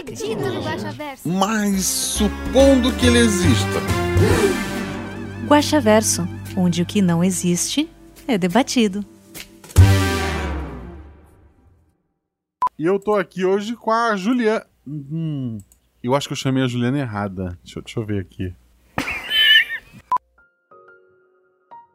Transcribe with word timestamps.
acredito 0.00 0.38
no 0.40 0.62
Guaxaverso. 0.62 1.28
Mas 1.28 1.84
supondo 1.84 2.92
que 2.96 3.06
ele 3.06 3.18
exista. 3.18 3.80
Guaxaverso, 5.46 6.26
onde 6.56 6.82
o 6.82 6.86
que 6.86 7.02
não 7.02 7.22
existe 7.22 7.88
é 8.26 8.38
debatido. 8.38 9.04
E 12.78 12.84
eu 12.84 12.98
tô 12.98 13.14
aqui 13.14 13.44
hoje 13.44 13.76
com 13.76 13.90
a 13.90 14.16
Juliana. 14.16 14.64
Hum, 14.86 15.58
eu 16.02 16.14
acho 16.14 16.26
que 16.28 16.32
eu 16.32 16.36
chamei 16.36 16.62
a 16.62 16.66
Juliana 16.68 16.98
errada. 16.98 17.58
Deixa, 17.62 17.78
eu- 17.78 17.82
deixa 17.82 18.00
eu 18.00 18.06
ver 18.06 18.20
aqui. 18.20 18.54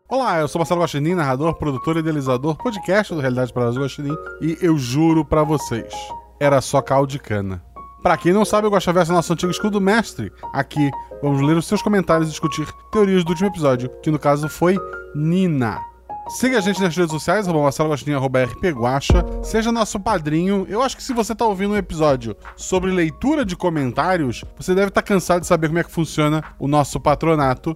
Olá, 0.07 0.37
eu 0.39 0.47
sou 0.47 0.59
Marcelo 0.59 0.81
Guaxinim, 0.81 1.15
narrador, 1.15 1.55
produtor, 1.55 1.97
idealizador, 1.97 2.55
podcast 2.55 3.11
do 3.13 3.19
Realidade 3.19 3.51
para 3.51 3.69
os 3.69 3.77
Guaxinim. 3.77 4.15
E 4.39 4.55
eu 4.61 4.77
juro 4.77 5.25
pra 5.25 5.43
vocês, 5.43 5.91
era 6.39 6.61
só 6.61 6.79
caldo 6.81 7.09
de 7.09 7.17
cana. 7.17 7.63
Pra 8.05 8.17
quem 8.17 8.31
não 8.31 8.45
sabe, 8.45 8.67
o 8.67 8.69
Guaxaverso 8.69 9.11
é 9.11 9.15
nosso 9.15 9.33
antigo 9.33 9.51
escudo 9.51 9.81
mestre. 9.81 10.31
Aqui, 10.53 10.91
vamos 11.23 11.41
ler 11.41 11.57
os 11.57 11.65
seus 11.65 11.81
comentários 11.81 12.27
e 12.27 12.29
discutir 12.29 12.71
teorias 12.91 13.23
do 13.23 13.29
último 13.29 13.47
episódio, 13.47 13.89
que 14.03 14.11
no 14.11 14.19
caso 14.19 14.47
foi 14.47 14.77
Nina. 15.15 15.81
Siga 16.29 16.59
a 16.59 16.61
gente 16.61 16.79
nas 16.79 16.95
redes 16.95 17.11
sociais, 17.11 17.47
arroba 17.47 17.63
Marcelo 17.63 17.89
Agostinho, 17.89 18.15
arroba 18.15 18.43
RP 18.43 18.65
Guaxa. 18.65 19.25
Seja 19.41 19.71
nosso 19.71 19.99
padrinho. 19.99 20.67
Eu 20.69 20.83
acho 20.83 20.95
que 20.95 21.01
se 21.01 21.13
você 21.13 21.33
tá 21.33 21.47
ouvindo 21.47 21.73
um 21.73 21.77
episódio 21.77 22.37
sobre 22.55 22.91
leitura 22.91 23.43
de 23.43 23.55
comentários, 23.55 24.45
você 24.55 24.75
deve 24.75 24.89
estar 24.89 25.01
cansado 25.01 25.41
de 25.41 25.47
saber 25.47 25.69
como 25.69 25.79
é 25.79 25.83
que 25.83 25.91
funciona 25.91 26.43
o 26.59 26.67
nosso 26.67 26.99
patronato. 26.99 27.73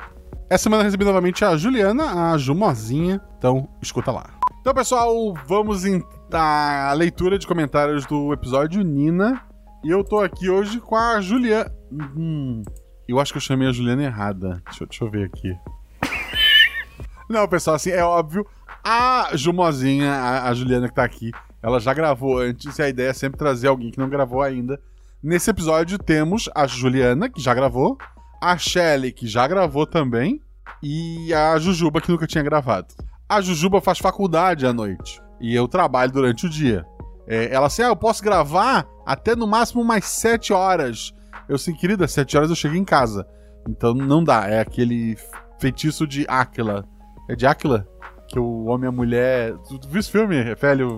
Essa 0.48 0.66
semana 0.66 0.84
eu 0.84 0.86
recebi 0.86 1.06
novamente 1.06 1.44
a 1.44 1.58
Juliana, 1.58 2.34
a 2.34 2.38
Jumozinha. 2.38 3.20
Então, 3.40 3.68
escuta 3.82 4.12
lá. 4.12 4.28
Então, 4.62 4.76
pessoal, 4.76 5.34
vamos 5.48 5.86
em 5.86 6.04
a 6.32 6.94
leitura 6.96 7.40
de 7.40 7.48
comentários 7.48 8.06
do 8.06 8.32
episódio 8.32 8.84
Nina. 8.84 9.49
E 9.84 9.90
eu 9.90 10.04
tô 10.04 10.20
aqui 10.20 10.50
hoje 10.50 10.80
com 10.80 10.96
a 10.96 11.22
Juliana. 11.22 11.72
Hum, 11.92 12.64
eu 13.08 13.20
acho 13.20 13.32
que 13.32 13.38
eu 13.38 13.42
chamei 13.42 13.68
a 13.68 13.72
Juliana 13.72 14.04
errada. 14.04 14.62
Deixa, 14.66 14.86
deixa 14.86 15.04
eu 15.04 15.10
ver 15.10 15.26
aqui. 15.26 15.56
Não, 17.30 17.48
pessoal, 17.48 17.76
assim, 17.76 17.92
é 17.92 18.04
óbvio. 18.04 18.46
A 18.84 19.30
Jumozinha, 19.34 20.12
a, 20.12 20.50
a 20.50 20.54
Juliana 20.54 20.88
que 20.88 20.96
tá 20.96 21.04
aqui, 21.04 21.32
ela 21.62 21.80
já 21.80 21.94
gravou 21.94 22.40
antes 22.40 22.78
e 22.78 22.82
a 22.82 22.90
ideia 22.90 23.10
é 23.10 23.14
sempre 23.14 23.38
trazer 23.38 23.68
alguém 23.68 23.92
que 23.92 24.00
não 24.00 24.10
gravou 24.10 24.42
ainda. 24.42 24.80
Nesse 25.22 25.50
episódio 25.50 25.98
temos 25.98 26.50
a 26.56 26.66
Juliana, 26.66 27.30
que 27.30 27.42
já 27.42 27.54
gravou, 27.54 27.98
a 28.42 28.58
Shelly, 28.58 29.12
que 29.12 29.28
já 29.28 29.48
gravou 29.48 29.86
também, 29.86 30.42
e 30.82 31.34
a 31.34 31.58
Jujuba, 31.60 32.00
que 32.00 32.10
nunca 32.10 32.26
tinha 32.26 32.44
gravado. 32.44 32.88
A 33.28 33.42
Jujuba 33.42 33.82
faz 33.82 34.00
faculdade 34.00 34.66
à 34.66 34.74
noite 34.74 35.22
e 35.40 35.54
eu 35.54 35.68
trabalho 35.68 36.12
durante 36.12 36.46
o 36.46 36.50
dia. 36.50 36.86
É, 37.30 37.54
ela 37.54 37.68
assim, 37.68 37.84
ah, 37.84 37.88
eu 37.90 37.96
posso 37.96 38.24
gravar 38.24 38.88
até 39.06 39.36
no 39.36 39.46
máximo 39.46 39.84
mais 39.86 40.06
7 40.06 40.52
horas. 40.52 41.14
Eu 41.48 41.56
assim, 41.56 41.74
querida, 41.76 42.08
7 42.08 42.36
horas 42.36 42.50
eu 42.50 42.56
chego 42.56 42.76
em 42.76 42.84
casa. 42.84 43.26
Então 43.70 43.94
não 43.94 44.24
dá, 44.24 44.48
é 44.48 44.60
aquele 44.60 45.16
feitiço 45.60 46.08
de 46.08 46.26
Áquila. 46.28 46.86
É 47.30 47.36
de 47.36 47.46
Áquila? 47.46 47.88
Que 48.28 48.40
o 48.40 48.66
homem 48.66 48.86
e 48.86 48.90
a 48.90 48.92
mulher. 48.92 49.54
Tu, 49.68 49.80
viu 49.88 50.00
esse 50.00 50.12
filme, 50.12 50.56
velho? 50.56 50.98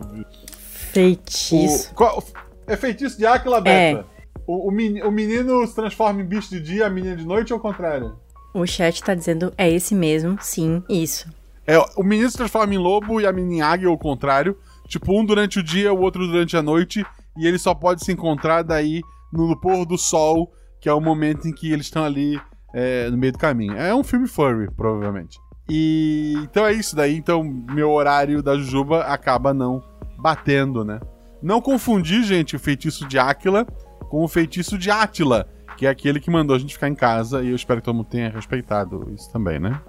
Feitiço. 0.91 1.91
O, 1.91 1.95
qual- 1.95 2.23
é 2.67 2.75
feitiço 2.75 3.17
de 3.17 3.25
Áquila, 3.25 3.61
Beta? 3.61 4.05
O, 4.47 4.67
o, 4.69 4.71
meni- 4.71 5.03
o 5.03 5.11
menino 5.11 5.65
se 5.67 5.75
transforma 5.75 6.21
em 6.21 6.25
bicho 6.25 6.49
de 6.49 6.59
dia, 6.61 6.87
a 6.87 6.89
menina 6.89 7.15
de 7.15 7.25
noite 7.25 7.53
ou 7.53 7.57
ao 7.57 7.61
contrário? 7.61 8.15
O 8.53 8.65
chat 8.65 9.01
tá 9.03 9.13
dizendo 9.13 9.53
é 9.57 9.69
esse 9.69 9.95
mesmo, 9.95 10.37
sim, 10.41 10.83
isso. 10.89 11.29
É, 11.65 11.77
o 11.95 12.03
menino 12.03 12.29
se 12.29 12.35
transforma 12.37 12.73
em 12.73 12.77
lobo 12.77 13.21
e 13.21 13.25
a 13.25 13.31
menina 13.31 13.53
em 13.55 13.61
águia 13.61 13.87
ou 13.87 13.93
ao 13.93 13.97
contrário. 13.99 14.57
Tipo, 14.91 15.17
um 15.17 15.25
durante 15.25 15.57
o 15.57 15.63
dia, 15.63 15.93
o 15.93 16.01
outro 16.01 16.27
durante 16.27 16.57
a 16.57 16.61
noite. 16.61 17.05
E 17.37 17.47
ele 17.47 17.57
só 17.57 17.73
pode 17.73 18.03
se 18.03 18.11
encontrar 18.11 18.61
daí 18.61 19.01
no, 19.31 19.57
pôr 19.59 19.85
do 19.85 19.97
sol, 19.97 20.51
que 20.81 20.89
é 20.89 20.93
o 20.93 20.99
momento 20.99 21.47
em 21.47 21.53
que 21.53 21.71
eles 21.71 21.85
estão 21.85 22.03
ali 22.03 22.39
é, 22.73 23.09
no 23.09 23.17
meio 23.17 23.31
do 23.31 23.39
caminho. 23.39 23.77
É 23.77 23.95
um 23.95 24.03
filme 24.03 24.27
furry, 24.27 24.69
provavelmente. 24.75 25.39
E 25.69 26.33
então 26.43 26.65
é 26.65 26.73
isso 26.73 26.93
daí. 26.93 27.15
Então, 27.15 27.41
meu 27.41 27.89
horário 27.89 28.43
da 28.43 28.57
Jujuba 28.57 29.03
acaba 29.03 29.53
não 29.53 29.81
batendo, 30.19 30.83
né? 30.83 30.99
Não 31.41 31.61
confundir, 31.61 32.21
gente, 32.23 32.55
o 32.55 32.59
feitiço 32.59 33.07
de 33.07 33.17
Áquila 33.17 33.65
com 34.11 34.25
o 34.25 34.27
feitiço 34.27 34.77
de 34.77 34.91
Átila, 34.91 35.47
que 35.77 35.85
é 35.85 35.89
aquele 35.89 36.19
que 36.19 36.29
mandou 36.29 36.53
a 36.53 36.59
gente 36.59 36.73
ficar 36.73 36.89
em 36.89 36.95
casa. 36.95 37.41
E 37.41 37.47
eu 37.47 37.55
espero 37.55 37.79
que 37.79 37.85
todo 37.85 37.95
mundo 37.95 38.09
tenha 38.09 38.29
respeitado 38.29 39.09
isso 39.15 39.31
também, 39.31 39.57
né? 39.57 39.79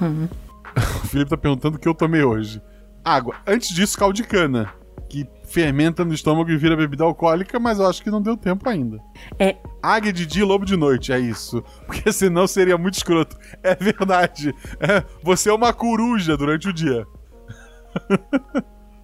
O 0.76 1.06
Felipe 1.06 1.30
tá 1.30 1.36
perguntando 1.36 1.76
o 1.76 1.78
que 1.78 1.86
eu 1.86 1.94
tomei 1.94 2.24
hoje. 2.24 2.60
Água. 3.04 3.36
Antes 3.46 3.68
disso, 3.74 3.98
caldo 3.98 4.14
de 4.14 4.24
cana. 4.24 4.72
Que 5.08 5.26
fermenta 5.44 6.04
no 6.04 6.12
estômago 6.14 6.50
e 6.50 6.56
vira 6.56 6.76
bebida 6.76 7.04
alcoólica, 7.04 7.60
mas 7.60 7.78
eu 7.78 7.86
acho 7.86 8.02
que 8.02 8.10
não 8.10 8.20
deu 8.22 8.36
tempo 8.36 8.68
ainda. 8.68 8.98
É. 9.38 9.56
Águia 9.82 10.12
de 10.12 10.26
dia 10.26 10.42
e 10.42 10.46
lobo 10.46 10.64
de 10.64 10.76
noite, 10.76 11.12
é 11.12 11.18
isso. 11.20 11.62
Porque 11.86 12.10
senão 12.12 12.46
seria 12.46 12.76
muito 12.78 12.94
escroto. 12.94 13.36
É 13.62 13.74
verdade. 13.74 14.54
É, 14.80 15.04
você 15.22 15.50
é 15.50 15.52
uma 15.52 15.72
coruja 15.72 16.36
durante 16.36 16.68
o 16.68 16.72
dia. 16.72 17.06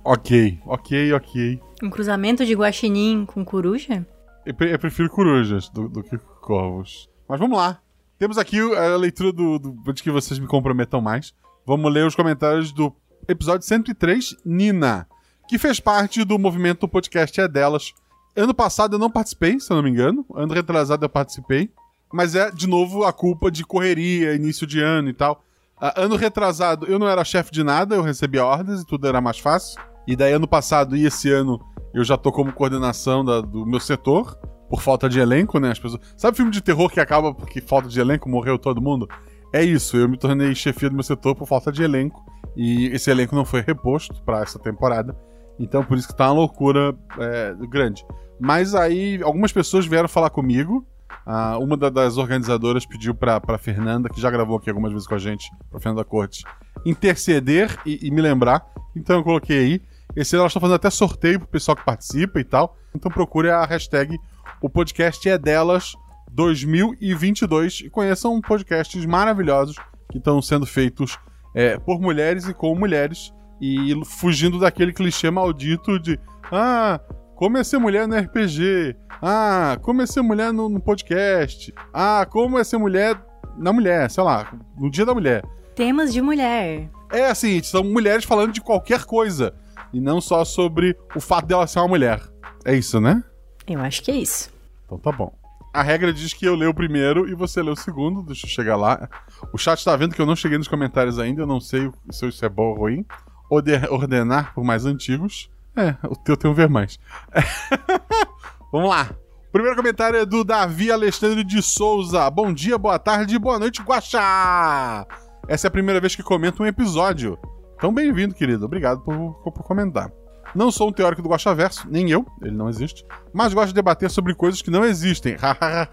ok, 0.05 0.59
ok, 0.66 1.12
ok. 1.12 1.60
Um 1.83 1.91
cruzamento 1.91 2.44
de 2.44 2.55
guaxinim 2.55 3.25
com 3.27 3.44
coruja? 3.44 4.05
Eu, 4.44 4.55
pre- 4.55 4.72
eu 4.75 4.78
prefiro 4.78 5.10
corujas 5.10 5.69
do, 5.69 5.89
do 5.89 6.03
que 6.03 6.16
corvos. 6.41 7.09
Mas 7.28 7.39
vamos 7.39 7.56
lá. 7.56 7.78
Temos 8.19 8.37
aqui 8.37 8.59
a 8.59 8.97
leitura 8.97 9.33
do, 9.33 9.59
do, 9.59 9.93
de 9.93 10.03
que 10.03 10.10
vocês 10.10 10.39
me 10.39 10.47
comprometam 10.47 11.00
mais. 11.00 11.34
Vamos 11.66 11.93
ler 11.93 12.06
os 12.06 12.15
comentários 12.15 12.72
do 12.72 12.94
episódio 13.31 13.67
103, 13.67 14.37
Nina, 14.45 15.07
que 15.49 15.59
fez 15.59 15.81
parte 15.81 16.25
do 16.25 16.39
movimento 16.39 16.87
podcast 16.89 17.41
É 17.41 17.49
Delas. 17.49 17.93
Ano 18.37 18.55
passado 18.55 18.95
eu 18.95 18.99
não 18.99 19.11
participei, 19.11 19.59
se 19.59 19.71
eu 19.73 19.77
não 19.77 19.83
me 19.83 19.91
engano. 19.91 20.25
Ano 20.35 20.53
retrasado 20.55 21.05
eu 21.05 21.09
participei. 21.09 21.71
Mas 22.13 22.35
é, 22.35 22.51
de 22.51 22.67
novo, 22.67 23.05
a 23.05 23.13
culpa 23.13 23.51
de 23.51 23.65
correria, 23.65 24.35
início 24.35 24.67
de 24.67 24.81
ano 24.81 25.09
e 25.09 25.13
tal. 25.13 25.43
Ah, 25.81 25.95
ano 26.03 26.17
retrasado 26.17 26.87
eu 26.87 26.99
não 26.99 27.09
era 27.09 27.25
chefe 27.25 27.51
de 27.53 27.63
nada, 27.65 27.95
eu 27.95 28.03
recebia 28.03 28.45
ordens 28.45 28.83
e 28.83 28.87
tudo 28.87 29.07
era 29.07 29.21
mais 29.21 29.39
fácil. 29.39 29.81
E 30.07 30.15
daí 30.17 30.33
ano 30.33 30.47
passado 30.49 30.97
e 30.97 31.07
esse 31.07 31.31
ano 31.31 31.61
eu 31.95 32.05
já 32.05 32.17
tô 32.17 32.31
como 32.33 32.53
coordenação 32.53 33.25
da- 33.25 33.41
do 33.41 33.65
meu 33.67 33.81
setor, 33.81 34.37
por 34.69 34.81
falta 34.81 35.09
de 35.09 35.19
elenco, 35.19 35.59
né? 35.59 35.73
As 35.73 35.79
pessoas... 35.81 36.01
Sabe 36.17 36.37
filme 36.37 36.53
de 36.53 36.61
terror 36.61 36.89
que 36.91 37.01
acaba 37.01 37.35
porque 37.35 37.61
falta 37.61 37.89
de 37.89 37.99
elenco, 38.01 38.29
morreu 38.29 38.57
todo 38.59 38.81
mundo? 38.81 39.09
É 39.53 39.62
isso, 39.62 39.97
eu 39.97 40.09
me 40.09 40.16
tornei 40.16 40.55
chefia 40.55 40.88
do 40.88 40.94
meu 40.94 41.03
setor 41.03 41.34
por 41.34 41.47
falta 41.47 41.72
de 41.72 41.83
elenco. 41.83 42.25
E 42.56 42.87
esse 42.88 43.11
elenco 43.11 43.34
não 43.34 43.44
foi 43.44 43.61
reposto 43.62 44.22
pra 44.22 44.43
essa 44.43 44.59
temporada. 44.59 45.16
Então 45.59 45.84
por 45.84 45.97
isso 45.99 46.09
que 46.09 46.16
tá 46.16 46.27
uma 46.27 46.34
loucura 46.41 46.97
é, 47.19 47.55
grande. 47.69 48.05
Mas 48.39 48.75
aí 48.75 49.21
algumas 49.22 49.53
pessoas 49.53 49.87
vieram 49.87 50.09
falar 50.09 50.31
comigo. 50.31 50.87
Ah, 51.27 51.59
uma 51.59 51.77
da- 51.77 51.91
das 51.91 52.16
organizadoras 52.16 52.87
pediu 52.87 53.15
pra, 53.15 53.41
pra 53.41 53.59
Fernanda, 53.59 54.09
que 54.09 54.21
já 54.21 54.31
gravou 54.31 54.56
aqui 54.56 54.71
algumas 54.71 54.93
vezes 54.93 55.06
com 55.06 55.15
a 55.15 55.19
gente, 55.19 55.50
pra 55.71 55.78
Fernanda 55.81 56.05
Cortes, 56.05 56.43
interceder 56.87 57.77
e, 57.84 58.06
e 58.06 58.10
me 58.10 58.21
lembrar. 58.21 58.65
Então 58.97 59.16
eu 59.16 59.25
coloquei 59.25 59.59
aí. 59.59 59.83
Esse 60.16 60.34
ano 60.34 60.43
elas 60.43 60.50
estão 60.50 60.60
fazendo 60.60 60.77
até 60.77 60.91
sorteio 60.91 61.39
pro 61.41 61.49
pessoal 61.49 61.77
que 61.77 61.84
participa 61.84 62.41
e 62.41 62.44
tal. 62.44 62.77
Então 62.94 63.10
procure 63.10 63.51
a 63.51 63.65
hashtag 63.65 64.19
O 64.60 64.69
Podcast 64.69 65.28
é 65.28 65.39
Delas 65.39 65.92
2022 66.32 67.82
e 67.84 67.91
conheçam 67.91 68.41
podcasts 68.41 69.04
maravilhosos 69.06 69.77
que 70.10 70.18
estão 70.18 70.41
sendo 70.41 70.66
feitos 70.66 71.18
é, 71.54 71.78
por 71.78 72.00
mulheres 72.00 72.48
e 72.48 72.54
com 72.54 72.74
mulheres. 72.74 73.32
E 73.60 73.94
fugindo 74.06 74.59
daquele 74.59 74.92
clichê 74.92 75.30
maldito 75.30 75.98
de 75.98 76.18
Ah, 76.50 76.98
como 77.36 77.59
é 77.59 77.65
ser 77.65 77.78
mulher 77.78 78.09
no 78.09 78.16
RPG? 78.16 78.97
Ah, 79.22 79.78
como 79.82 80.00
é 80.00 80.06
ser 80.06 80.22
mulher 80.22 80.53
no, 80.53 80.68
no 80.68 80.80
podcast? 80.80 81.72
Ah, 81.92 82.27
como 82.28 82.59
é 82.59 82.65
ser 82.65 82.78
mulher 82.78 83.21
na 83.59 83.72
mulher, 83.72 84.10
sei 84.10 84.24
lá, 84.24 84.50
no 84.78 84.91
dia 84.91 85.04
da 85.04 85.12
mulher. 85.12 85.44
Temas 85.74 86.12
de 86.12 86.22
mulher. 86.22 86.88
É 87.12 87.27
assim, 87.27 87.62
são 87.62 87.84
mulheres 87.84 88.24
falando 88.24 88.53
de 88.53 88.60
qualquer 88.60 89.04
coisa. 89.04 89.54
E 89.92 90.00
não 90.00 90.21
só 90.21 90.44
sobre 90.44 90.97
o 91.15 91.21
fato 91.21 91.47
dela 91.47 91.66
ser 91.66 91.80
uma 91.80 91.88
mulher. 91.88 92.21
É 92.65 92.74
isso, 92.74 93.00
né? 93.00 93.22
Eu 93.66 93.80
acho 93.80 94.03
que 94.03 94.10
é 94.10 94.16
isso. 94.16 94.50
Então 94.86 94.98
tá 94.98 95.12
bom. 95.12 95.32
A 95.72 95.83
regra 95.83 96.13
diz 96.13 96.33
que 96.33 96.45
eu 96.45 96.55
leio 96.57 96.71
o 96.72 96.75
primeiro 96.75 97.28
e 97.28 97.34
você 97.34 97.63
lê 97.63 97.71
o 97.71 97.77
segundo. 97.77 98.22
Deixa 98.22 98.47
eu 98.47 98.51
chegar 98.51 98.77
lá. 98.77 99.09
O 99.53 99.59
chat 99.59 99.84
tá 99.84 99.95
vendo 99.97 100.15
que 100.15 100.21
eu 100.21 100.27
não 100.27 100.34
cheguei 100.34 100.59
nos 100.59 100.67
comentários 100.69 101.19
ainda. 101.19 101.43
Eu 101.43 101.47
não 101.47 101.61
sei 101.61 101.91
se 102.11 102.27
isso 102.27 102.45
é 102.45 102.49
bom 102.49 102.71
ou 102.71 102.77
ruim. 102.77 103.05
Orde- 103.49 103.87
Ordenar 103.89 104.53
por 104.55 104.65
mais 104.65 104.84
antigos. 104.84 105.49
É, 105.77 105.95
o 106.09 106.17
teu 106.17 106.37
tem 106.37 106.51
um 106.51 106.55
ver 106.55 106.69
mais. 106.69 106.99
Vamos 108.72 108.89
lá. 108.91 109.11
Primeiro 109.53 109.77
comentário 109.77 110.19
é 110.19 110.27
do 110.27 110.45
Davi 110.45 110.91
Alexandre 110.91 111.43
de 111.45 111.61
Souza. 111.63 112.28
Bom 112.31 112.53
dia, 112.53 112.77
boa 112.78 112.99
tarde, 112.99 113.39
boa 113.39 113.59
noite, 113.59 113.83
Guaxá! 113.83 115.07
Essa 115.49 115.66
é 115.66 115.69
a 115.69 115.73
primeira 115.73 116.01
vez 116.01 116.15
que 116.15 116.23
comento 116.23 116.63
um 116.63 116.66
episódio. 116.66 117.37
Então, 117.77 117.93
bem-vindo, 117.93 118.34
querido. 118.34 118.65
Obrigado 118.65 119.01
por, 119.01 119.34
por 119.43 119.63
comentar. 119.65 120.11
Não 120.55 120.71
sou 120.71 120.89
um 120.89 120.93
teórico 120.93 121.23
do 121.23 121.29
Guaxaverso, 121.29 121.87
nem 121.89 122.11
eu, 122.11 122.27
ele 122.43 122.57
não 122.57 122.69
existe, 122.69 123.05
mas 123.33 123.55
gosto 123.55 123.69
de 123.69 123.75
debater 123.75 124.11
sobre 124.11 124.35
coisas 124.35 124.61
que 124.63 124.71
não 124.71 124.85
existem. 124.85 125.37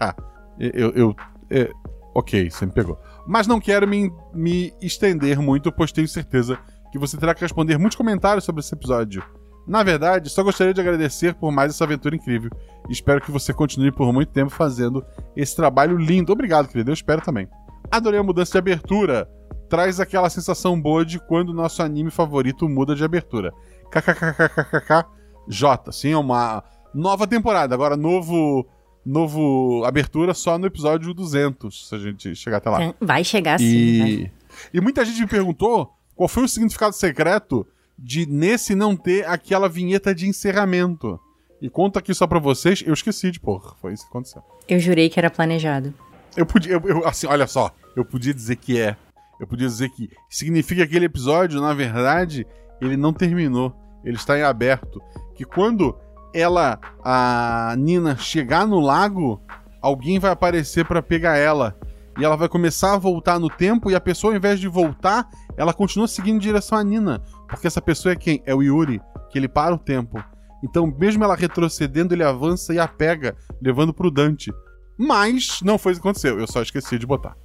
eu, 0.58 0.90
eu, 0.90 1.16
é, 1.50 1.70
ok, 2.14 2.50
você 2.50 2.66
me 2.66 2.72
pegou. 2.72 2.98
Mas 3.26 3.46
não 3.46 3.60
quero 3.60 3.86
me, 3.86 4.12
me 4.34 4.72
estender 4.80 5.38
muito, 5.38 5.70
pois 5.70 5.92
tenho 5.92 6.08
certeza 6.08 6.58
que 6.90 6.98
você 6.98 7.16
terá 7.16 7.34
que 7.34 7.42
responder 7.42 7.78
muitos 7.78 7.96
comentários 7.96 8.44
sobre 8.44 8.60
esse 8.60 8.74
episódio. 8.74 9.22
Na 9.66 9.82
verdade, 9.82 10.30
só 10.30 10.42
gostaria 10.42 10.72
de 10.72 10.80
agradecer 10.80 11.34
por 11.34 11.52
mais 11.52 11.74
essa 11.74 11.84
aventura 11.84 12.16
incrível. 12.16 12.50
Espero 12.88 13.20
que 13.20 13.30
você 13.30 13.52
continue 13.52 13.92
por 13.92 14.10
muito 14.14 14.32
tempo 14.32 14.50
fazendo 14.50 15.04
esse 15.36 15.54
trabalho 15.54 15.98
lindo. 15.98 16.32
Obrigado, 16.32 16.68
querido. 16.68 16.90
Eu 16.90 16.94
espero 16.94 17.20
também. 17.20 17.46
Adorei 17.90 18.18
a 18.18 18.22
mudança 18.22 18.52
de 18.52 18.58
abertura. 18.58 19.28
Traz 19.68 20.00
aquela 20.00 20.30
sensação 20.30 20.80
boa 20.80 21.04
de 21.04 21.18
quando 21.18 21.50
o 21.50 21.54
nosso 21.54 21.82
anime 21.82 22.10
favorito 22.10 22.66
muda 22.66 22.94
de 22.94 23.04
abertura. 23.04 23.52
KKKKKK 23.90 25.06
J. 25.48 25.92
Sim, 25.92 26.12
é 26.12 26.16
uma 26.16 26.62
nova 26.94 27.26
temporada. 27.26 27.74
Agora, 27.74 27.96
novo 27.96 28.66
novo 29.04 29.84
abertura 29.86 30.34
só 30.34 30.58
no 30.58 30.66
episódio 30.66 31.14
200, 31.14 31.88
se 31.88 31.94
a 31.94 31.98
gente 31.98 32.34
chegar 32.36 32.58
até 32.58 32.68
lá. 32.68 32.94
Vai 33.00 33.24
chegar 33.24 33.58
sim. 33.58 33.66
E, 33.66 34.22
né? 34.24 34.30
e 34.74 34.80
muita 34.80 35.04
gente 35.04 35.20
me 35.20 35.26
perguntou 35.26 35.94
qual 36.14 36.28
foi 36.28 36.44
o 36.44 36.48
significado 36.48 36.94
secreto 36.94 37.66
de 37.98 38.26
nesse 38.26 38.74
não 38.74 38.94
ter 38.94 39.26
aquela 39.26 39.68
vinheta 39.68 40.14
de 40.14 40.28
encerramento. 40.28 41.18
E 41.60 41.68
conta 41.68 41.98
aqui 41.98 42.14
só 42.14 42.26
pra 42.26 42.38
vocês, 42.38 42.84
eu 42.86 42.94
esqueci 42.94 43.30
de 43.30 43.40
porra, 43.40 43.74
foi 43.80 43.92
isso 43.92 44.04
que 44.04 44.10
aconteceu. 44.10 44.42
Eu 44.68 44.78
jurei 44.78 45.08
que 45.08 45.18
era 45.18 45.30
planejado. 45.30 45.92
Eu 46.36 46.46
podia, 46.46 46.72
eu, 46.74 46.80
eu, 46.84 47.06
assim, 47.08 47.26
olha 47.26 47.46
só, 47.46 47.74
eu 47.96 48.04
podia 48.04 48.32
dizer 48.32 48.56
que 48.56 48.80
é. 48.80 48.96
Eu 49.40 49.46
podia 49.46 49.66
dizer 49.66 49.88
que 49.90 50.10
significa 50.28 50.82
que 50.82 50.88
aquele 50.88 51.06
episódio, 51.06 51.60
na 51.60 51.72
verdade, 51.72 52.46
ele 52.80 52.96
não 52.96 53.12
terminou. 53.12 53.74
Ele 54.04 54.16
está 54.16 54.38
em 54.38 54.42
aberto. 54.42 55.00
Que 55.34 55.44
quando 55.44 55.96
ela, 56.34 56.78
a 57.04 57.74
Nina, 57.78 58.16
chegar 58.16 58.66
no 58.66 58.80
lago, 58.80 59.40
alguém 59.80 60.18
vai 60.18 60.30
aparecer 60.30 60.84
para 60.84 61.02
pegar 61.02 61.36
ela. 61.36 61.76
E 62.18 62.24
ela 62.24 62.36
vai 62.36 62.48
começar 62.48 62.94
a 62.94 62.98
voltar 62.98 63.38
no 63.38 63.48
tempo, 63.48 63.90
e 63.90 63.94
a 63.94 64.00
pessoa, 64.00 64.32
ao 64.32 64.36
invés 64.36 64.58
de 64.58 64.66
voltar, 64.66 65.28
ela 65.56 65.72
continua 65.72 66.08
seguindo 66.08 66.36
em 66.36 66.40
direção 66.40 66.76
à 66.76 66.82
Nina. 66.82 67.22
Porque 67.48 67.66
essa 67.66 67.80
pessoa 67.80 68.12
é 68.12 68.16
quem? 68.16 68.42
É 68.44 68.54
o 68.54 68.62
Yuri, 68.62 69.00
que 69.30 69.38
ele 69.38 69.48
para 69.48 69.74
o 69.74 69.78
tempo. 69.78 70.22
Então, 70.62 70.92
mesmo 70.98 71.22
ela 71.22 71.36
retrocedendo, 71.36 72.12
ele 72.12 72.24
avança 72.24 72.74
e 72.74 72.78
a 72.78 72.88
pega, 72.88 73.36
levando 73.62 73.94
pro 73.94 74.10
Dante. 74.10 74.52
Mas 74.98 75.60
não 75.62 75.78
foi 75.78 75.92
isso 75.92 76.00
que 76.00 76.08
aconteceu, 76.08 76.40
eu 76.40 76.46
só 76.48 76.60
esqueci 76.60 76.98
de 76.98 77.06
botar. 77.06 77.36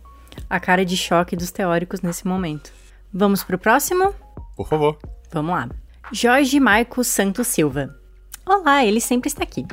A 0.49 0.59
cara 0.59 0.83
de 0.83 0.97
choque 0.97 1.35
dos 1.35 1.51
teóricos 1.51 2.01
nesse 2.01 2.27
momento. 2.27 2.71
Vamos 3.13 3.43
pro 3.43 3.59
próximo? 3.59 4.11
Por 4.55 4.67
favor. 4.67 4.97
Vamos 5.33 5.55
lá. 5.55 5.67
Jorge 6.11 6.59
Marcos 6.59 7.07
Santos 7.07 7.47
Silva. 7.47 7.89
Olá, 8.45 8.85
ele 8.85 9.01
sempre 9.01 9.27
está 9.27 9.41
aqui. 9.41 9.65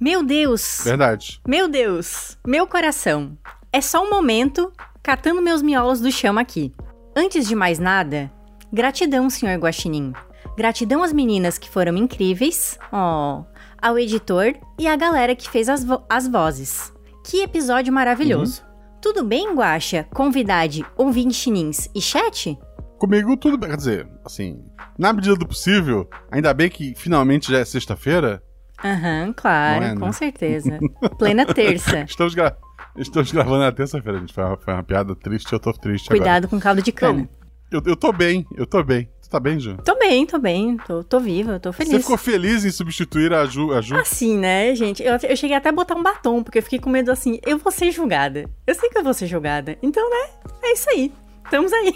Meu 0.00 0.24
Deus! 0.24 0.80
Verdade. 0.82 1.40
Meu 1.46 1.68
Deus! 1.68 2.36
Meu 2.44 2.66
coração! 2.66 3.38
É 3.72 3.80
só 3.80 4.02
um 4.02 4.10
momento, 4.10 4.72
catando 5.00 5.40
meus 5.40 5.62
miolos 5.62 6.00
do 6.00 6.10
chão 6.10 6.38
aqui. 6.38 6.72
Antes 7.14 7.46
de 7.46 7.54
mais 7.54 7.78
nada, 7.78 8.28
gratidão, 8.72 9.30
senhor 9.30 9.56
Guaxinim. 9.58 10.12
Gratidão 10.56 11.04
às 11.04 11.12
meninas 11.12 11.56
que 11.56 11.70
foram 11.70 11.96
incríveis, 11.96 12.76
ó, 12.90 13.42
oh, 13.42 13.44
ao 13.80 13.96
editor 13.96 14.54
e 14.76 14.88
à 14.88 14.96
galera 14.96 15.36
que 15.36 15.48
fez 15.48 15.68
as, 15.68 15.84
vo 15.84 16.02
as 16.08 16.26
vozes. 16.26 16.92
Que 17.22 17.42
episódio 17.42 17.92
maravilhoso. 17.92 18.60
Uhum. 18.62 18.98
Tudo 19.00 19.22
bem, 19.22 19.54
Guaxa, 19.54 20.04
convidade, 20.12 20.84
ouvinte 20.96 21.34
chinins 21.34 21.88
e 21.94 22.00
chat? 22.00 22.58
Comigo 22.98 23.36
tudo 23.36 23.58
bem, 23.58 23.70
quer 23.70 23.76
dizer, 23.76 24.08
assim, 24.24 24.64
na 24.98 25.12
medida 25.12 25.34
do 25.34 25.46
possível, 25.46 26.08
ainda 26.30 26.54
bem 26.54 26.70
que 26.70 26.94
finalmente 26.96 27.50
já 27.50 27.58
é 27.58 27.64
sexta-feira. 27.64 28.42
Aham, 28.82 29.26
uhum, 29.26 29.32
claro, 29.32 29.84
é, 29.84 29.94
com 29.94 30.06
né? 30.06 30.12
certeza. 30.12 30.78
Plena 31.18 31.46
terça. 31.46 32.00
Estamos, 32.08 32.34
gra 32.34 32.56
Estamos 32.96 33.32
gravando 33.32 33.58
na 33.58 33.72
terça-feira, 33.72 34.18
gente. 34.18 34.32
Foi 34.32 34.44
uma, 34.44 34.56
foi 34.56 34.72
uma, 34.72 34.82
piada 34.82 35.14
triste, 35.16 35.52
eu 35.52 35.58
tô 35.58 35.72
triste 35.72 36.08
Cuidado 36.08 36.44
agora. 36.44 36.48
com 36.48 36.60
caldo 36.60 36.80
de 36.80 36.92
cana. 36.92 37.28
eu, 37.70 37.82
eu 37.84 37.96
tô 37.96 38.12
bem, 38.12 38.46
eu 38.56 38.66
tô 38.66 38.82
bem. 38.82 39.08
Tu 39.20 39.28
tá 39.28 39.40
bem, 39.40 39.58
Ju? 39.58 39.76
Tô 39.84 39.98
bem, 39.98 40.26
tô 40.26 40.38
bem. 40.38 40.76
Tô, 40.86 41.02
tô 41.02 41.18
viva, 41.18 41.58
tô 41.58 41.72
feliz. 41.72 41.92
Você 41.92 42.00
ficou 42.00 42.16
feliz 42.16 42.64
em 42.64 42.70
substituir 42.70 43.32
a 43.32 43.46
Ju? 43.46 43.72
A 43.72 43.80
Ju? 43.80 43.96
Assim, 43.96 44.38
né, 44.38 44.74
gente? 44.76 45.02
Eu, 45.02 45.14
eu 45.14 45.36
cheguei 45.36 45.56
até 45.56 45.70
a 45.70 45.72
botar 45.72 45.96
um 45.96 46.02
batom, 46.02 46.42
porque 46.42 46.58
eu 46.58 46.62
fiquei 46.62 46.78
com 46.78 46.90
medo 46.90 47.10
assim, 47.10 47.40
eu 47.44 47.58
vou 47.58 47.72
ser 47.72 47.90
julgada. 47.90 48.48
Eu 48.66 48.74
sei 48.74 48.90
que 48.90 48.98
eu 48.98 49.02
vou 49.02 49.14
ser 49.14 49.26
julgada. 49.26 49.76
Então, 49.82 50.08
né, 50.08 50.30
é 50.62 50.72
isso 50.72 50.88
aí. 50.90 51.12
Estamos 51.54 51.72
aí. 51.72 51.94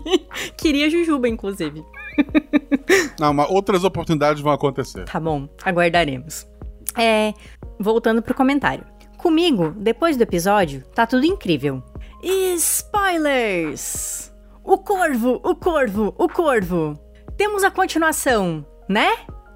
Queria 0.56 0.88
Jujuba, 0.88 1.28
inclusive. 1.28 1.84
Não, 3.20 3.34
mas 3.34 3.50
outras 3.50 3.84
oportunidades 3.84 4.40
vão 4.40 4.50
acontecer. 4.50 5.04
Tá 5.04 5.20
bom, 5.20 5.46
aguardaremos. 5.62 6.46
É, 6.96 7.34
voltando 7.78 8.22
pro 8.22 8.34
comentário. 8.34 8.86
Comigo, 9.18 9.74
depois 9.76 10.16
do 10.16 10.22
episódio, 10.22 10.82
tá 10.94 11.06
tudo 11.06 11.26
incrível. 11.26 11.82
Spoilers! 12.56 14.32
O 14.64 14.78
corvo, 14.78 15.38
o 15.44 15.54
corvo, 15.54 16.14
o 16.16 16.26
corvo. 16.26 16.98
Temos 17.36 17.62
a 17.62 17.70
continuação, 17.70 18.64
né? 18.88 19.10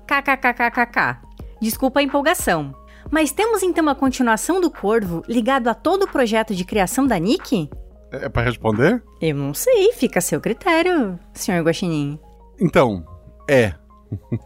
KKKKKK. 0.06 1.22
Desculpa 1.58 2.00
a 2.00 2.02
empolgação. 2.02 2.74
Mas 3.10 3.32
temos 3.32 3.62
então 3.62 3.88
a 3.88 3.94
continuação 3.94 4.60
do 4.60 4.70
Corvo 4.70 5.22
ligado 5.26 5.68
a 5.68 5.74
todo 5.74 6.02
o 6.02 6.08
projeto 6.08 6.54
de 6.54 6.66
criação 6.66 7.06
da 7.06 7.18
Nick? 7.18 7.70
É, 8.12 8.26
é 8.26 8.28
para 8.28 8.42
responder? 8.42 9.02
Eu 9.20 9.34
não 9.34 9.54
sei, 9.54 9.92
fica 9.92 10.18
a 10.18 10.22
seu 10.22 10.40
critério, 10.40 11.18
senhor 11.32 11.62
Guaxinim. 11.62 12.18
Então, 12.60 13.04
é. 13.48 13.74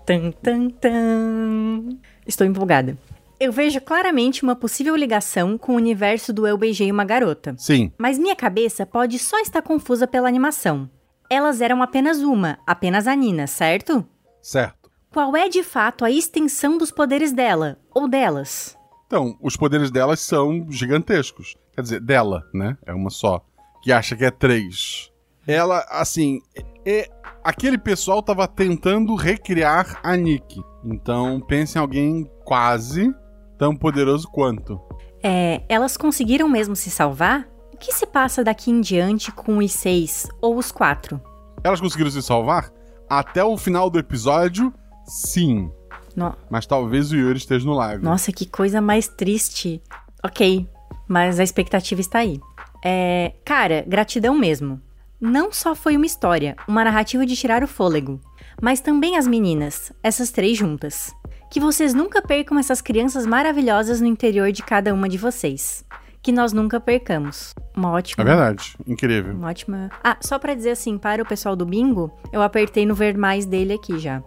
tan, 0.07 0.31
tan, 0.31 0.69
tan. 0.71 1.89
Estou 2.27 2.47
empolgada. 2.47 2.97
Eu 3.41 3.51
vejo 3.51 3.81
claramente 3.81 4.45
uma 4.45 4.55
possível 4.55 4.95
ligação 4.95 5.59
com 5.59 5.73
o 5.73 5.77
universo 5.77 6.33
do 6.33 6.47
Eu 6.47 6.57
Beijei 6.57 6.93
Uma 6.93 7.05
Garota. 7.05 7.57
Sim. 7.59 7.91
Mas 7.99 8.17
minha 8.17 8.37
cabeça 8.37 8.87
pode 8.87 9.19
só 9.19 9.41
estar 9.41 9.63
confusa 9.63 10.07
pela 10.07 10.29
animação. 10.29 10.89
Elas 11.29 11.61
eram 11.61 11.83
apenas 11.83 12.19
uma, 12.19 12.59
apenas 12.65 13.09
a 13.09 13.17
Nina, 13.17 13.49
certo? 13.49 14.07
Certo. 14.41 14.91
Qual 15.11 15.37
é 15.37 15.49
de 15.49 15.63
fato 15.63 16.05
a 16.05 16.11
extensão 16.11 16.79
dos 16.79 16.91
poderes 16.91 17.33
dela, 17.33 17.79
ou 17.93 18.07
delas? 18.07 18.79
Então, 19.07 19.37
os 19.43 19.57
poderes 19.57 19.91
delas 19.91 20.21
são 20.21 20.67
gigantescos. 20.71 21.57
Quer 21.75 21.83
dizer, 21.83 22.01
dela, 22.01 22.49
né? 22.55 22.79
É 22.87 22.95
uma 22.95 23.11
só. 23.11 23.45
Que 23.83 23.93
acha 23.93 24.17
que 24.17 24.25
é 24.25 24.31
três. 24.31 25.11
Ela, 25.47 25.85
assim, 25.91 26.41
é, 26.87 27.11
aquele 27.43 27.77
pessoal 27.77 28.23
tava 28.23 28.47
tentando 28.47 29.15
recriar 29.15 29.99
a 30.03 30.17
Nick. 30.17 30.63
Então, 30.85 31.41
pense 31.41 31.77
em 31.77 31.81
alguém 31.81 32.31
quase 32.45 33.13
tão 33.59 33.75
poderoso 33.75 34.29
quanto. 34.29 34.81
É, 35.23 35.63
elas 35.69 35.97
conseguiram 35.97 36.49
mesmo 36.49 36.75
se 36.75 36.91
salvar? 36.91 37.49
O 37.73 37.77
que 37.77 37.93
se 37.93 38.07
passa 38.07 38.45
daqui 38.45 38.71
em 38.71 38.81
diante 38.81 39.33
com 39.33 39.59
os 39.59 39.73
seis 39.73 40.29
ou 40.41 40.57
os 40.57 40.71
quatro? 40.71 41.21
Elas 41.65 41.81
conseguiram 41.81 42.11
se 42.11 42.23
salvar? 42.23 42.71
Até 43.09 43.45
o 43.45 43.57
final 43.57 43.91
do 43.91 43.99
episódio, 43.99 44.73
sim. 45.05 45.71
No... 46.15 46.35
Mas 46.51 46.67
talvez 46.67 47.11
o 47.13 47.17
Yuri 47.17 47.39
esteja 47.39 47.67
no 47.67 47.75
lago. 47.75 48.05
Nossa, 48.05 48.33
que 48.33 48.47
coisa 48.47 48.81
mais 48.81 49.09
triste. 49.09 49.83
Ok, 50.25 50.69
mas 51.09 51.41
a 51.41 51.45
expectativa 51.45 52.01
está 52.01 52.21
aí. 52.21 52.41
É, 52.85 53.33
cara, 53.45 53.85
gratidão 53.87 54.37
mesmo. 54.37 54.81
Não 55.21 55.53
só 55.53 55.75
foi 55.75 55.97
uma 55.97 56.07
história, 56.07 56.57
uma 56.67 56.83
narrativa 56.83 57.25
de 57.25 57.37
tirar 57.37 57.63
o 57.63 57.69
fôlego, 57.69 58.21
mas 58.61 58.81
também 58.81 59.17
as 59.17 59.27
meninas, 59.27 59.93
essas 60.03 60.33
três 60.33 60.59
juntas. 60.59 61.15
Que 61.49 61.61
vocês 61.61 61.95
nunca 61.95 62.21
percam 62.21 62.59
essas 62.59 62.81
crianças 62.81 63.25
maravilhosas 63.25 64.01
no 64.01 64.07
interior 64.07 64.51
de 64.51 64.63
cada 64.63 64.93
uma 64.93 65.09
de 65.09 65.19
vocês. 65.19 65.85
Que 66.21 66.33
nós 66.33 66.53
nunca 66.53 66.81
percamos. 66.81 67.55
Uma 67.77 67.91
ótima. 67.91 68.23
É 68.23 68.27
verdade, 68.27 68.77
incrível. 68.87 69.35
Uma 69.35 69.51
ótima. 69.51 69.91
Ah, 70.03 70.17
só 70.21 70.39
para 70.39 70.55
dizer 70.55 70.71
assim, 70.71 70.99
para 70.99 71.23
o 71.23 71.27
pessoal 71.27 71.55
do 71.55 71.67
bingo, 71.67 72.11
eu 72.33 72.43
apertei 72.43 72.87
no 72.87 72.95
ver 72.95 73.17
mais 73.17 73.45
dele 73.47 73.75
aqui 73.75 73.99
já. 73.99 74.23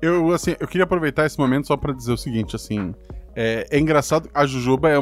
Eu, 0.00 0.32
assim, 0.32 0.54
eu 0.60 0.68
queria 0.68 0.84
aproveitar 0.84 1.26
esse 1.26 1.38
momento 1.38 1.66
só 1.66 1.76
para 1.76 1.92
dizer 1.92 2.12
o 2.12 2.16
seguinte, 2.16 2.54
assim. 2.54 2.94
É, 3.34 3.66
é 3.70 3.78
engraçado, 3.78 4.28
a 4.32 4.46
Jujuba 4.46 4.90
é, 4.90 4.98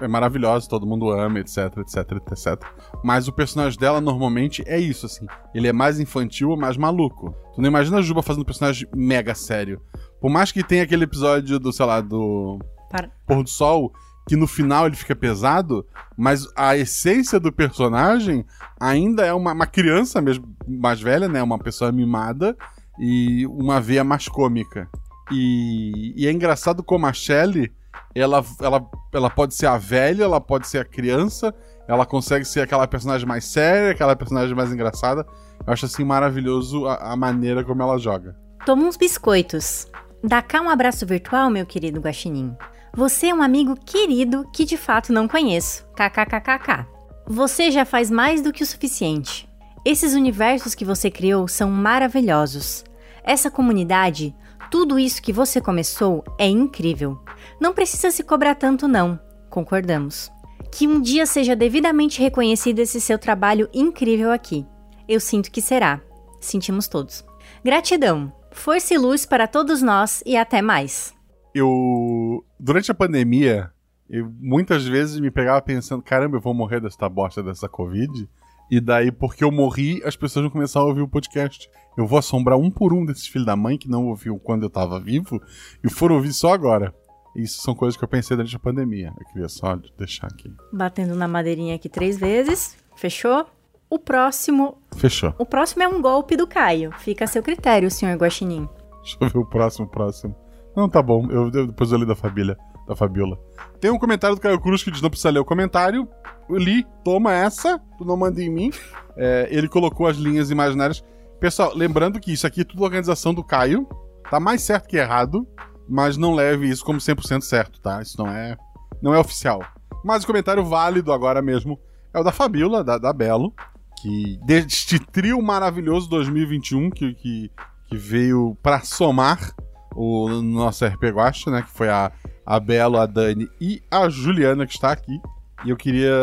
é 0.00 0.08
maravilhosa, 0.08 0.68
todo 0.68 0.86
mundo 0.86 1.10
ama, 1.10 1.40
etc, 1.40 1.78
etc, 1.78 2.12
etc. 2.12 2.62
Mas 3.02 3.28
o 3.28 3.32
personagem 3.32 3.78
dela 3.78 4.00
normalmente 4.00 4.62
é 4.66 4.78
isso, 4.78 5.06
assim. 5.06 5.26
Ele 5.54 5.68
é 5.68 5.72
mais 5.72 5.98
infantil 6.00 6.50
ou 6.50 6.56
mais 6.56 6.76
maluco. 6.76 7.34
Tu 7.54 7.60
não 7.60 7.68
imagina 7.68 7.98
a 7.98 8.02
Juba 8.02 8.22
fazendo 8.22 8.42
um 8.42 8.46
personagem 8.46 8.88
mega 8.94 9.34
sério. 9.34 9.80
Por 10.20 10.30
mais 10.30 10.52
que 10.52 10.62
tenha 10.62 10.82
aquele 10.82 11.04
episódio 11.04 11.58
do, 11.58 11.72
sei 11.72 11.86
lá, 11.86 12.00
do 12.00 12.58
Para. 12.90 13.10
Pôr 13.26 13.42
do 13.42 13.48
Sol, 13.48 13.92
que 14.28 14.36
no 14.36 14.46
final 14.46 14.86
ele 14.86 14.96
fica 14.96 15.16
pesado, 15.16 15.86
mas 16.16 16.46
a 16.54 16.76
essência 16.76 17.40
do 17.40 17.52
personagem 17.52 18.44
ainda 18.78 19.24
é 19.24 19.32
uma, 19.32 19.52
uma 19.52 19.66
criança 19.66 20.20
mesmo, 20.20 20.54
mais 20.66 21.00
velha, 21.00 21.28
né? 21.28 21.42
Uma 21.42 21.58
pessoa 21.58 21.90
mimada 21.90 22.56
e 22.98 23.46
uma 23.46 23.80
veia 23.80 24.04
mais 24.04 24.28
cômica. 24.28 24.88
E, 25.30 26.12
e 26.16 26.26
é 26.26 26.32
engraçado 26.32 26.82
como 26.82 27.06
a 27.06 27.12
Shelley 27.12 27.70
ela, 28.14 28.44
ela, 28.60 28.86
ela 29.12 29.30
pode 29.30 29.54
ser 29.54 29.66
a 29.66 29.78
velha, 29.78 30.24
ela 30.24 30.40
pode 30.40 30.66
ser 30.66 30.78
a 30.78 30.84
criança, 30.84 31.54
ela 31.86 32.04
consegue 32.04 32.44
ser 32.44 32.60
aquela 32.60 32.86
personagem 32.86 33.26
mais 33.26 33.44
séria, 33.44 33.92
aquela 33.92 34.14
personagem 34.16 34.54
mais 34.54 34.72
engraçada. 34.72 35.26
Eu 35.66 35.72
acho 35.72 35.86
assim 35.86 36.04
maravilhoso 36.04 36.86
a, 36.86 37.12
a 37.12 37.16
maneira 37.16 37.64
como 37.64 37.82
ela 37.82 37.98
joga. 37.98 38.36
Toma 38.64 38.84
uns 38.84 38.96
biscoitos. 38.96 39.86
Dá 40.22 40.42
cá 40.42 40.60
um 40.60 40.68
abraço 40.68 41.06
virtual, 41.06 41.48
meu 41.48 41.64
querido 41.64 42.00
Guaxinim. 42.00 42.56
Você 42.94 43.28
é 43.28 43.34
um 43.34 43.42
amigo 43.42 43.76
querido 43.76 44.44
que 44.52 44.64
de 44.64 44.76
fato 44.76 45.12
não 45.12 45.28
conheço. 45.28 45.86
KKKKK. 45.94 46.86
Você 47.26 47.70
já 47.70 47.84
faz 47.84 48.10
mais 48.10 48.42
do 48.42 48.52
que 48.52 48.62
o 48.62 48.66
suficiente. 48.66 49.48
Esses 49.84 50.14
universos 50.14 50.74
que 50.74 50.84
você 50.84 51.10
criou 51.10 51.46
são 51.46 51.70
maravilhosos. 51.70 52.84
Essa 53.22 53.50
comunidade, 53.50 54.34
tudo 54.70 54.98
isso 54.98 55.22
que 55.22 55.32
você 55.32 55.60
começou 55.60 56.24
é 56.38 56.46
incrível. 56.46 57.18
Não 57.60 57.74
precisa 57.74 58.10
se 58.10 58.22
cobrar 58.22 58.54
tanto, 58.54 58.86
não. 58.86 59.18
Concordamos. 59.50 60.30
Que 60.70 60.86
um 60.86 61.00
dia 61.00 61.26
seja 61.26 61.56
devidamente 61.56 62.20
reconhecido 62.20 62.78
esse 62.78 63.00
seu 63.00 63.18
trabalho 63.18 63.68
incrível 63.72 64.30
aqui. 64.30 64.66
Eu 65.08 65.18
sinto 65.20 65.50
que 65.50 65.62
será. 65.62 66.00
Sentimos 66.40 66.86
todos. 66.86 67.24
Gratidão. 67.64 68.32
Força 68.52 68.94
e 68.94 68.98
luz 68.98 69.26
para 69.26 69.46
todos 69.46 69.82
nós 69.82 70.22
e 70.24 70.36
até 70.36 70.62
mais. 70.62 71.14
Eu. 71.54 72.44
Durante 72.58 72.90
a 72.90 72.94
pandemia, 72.94 73.70
eu 74.08 74.32
muitas 74.40 74.86
vezes 74.86 75.18
me 75.18 75.30
pegava 75.30 75.60
pensando: 75.60 76.02
caramba, 76.02 76.36
eu 76.36 76.40
vou 76.40 76.54
morrer 76.54 76.80
dessa 76.80 77.08
bosta 77.08 77.42
dessa 77.42 77.68
Covid. 77.68 78.28
E 78.70 78.80
daí, 78.80 79.10
porque 79.10 79.42
eu 79.42 79.50
morri, 79.50 80.02
as 80.04 80.14
pessoas 80.14 80.44
vão 80.44 80.52
começar 80.52 80.80
a 80.80 80.84
ouvir 80.84 81.00
o 81.00 81.08
podcast. 81.08 81.70
Eu 81.96 82.06
vou 82.06 82.18
assombrar 82.18 82.58
um 82.58 82.70
por 82.70 82.92
um 82.92 83.04
desses 83.04 83.26
filhos 83.26 83.46
da 83.46 83.56
mãe 83.56 83.78
que 83.78 83.88
não 83.88 84.08
ouviu 84.08 84.38
quando 84.38 84.64
eu 84.64 84.70
tava 84.70 85.00
vivo 85.00 85.40
e 85.82 85.90
foram 85.90 86.16
ouvir 86.16 86.32
só 86.32 86.52
agora. 86.52 86.94
Isso 87.40 87.60
são 87.62 87.74
coisas 87.74 87.96
que 87.96 88.02
eu 88.04 88.08
pensei 88.08 88.36
durante 88.36 88.54
a 88.56 88.58
pandemia. 88.58 89.12
Eu 89.18 89.26
queria 89.26 89.48
só 89.48 89.76
deixar 89.96 90.26
aqui. 90.26 90.52
Batendo 90.72 91.14
na 91.14 91.28
madeirinha 91.28 91.74
aqui 91.76 91.88
três 91.88 92.18
vezes. 92.18 92.76
Fechou? 92.96 93.46
O 93.88 93.98
próximo. 93.98 94.78
Fechou. 94.96 95.32
O 95.38 95.46
próximo 95.46 95.82
é 95.82 95.88
um 95.88 96.02
golpe 96.02 96.36
do 96.36 96.46
Caio. 96.46 96.90
Fica 96.98 97.24
a 97.24 97.28
seu 97.28 97.42
critério, 97.42 97.90
senhor 97.90 98.16
Guaxinim. 98.16 98.68
Deixa 99.02 99.16
eu 99.20 99.28
ver 99.28 99.38
o 99.38 99.46
próximo, 99.46 99.86
próximo. 99.86 100.34
Não, 100.76 100.88
tá 100.88 101.00
bom. 101.02 101.26
Eu, 101.30 101.50
eu- 101.52 101.66
depois 101.68 101.90
eu 101.92 101.98
li 101.98 102.04
da 102.06 102.14
Fabíola. 102.14 102.56
Da 102.86 102.96
Fabiola. 102.96 103.38
Tem 103.80 103.90
um 103.90 103.98
comentário 103.98 104.34
do 104.34 104.40
Caio 104.40 104.60
Cruz 104.60 104.82
que 104.82 104.90
diz: 104.90 105.00
não 105.02 105.10
precisa 105.10 105.30
ler 105.30 105.38
o 105.40 105.44
comentário. 105.44 106.08
Eu 106.48 106.56
li, 106.56 106.86
toma 107.04 107.32
essa, 107.34 107.78
tu 107.98 108.04
não 108.04 108.16
manda 108.16 108.42
em 108.42 108.48
mim. 108.50 108.70
É, 109.16 109.46
ele 109.50 109.68
colocou 109.68 110.06
as 110.06 110.16
linhas 110.16 110.50
imaginárias. 110.50 111.04
Pessoal, 111.38 111.72
lembrando 111.74 112.18
que 112.18 112.32
isso 112.32 112.46
aqui 112.46 112.62
é 112.62 112.64
tudo 112.64 112.82
organização 112.82 113.32
do 113.34 113.44
Caio. 113.44 113.86
Tá 114.30 114.40
mais 114.40 114.62
certo 114.62 114.88
que 114.88 114.96
errado, 114.96 115.46
mas 115.88 116.16
não 116.16 116.34
leve 116.34 116.68
isso 116.68 116.84
como 116.84 116.98
100% 116.98 117.42
certo, 117.42 117.80
tá? 117.80 118.02
Isso 118.02 118.18
não 118.18 118.28
é, 118.28 118.56
não 119.00 119.14
é 119.14 119.18
oficial. 119.18 119.62
Mas 120.04 120.22
o 120.22 120.26
comentário 120.26 120.64
válido 120.64 121.12
agora 121.12 121.42
mesmo 121.42 121.78
é 122.12 122.20
o 122.20 122.24
da 122.24 122.32
Fabiola, 122.32 122.84
da, 122.84 122.98
da 122.98 123.12
Belo, 123.12 123.52
que 124.00 124.38
deste 124.44 124.98
trio 124.98 125.40
maravilhoso 125.42 126.08
2021 126.08 126.90
que, 126.90 127.14
que, 127.14 127.50
que 127.86 127.96
veio 127.96 128.56
pra 128.62 128.80
somar 128.80 129.52
o 129.94 130.28
nosso 130.42 130.86
RP 130.86 131.04
Guacha, 131.04 131.50
né? 131.50 131.62
Que 131.62 131.70
foi 131.70 131.88
a, 131.88 132.12
a 132.46 132.60
Belo, 132.60 132.98
a 132.98 133.06
Dani 133.06 133.48
e 133.60 133.82
a 133.90 134.08
Juliana 134.08 134.66
que 134.66 134.74
está 134.74 134.92
aqui. 134.92 135.20
E 135.64 135.70
eu 135.70 135.76
queria 135.76 136.14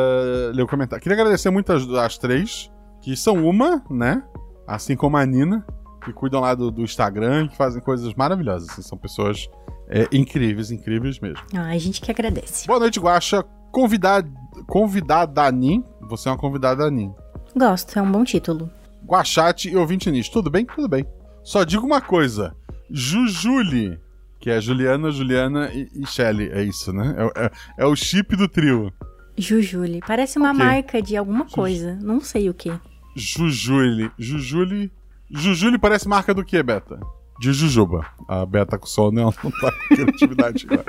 ler 0.54 0.64
o 0.64 0.68
comentário. 0.68 1.04
Queria 1.04 1.18
agradecer 1.18 1.50
muito 1.50 1.74
as, 1.74 1.88
as 1.90 2.18
três, 2.18 2.72
que 3.02 3.18
são 3.18 3.46
uma, 3.46 3.84
né? 3.90 4.24
Assim 4.66 4.96
como 4.96 5.18
a 5.18 5.26
Nina, 5.26 5.66
que 6.06 6.14
cuidam 6.14 6.40
lá 6.42 6.54
do, 6.56 6.70
do 6.72 6.82
Instagram, 6.84 7.48
que 7.48 7.58
fazem 7.58 7.82
coisas 7.82 8.14
maravilhosas. 8.14 8.70
assim, 8.70 8.82
são 8.82 8.98
pessoas 8.98 9.48
é, 9.90 10.08
incríveis, 10.12 10.72
incríveis 10.72 11.20
mesmo. 11.20 11.44
Ah, 11.54 11.70
a 11.72 11.78
gente 11.78 12.00
que 12.02 12.10
agradece. 12.12 12.68
Boa 12.68 12.80
noite, 12.80 13.00
Guaxa. 13.00 13.44
Convidar, 13.72 14.24
convidada 14.68 15.52
Nin. 15.52 15.84
Você 16.02 16.30
é 16.30 16.32
uma 16.32 16.38
convidada 16.38 16.90
Nin. 16.90 17.14
Gosto, 17.58 17.98
é 17.98 18.02
um 18.02 18.12
bom 18.12 18.24
título. 18.24 18.70
Guachate 19.06 19.70
e 19.70 19.76
ouvinte 19.76 20.10
Nis. 20.12 20.30
Tudo 20.30 20.50
bem? 20.50 20.66
Tudo 20.66 20.88
bem. 20.88 21.06
Só 21.44 21.64
digo 21.64 21.86
uma 21.86 22.00
coisa. 22.02 22.56
Jujuli, 22.90 24.00
que 24.40 24.50
é 24.50 24.60
Juliana, 24.62 25.12
Juliana 25.12 25.72
e, 25.74 25.90
e 25.96 26.06
Shelly. 26.08 26.50
É 26.52 26.64
isso, 26.64 26.92
né? 26.94 27.16
É, 27.36 27.46
é- 27.46 27.52
é 27.80 27.86
o 27.86 27.96
chip 27.96 28.36
do 28.36 28.48
trio. 28.48 28.92
Jujuli. 29.38 30.02
Parece 30.08 30.38
uma 30.38 30.52
Ok. 30.52 30.64
marca 30.66 31.02
de 31.02 31.18
alguma 31.18 31.46
coisa. 31.46 31.98
Não 32.02 32.22
sei 32.22 32.50
o 32.50 32.54
que. 32.54 32.72
Jujuli. 33.16 34.10
Jujuli. 34.18 34.92
Jujuli 35.30 35.78
parece 35.78 36.08
marca 36.08 36.34
do 36.34 36.44
que, 36.44 36.62
Beta? 36.62 37.00
De 37.40 37.52
Jujuba. 37.52 38.06
A 38.28 38.46
Beta 38.46 38.78
com 38.78 38.86
sono 38.86 39.20
ela 39.20 39.34
não 39.44 39.52
tá 39.52 39.72
com 39.72 39.96
criatividade 39.96 40.66
agora. 40.70 40.86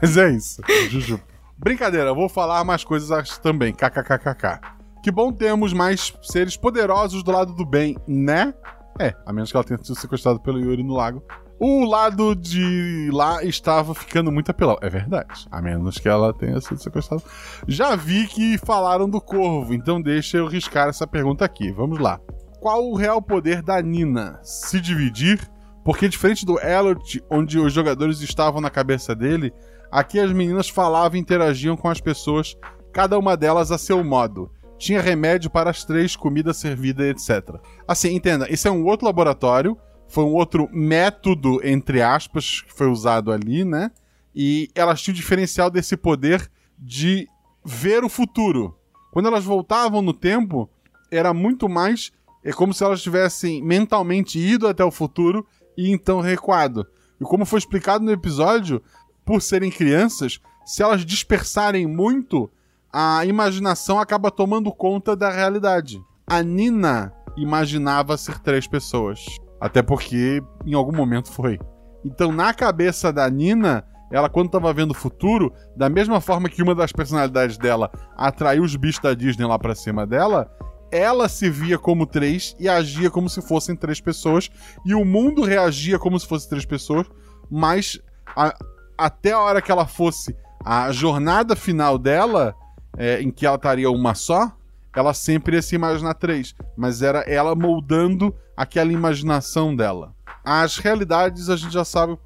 Mas 0.00 0.16
é 0.16 0.30
isso. 0.30 0.60
Jujuba. 0.90 1.22
Brincadeira, 1.58 2.12
vou 2.12 2.28
falar 2.28 2.64
mais 2.64 2.84
coisas 2.84 3.38
também. 3.38 3.72
KKKKK. 3.72 4.60
Que 5.02 5.10
bom 5.10 5.32
termos 5.32 5.72
mais 5.72 6.12
seres 6.22 6.56
poderosos 6.56 7.22
do 7.22 7.30
lado 7.30 7.54
do 7.54 7.64
bem, 7.64 7.96
né? 8.06 8.52
É, 8.98 9.14
a 9.24 9.32
menos 9.32 9.50
que 9.50 9.56
ela 9.56 9.64
tenha 9.64 9.78
sido 9.78 9.94
sequestrada 9.94 10.38
pelo 10.38 10.58
Yuri 10.58 10.82
no 10.82 10.94
lago. 10.94 11.22
O 11.58 11.86
lado 11.86 12.34
de 12.34 13.08
lá 13.12 13.42
estava 13.42 13.94
ficando 13.94 14.30
muito 14.30 14.50
apelão. 14.50 14.76
É 14.82 14.90
verdade. 14.90 15.46
A 15.50 15.62
menos 15.62 15.96
que 15.98 16.08
ela 16.08 16.32
tenha 16.34 16.60
sido 16.60 16.82
sequestrada. 16.82 17.22
Já 17.66 17.96
vi 17.96 18.26
que 18.26 18.58
falaram 18.58 19.08
do 19.08 19.20
corvo, 19.20 19.72
então 19.72 20.00
deixa 20.02 20.36
eu 20.36 20.46
riscar 20.46 20.88
essa 20.88 21.06
pergunta 21.06 21.44
aqui. 21.44 21.70
Vamos 21.72 21.98
lá. 21.98 22.20
Qual 22.66 22.90
o 22.90 22.96
real 22.96 23.22
poder 23.22 23.62
da 23.62 23.80
Nina? 23.80 24.40
Se 24.42 24.80
dividir? 24.80 25.38
Porque 25.84 26.08
diferente 26.08 26.44
do 26.44 26.58
Elliot, 26.58 27.22
onde 27.30 27.60
os 27.60 27.72
jogadores 27.72 28.20
estavam 28.20 28.60
na 28.60 28.68
cabeça 28.68 29.14
dele, 29.14 29.54
aqui 29.88 30.18
as 30.18 30.32
meninas 30.32 30.68
falavam 30.68 31.16
e 31.16 31.20
interagiam 31.20 31.76
com 31.76 31.88
as 31.88 32.00
pessoas, 32.00 32.56
cada 32.92 33.16
uma 33.16 33.36
delas 33.36 33.70
a 33.70 33.78
seu 33.78 34.02
modo. 34.02 34.50
Tinha 34.76 35.00
remédio 35.00 35.48
para 35.48 35.70
as 35.70 35.84
três, 35.84 36.16
comida 36.16 36.52
servida, 36.52 37.06
etc. 37.06 37.54
Assim, 37.86 38.16
entenda, 38.16 38.52
esse 38.52 38.66
é 38.66 38.70
um 38.72 38.84
outro 38.84 39.06
laboratório, 39.06 39.78
foi 40.08 40.24
um 40.24 40.34
outro 40.34 40.68
método, 40.72 41.60
entre 41.62 42.02
aspas, 42.02 42.62
que 42.62 42.72
foi 42.72 42.88
usado 42.88 43.30
ali, 43.30 43.64
né? 43.64 43.92
E 44.34 44.70
elas 44.74 45.00
tinham 45.00 45.14
o 45.14 45.16
diferencial 45.16 45.70
desse 45.70 45.96
poder 45.96 46.50
de 46.76 47.28
ver 47.64 48.02
o 48.02 48.08
futuro. 48.08 48.76
Quando 49.12 49.28
elas 49.28 49.44
voltavam 49.44 50.02
no 50.02 50.12
tempo, 50.12 50.68
era 51.12 51.32
muito 51.32 51.68
mais. 51.68 52.10
É 52.46 52.52
como 52.52 52.72
se 52.72 52.84
elas 52.84 53.02
tivessem 53.02 53.60
mentalmente 53.60 54.38
ido 54.38 54.68
até 54.68 54.84
o 54.84 54.90
futuro 54.92 55.44
e 55.76 55.90
então 55.90 56.20
recuado. 56.20 56.86
E 57.20 57.24
como 57.24 57.44
foi 57.44 57.58
explicado 57.58 58.04
no 58.04 58.12
episódio, 58.12 58.80
por 59.24 59.42
serem 59.42 59.68
crianças, 59.68 60.38
se 60.64 60.80
elas 60.80 61.04
dispersarem 61.04 61.88
muito, 61.88 62.48
a 62.92 63.26
imaginação 63.26 63.98
acaba 63.98 64.30
tomando 64.30 64.70
conta 64.70 65.16
da 65.16 65.28
realidade. 65.28 66.00
A 66.24 66.40
Nina 66.40 67.12
imaginava 67.36 68.16
ser 68.16 68.38
três 68.38 68.64
pessoas. 68.68 69.26
Até 69.60 69.82
porque 69.82 70.40
em 70.64 70.74
algum 70.74 70.94
momento 70.94 71.32
foi. 71.32 71.58
Então, 72.04 72.30
na 72.30 72.54
cabeça 72.54 73.12
da 73.12 73.28
Nina, 73.28 73.84
ela, 74.08 74.28
quando 74.28 74.46
estava 74.46 74.72
vendo 74.72 74.92
o 74.92 74.94
futuro, 74.94 75.52
da 75.76 75.88
mesma 75.88 76.20
forma 76.20 76.48
que 76.48 76.62
uma 76.62 76.76
das 76.76 76.92
personalidades 76.92 77.58
dela 77.58 77.90
atraiu 78.16 78.62
os 78.62 78.76
bichos 78.76 79.02
da 79.02 79.14
Disney 79.14 79.46
lá 79.46 79.58
pra 79.58 79.74
cima 79.74 80.06
dela, 80.06 80.48
ela 80.90 81.28
se 81.28 81.48
via 81.50 81.78
como 81.78 82.06
três 82.06 82.54
e 82.58 82.68
agia 82.68 83.10
como 83.10 83.28
se 83.28 83.40
fossem 83.42 83.74
três 83.76 84.00
pessoas, 84.00 84.48
e 84.84 84.94
o 84.94 85.04
mundo 85.04 85.42
reagia 85.42 85.98
como 85.98 86.18
se 86.18 86.26
fossem 86.26 86.48
três 86.48 86.64
pessoas, 86.64 87.06
mas 87.50 88.00
a- 88.36 88.54
até 88.96 89.32
a 89.32 89.40
hora 89.40 89.60
que 89.62 89.70
ela 89.70 89.86
fosse 89.86 90.34
a 90.64 90.90
jornada 90.92 91.54
final 91.54 91.98
dela, 91.98 92.54
é, 92.96 93.20
em 93.20 93.30
que 93.30 93.44
ela 93.46 93.56
estaria 93.56 93.90
uma 93.90 94.14
só, 94.14 94.50
ela 94.94 95.12
sempre 95.12 95.56
ia 95.56 95.62
se 95.62 95.74
imaginar 95.74 96.14
três, 96.14 96.54
mas 96.76 97.02
era 97.02 97.20
ela 97.20 97.54
moldando 97.54 98.34
aquela 98.56 98.90
imaginação 98.92 99.76
dela. 99.76 100.14
As 100.42 100.78
realidades 100.78 101.50
a 101.50 101.56
gente 101.56 101.72
já 101.72 101.84
sabe. 101.84 102.16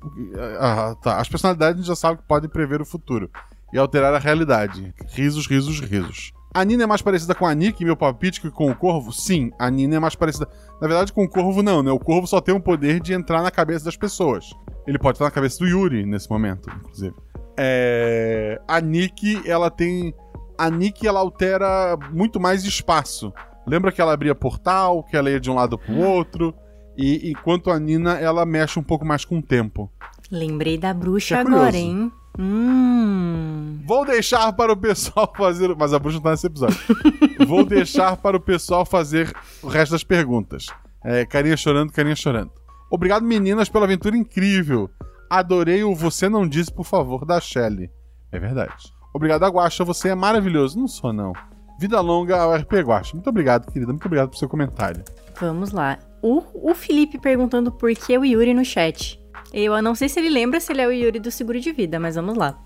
Ah, 0.60 0.94
tá. 1.02 1.16
As 1.16 1.28
personalidades 1.28 1.76
a 1.76 1.78
gente 1.78 1.86
já 1.88 1.96
sabe 1.96 2.18
que 2.18 2.28
podem 2.28 2.50
prever 2.50 2.80
o 2.80 2.84
futuro 2.84 3.30
e 3.72 3.78
alterar 3.78 4.14
a 4.14 4.18
realidade. 4.18 4.94
Risos, 5.08 5.46
risos, 5.46 5.80
risos. 5.80 6.30
A 6.52 6.64
Nina 6.64 6.82
é 6.82 6.86
mais 6.86 7.00
parecida 7.00 7.34
com 7.34 7.46
a 7.46 7.54
Nick, 7.54 7.84
meu 7.84 7.96
palpite, 7.96 8.40
que 8.40 8.50
com 8.50 8.70
o 8.70 8.74
Corvo? 8.74 9.12
Sim, 9.12 9.52
a 9.56 9.70
Nina 9.70 9.96
é 9.96 9.98
mais 10.00 10.16
parecida. 10.16 10.48
Na 10.80 10.88
verdade, 10.88 11.12
com 11.12 11.22
o 11.22 11.28
Corvo, 11.28 11.62
não, 11.62 11.82
né? 11.82 11.92
O 11.92 11.98
Corvo 11.98 12.26
só 12.26 12.40
tem 12.40 12.54
o 12.54 12.60
poder 12.60 13.00
de 13.00 13.12
entrar 13.12 13.42
na 13.42 13.50
cabeça 13.50 13.84
das 13.84 13.96
pessoas. 13.96 14.50
Ele 14.86 14.98
pode 14.98 15.14
estar 15.14 15.26
na 15.26 15.30
cabeça 15.30 15.58
do 15.60 15.68
Yuri 15.68 16.04
nesse 16.04 16.28
momento, 16.28 16.68
inclusive. 16.68 17.14
É... 17.56 18.60
A 18.66 18.80
Nick, 18.80 19.48
ela 19.48 19.70
tem. 19.70 20.12
A 20.58 20.68
Nick, 20.68 21.06
ela 21.06 21.20
altera 21.20 21.96
muito 22.10 22.40
mais 22.40 22.64
espaço. 22.64 23.32
Lembra 23.64 23.92
que 23.92 24.00
ela 24.00 24.12
abria 24.12 24.34
portal, 24.34 25.04
que 25.04 25.16
ela 25.16 25.30
ia 25.30 25.38
de 25.38 25.50
um 25.50 25.54
lado 25.54 25.78
pro 25.78 25.96
outro. 25.98 26.52
E 26.96 27.30
enquanto 27.30 27.70
a 27.70 27.78
Nina, 27.78 28.18
ela 28.18 28.44
mexe 28.44 28.78
um 28.78 28.82
pouco 28.82 29.06
mais 29.06 29.24
com 29.24 29.38
o 29.38 29.42
tempo. 29.42 29.88
Lembrei 30.30 30.76
da 30.76 30.92
bruxa 30.92 31.36
É 31.36 31.40
agora, 31.40 31.76
hein? 31.76 32.10
Hum. 32.40 33.80
Vou 33.84 34.06
deixar 34.06 34.52
para 34.54 34.72
o 34.72 34.76
pessoal 34.76 35.30
fazer. 35.36 35.74
Mas 35.76 35.92
a 35.92 35.98
bruxa 35.98 36.16
não 36.16 36.22
tá 36.22 36.30
nesse 36.30 36.46
episódio. 36.46 36.78
Vou 37.46 37.64
deixar 37.64 38.16
para 38.16 38.36
o 38.36 38.40
pessoal 38.40 38.86
fazer 38.86 39.30
o 39.62 39.68
resto 39.68 39.92
das 39.92 40.02
perguntas. 40.02 40.66
É, 41.04 41.26
carinha 41.26 41.56
chorando, 41.56 41.92
carinha 41.92 42.16
chorando. 42.16 42.50
Obrigado, 42.90 43.24
meninas, 43.24 43.68
pela 43.68 43.84
aventura 43.84 44.16
incrível. 44.16 44.90
Adorei 45.28 45.84
o 45.84 45.94
Você 45.94 46.28
Não 46.28 46.48
Disse, 46.48 46.72
por 46.72 46.84
favor, 46.84 47.24
da 47.24 47.40
Shelley. 47.40 47.90
É 48.32 48.38
verdade. 48.38 48.92
Obrigado, 49.12 49.44
Aguacha. 49.44 49.84
Você 49.84 50.08
é 50.08 50.14
maravilhoso. 50.14 50.78
Não 50.78 50.88
sou, 50.88 51.12
não. 51.12 51.32
Vida 51.78 52.00
longa 52.00 52.36
ao 52.40 52.54
RP 52.54 52.72
Guacha. 52.80 53.14
Muito 53.14 53.28
obrigado, 53.28 53.70
querida. 53.70 53.92
Muito 53.92 54.04
obrigado 54.06 54.30
pelo 54.30 54.38
seu 54.38 54.48
comentário. 54.48 55.04
Vamos 55.40 55.72
lá. 55.72 55.98
O, 56.22 56.42
o 56.70 56.74
Felipe 56.74 57.18
perguntando 57.18 57.70
por 57.72 57.92
que 57.94 58.16
o 58.16 58.24
Yuri 58.24 58.54
no 58.54 58.64
chat. 58.64 59.19
Eu 59.52 59.80
não 59.82 59.94
sei 59.94 60.08
se 60.08 60.20
ele 60.20 60.30
lembra 60.30 60.60
se 60.60 60.72
ele 60.72 60.80
é 60.82 60.86
o 60.86 60.92
Yuri 60.92 61.18
do 61.18 61.30
seguro 61.30 61.58
de 61.60 61.72
vida, 61.72 61.98
mas 61.98 62.14
vamos 62.14 62.36
lá. 62.36 62.58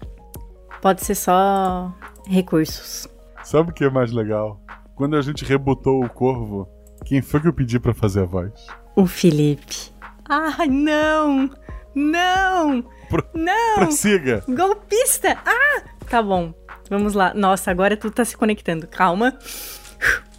Pode 0.82 1.02
ser 1.04 1.14
só 1.14 1.92
recursos. 2.26 3.08
Sabe 3.42 3.70
o 3.70 3.72
que 3.74 3.84
é 3.84 3.90
mais 3.90 4.12
legal? 4.12 4.60
Quando 4.94 5.16
a 5.16 5.22
gente 5.22 5.44
rebutou 5.44 6.04
o 6.04 6.08
corvo, 6.10 6.68
quem 7.04 7.22
foi 7.22 7.40
que 7.40 7.48
eu 7.48 7.52
pedi 7.52 7.78
pra 7.80 7.94
fazer 7.94 8.20
a 8.22 8.26
voz? 8.26 8.52
O 8.96 9.06
Felipe. 9.06 9.92
Ai, 10.28 10.68
não! 10.68 11.50
Não! 11.94 12.82
Pro- 13.08 13.26
Não! 13.34 13.74
Prossiga! 13.76 14.42
Golpista! 14.48 15.38
Ah! 15.44 15.82
Tá 16.08 16.22
bom. 16.22 16.52
Vamos 16.90 17.14
lá. 17.14 17.32
Nossa, 17.34 17.70
agora 17.70 17.96
tudo 17.96 18.12
tá 18.14 18.24
se 18.24 18.36
conectando. 18.36 18.86
Calma. 18.86 19.36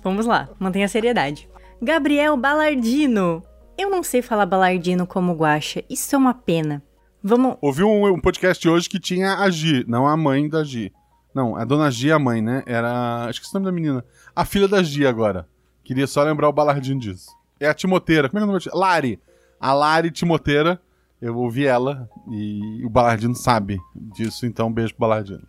Vamos 0.03 0.25
lá. 0.25 0.47
Mantenha 0.59 0.85
a 0.85 0.89
seriedade. 0.89 1.49
Gabriel 1.81 2.37
Balardino. 2.37 3.43
Eu 3.77 3.89
não 3.89 4.01
sei 4.03 4.21
falar 4.21 4.45
Balardino 4.45 5.05
como 5.05 5.33
guacha. 5.33 5.83
Isso 5.89 6.15
é 6.15 6.17
uma 6.17 6.33
pena. 6.33 6.81
Vamos. 7.21 7.57
Ouvi 7.61 7.83
um, 7.83 8.05
um 8.05 8.19
podcast 8.19 8.67
hoje 8.67 8.87
que 8.87 8.99
tinha 8.99 9.35
a 9.39 9.49
Gi, 9.49 9.83
não 9.87 10.07
a 10.07 10.15
mãe 10.15 10.47
da 10.47 10.63
Gi. 10.63 10.93
Não, 11.33 11.55
a 11.55 11.65
dona 11.65 11.91
Gi 11.91 12.09
é 12.09 12.13
a 12.13 12.19
mãe, 12.19 12.41
né? 12.41 12.63
Era. 12.65 13.25
Acho 13.25 13.41
que 13.41 13.47
esse 13.47 13.55
é 13.55 13.59
o 13.59 13.61
nome 13.61 13.71
da 13.71 13.75
menina. 13.75 14.05
A 14.35 14.45
filha 14.45 14.67
da 14.67 14.81
Gi 14.81 15.05
agora. 15.05 15.47
Queria 15.83 16.07
só 16.07 16.23
lembrar 16.23 16.47
o 16.47 16.53
balardinho 16.53 16.99
disso. 16.99 17.29
É 17.59 17.67
a 17.67 17.73
Timoteira. 17.73 18.29
Como 18.29 18.39
é 18.39 18.41
que 18.41 18.43
é 18.43 18.49
o 18.49 18.51
nome 18.53 18.65
da 18.65 18.77
Lari. 18.77 19.19
A 19.59 19.73
Lari 19.73 20.11
Timoteira. 20.11 20.81
Eu 21.21 21.37
ouvi 21.37 21.65
ela 21.65 22.09
e 22.29 22.83
o 22.85 22.89
Balardino 22.89 23.33
sabe 23.33 23.79
disso, 23.95 24.45
então 24.45 24.71
beijo 24.71 24.93
pro 24.93 25.07
Balardino. 25.07 25.41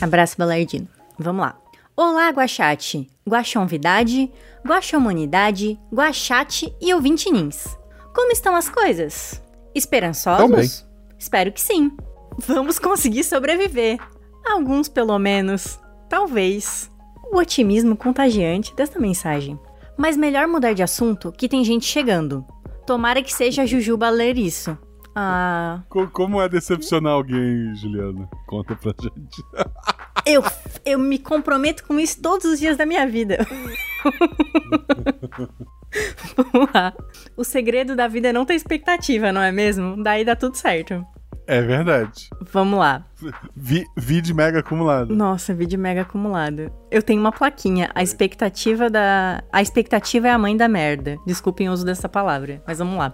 Abraço, 0.00 0.36
Balardino. 0.36 0.88
Vamos 1.18 1.42
lá. 1.42 1.56
Olá, 1.96 2.30
Guachate, 2.30 3.10
Guaxonvidade, 3.28 4.32
Guaxomunidade, 4.66 5.78
Guachate 5.92 6.74
e 6.80 6.94
ouvintinins. 6.94 7.76
Como 8.14 8.32
estão 8.32 8.54
as 8.56 8.68
coisas? 8.68 9.42
Esperançosos? 9.74 10.38
Tão 10.38 10.50
bem. 10.56 10.68
Espero 11.18 11.52
que 11.52 11.60
sim. 11.60 11.92
Vamos 12.38 12.78
conseguir 12.78 13.24
sobreviver. 13.24 13.98
Alguns, 14.46 14.88
pelo 14.88 15.18
menos. 15.18 15.78
Talvez. 16.08 16.90
O 17.32 17.36
otimismo 17.38 17.96
contagiante 17.96 18.74
desta 18.74 18.98
mensagem. 18.98 19.58
Mas 19.96 20.16
melhor 20.16 20.48
mudar 20.48 20.72
de 20.72 20.82
assunto 20.82 21.30
que 21.30 21.48
tem 21.48 21.62
gente 21.62 21.84
chegando. 21.84 22.44
Tomara 22.86 23.22
que 23.22 23.32
seja 23.32 23.62
a 23.62 23.66
Jujuba 23.66 24.08
ler 24.08 24.36
isso. 24.38 24.76
Ah, 25.14 25.82
Co- 25.88 26.08
como 26.08 26.40
é 26.40 26.48
decepcionar 26.48 27.12
alguém, 27.12 27.74
Juliana? 27.76 28.28
Conta 28.48 28.74
pra 28.74 28.92
gente. 29.00 29.42
Eu, 30.26 30.42
eu 30.84 30.98
me 30.98 31.18
comprometo 31.18 31.84
com 31.84 31.98
isso 31.98 32.20
todos 32.20 32.44
os 32.46 32.58
dias 32.58 32.76
da 32.76 32.84
minha 32.84 33.06
vida. 33.06 33.46
Vamos 36.36 36.68
lá. 36.72 36.92
O 37.36 37.44
segredo 37.44 37.96
da 37.96 38.06
vida 38.06 38.28
é 38.28 38.32
não 38.32 38.44
ter 38.44 38.54
expectativa, 38.54 39.32
não 39.32 39.42
é 39.42 39.50
mesmo? 39.50 40.02
Daí 40.02 40.24
dá 40.24 40.36
tudo 40.36 40.56
certo. 40.56 41.04
É 41.50 41.60
verdade. 41.60 42.30
Vamos 42.52 42.78
lá. 42.78 43.04
Vi, 43.56 43.84
vi 43.96 44.20
de 44.20 44.32
mega 44.32 44.60
acumulado. 44.60 45.14
Nossa, 45.16 45.52
vídeo 45.52 45.80
mega 45.80 46.02
acumulado. 46.02 46.70
Eu 46.92 47.02
tenho 47.02 47.20
uma 47.20 47.32
plaquinha. 47.32 47.90
A 47.92 48.04
expectativa 48.04 48.88
da. 48.88 49.42
A 49.52 49.60
expectativa 49.60 50.28
é 50.28 50.30
a 50.30 50.38
mãe 50.38 50.56
da 50.56 50.68
merda. 50.68 51.16
Desculpem 51.26 51.68
o 51.68 51.72
uso 51.72 51.84
dessa 51.84 52.08
palavra, 52.08 52.62
mas 52.64 52.78
vamos 52.78 52.96
lá. 52.96 53.12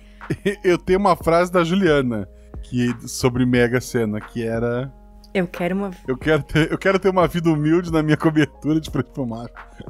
Eu 0.62 0.76
tenho 0.76 0.98
uma 0.98 1.16
frase 1.16 1.50
da 1.50 1.64
Juliana 1.64 2.28
que, 2.62 2.94
sobre 3.08 3.46
Mega 3.46 3.80
Sena, 3.80 4.20
que 4.20 4.42
era. 4.44 4.92
Eu 5.34 5.46
quero 5.46 5.74
uma. 5.74 5.90
Eu 6.06 6.16
quero, 6.16 6.42
ter, 6.42 6.70
eu 6.70 6.76
quero 6.76 6.98
ter 6.98 7.08
uma 7.08 7.26
vida 7.26 7.50
humilde 7.50 7.90
na 7.90 8.02
minha 8.02 8.16
cobertura 8.16 8.78
de 8.78 8.90
preto. 8.90 9.24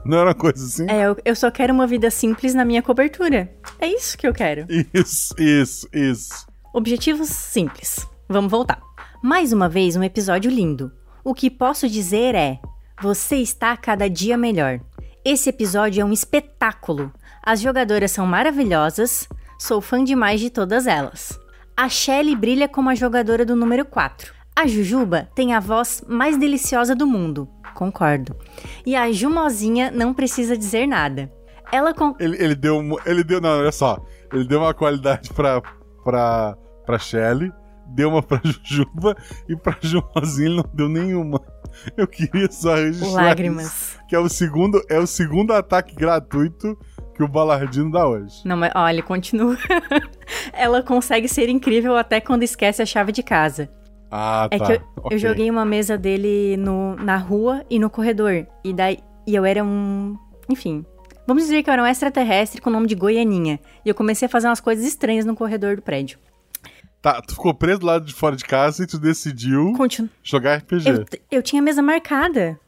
Não 0.04 0.18
era 0.18 0.28
uma 0.28 0.34
coisa 0.34 0.64
assim? 0.64 0.88
É, 0.88 1.06
eu, 1.06 1.16
eu 1.24 1.34
só 1.34 1.50
quero 1.50 1.74
uma 1.74 1.86
vida 1.86 2.10
simples 2.10 2.54
na 2.54 2.64
minha 2.64 2.82
cobertura. 2.82 3.52
É 3.78 3.86
isso 3.88 4.16
que 4.16 4.26
eu 4.26 4.32
quero. 4.32 4.66
Isso, 4.94 5.34
isso, 5.38 5.88
isso. 5.92 6.46
Objetivos 6.72 7.28
simples. 7.28 8.06
Vamos 8.28 8.50
voltar. 8.50 8.80
Mais 9.22 9.52
uma 9.52 9.68
vez, 9.68 9.96
um 9.96 10.02
episódio 10.02 10.50
lindo. 10.50 10.92
O 11.24 11.34
que 11.34 11.50
posso 11.50 11.88
dizer 11.88 12.34
é: 12.34 12.60
você 13.00 13.36
está 13.36 13.76
cada 13.76 14.08
dia 14.08 14.36
melhor. 14.36 14.80
Esse 15.24 15.48
episódio 15.48 16.02
é 16.02 16.04
um 16.04 16.12
espetáculo. 16.12 17.12
As 17.42 17.60
jogadoras 17.60 18.12
são 18.12 18.26
maravilhosas. 18.26 19.28
Sou 19.58 19.80
fã 19.80 20.02
demais 20.02 20.40
de 20.40 20.50
todas 20.50 20.86
elas. 20.86 21.38
A 21.76 21.88
Shelly 21.88 22.36
brilha 22.36 22.68
como 22.68 22.90
a 22.90 22.94
jogadora 22.94 23.44
do 23.44 23.56
número 23.56 23.84
4. 23.84 24.41
A 24.54 24.66
Jujuba 24.66 25.28
tem 25.34 25.54
a 25.54 25.60
voz 25.60 26.04
mais 26.06 26.36
deliciosa 26.36 26.94
do 26.94 27.06
mundo. 27.06 27.48
Concordo. 27.74 28.36
E 28.84 28.94
a 28.94 29.10
Jumozinha 29.10 29.90
não 29.90 30.12
precisa 30.12 30.56
dizer 30.56 30.86
nada. 30.86 31.32
Ela 31.72 31.94
com... 31.94 32.14
Ele, 32.20 32.36
ele 32.42 32.54
deu. 32.54 32.80
Ele 33.06 33.24
deu. 33.24 33.40
Não, 33.40 33.58
olha 33.60 33.72
só. 33.72 33.98
Ele 34.32 34.46
deu 34.46 34.60
uma 34.60 34.74
qualidade 34.74 35.30
pra, 35.32 35.62
pra, 36.04 36.56
pra 36.84 36.98
Shelly, 36.98 37.50
deu 37.88 38.10
uma 38.10 38.22
pra 38.22 38.40
Jujuba 38.44 39.16
e 39.48 39.56
pra 39.56 39.76
Jumozinha 39.80 40.48
ele 40.48 40.56
não 40.56 40.70
deu 40.74 40.88
nenhuma. 40.88 41.40
Eu 41.96 42.06
queria 42.06 42.50
só 42.52 42.74
registrar. 42.74 43.06
isso, 43.08 43.16
Lágrimas. 43.16 43.98
que 44.06 44.14
é 44.14 44.18
o 44.18 44.28
segundo, 44.28 44.82
é 44.90 44.98
o 44.98 45.06
segundo 45.06 45.54
ataque 45.54 45.94
gratuito 45.94 46.78
que 47.14 47.22
o 47.22 47.28
Balardino 47.28 47.90
dá 47.90 48.06
hoje. 48.06 48.42
Não, 48.44 48.56
mas 48.56 48.72
olha, 48.74 49.02
continua. 49.02 49.56
Ela 50.52 50.82
consegue 50.82 51.26
ser 51.26 51.48
incrível 51.48 51.96
até 51.96 52.20
quando 52.20 52.42
esquece 52.42 52.82
a 52.82 52.86
chave 52.86 53.12
de 53.12 53.22
casa. 53.22 53.70
Ah, 54.14 54.46
É 54.50 54.58
tá. 54.58 54.66
que 54.66 54.72
eu, 54.74 54.82
Ok. 54.98 55.16
eu 55.16 55.18
joguei 55.18 55.50
uma 55.50 55.64
mesa 55.64 55.96
dele 55.96 56.56
no, 56.58 56.94
na 56.96 57.16
rua 57.16 57.64
e 57.70 57.78
no 57.78 57.88
corredor. 57.88 58.46
E 58.62 58.72
daí 58.74 58.98
e 59.26 59.34
eu 59.34 59.44
era 59.44 59.64
um. 59.64 60.16
Enfim. 60.50 60.84
Vamos 61.26 61.44
dizer 61.44 61.62
que 61.62 61.70
eu 61.70 61.72
era 61.72 61.82
um 61.82 61.86
extraterrestre 61.86 62.60
com 62.60 62.68
o 62.68 62.72
nome 62.72 62.86
de 62.86 62.94
Goianinha. 62.94 63.58
E 63.84 63.88
eu 63.88 63.94
comecei 63.94 64.26
a 64.26 64.28
fazer 64.28 64.48
umas 64.48 64.60
coisas 64.60 64.84
estranhas 64.84 65.24
no 65.24 65.34
corredor 65.34 65.76
do 65.76 65.82
prédio. 65.82 66.18
Tá, 67.00 67.20
tu 67.22 67.34
ficou 67.34 67.54
preso 67.54 67.80
do 67.80 67.86
lado 67.86 68.04
de 68.04 68.12
fora 68.12 68.36
de 68.36 68.44
casa 68.44 68.84
e 68.84 68.86
tu 68.86 68.98
decidiu 68.98 69.72
Continu... 69.76 70.08
jogar 70.22 70.58
RPG. 70.58 70.88
Eu, 70.90 71.04
eu 71.30 71.42
tinha 71.42 71.62
a 71.62 71.64
mesa 71.64 71.80
marcada. 71.82 72.58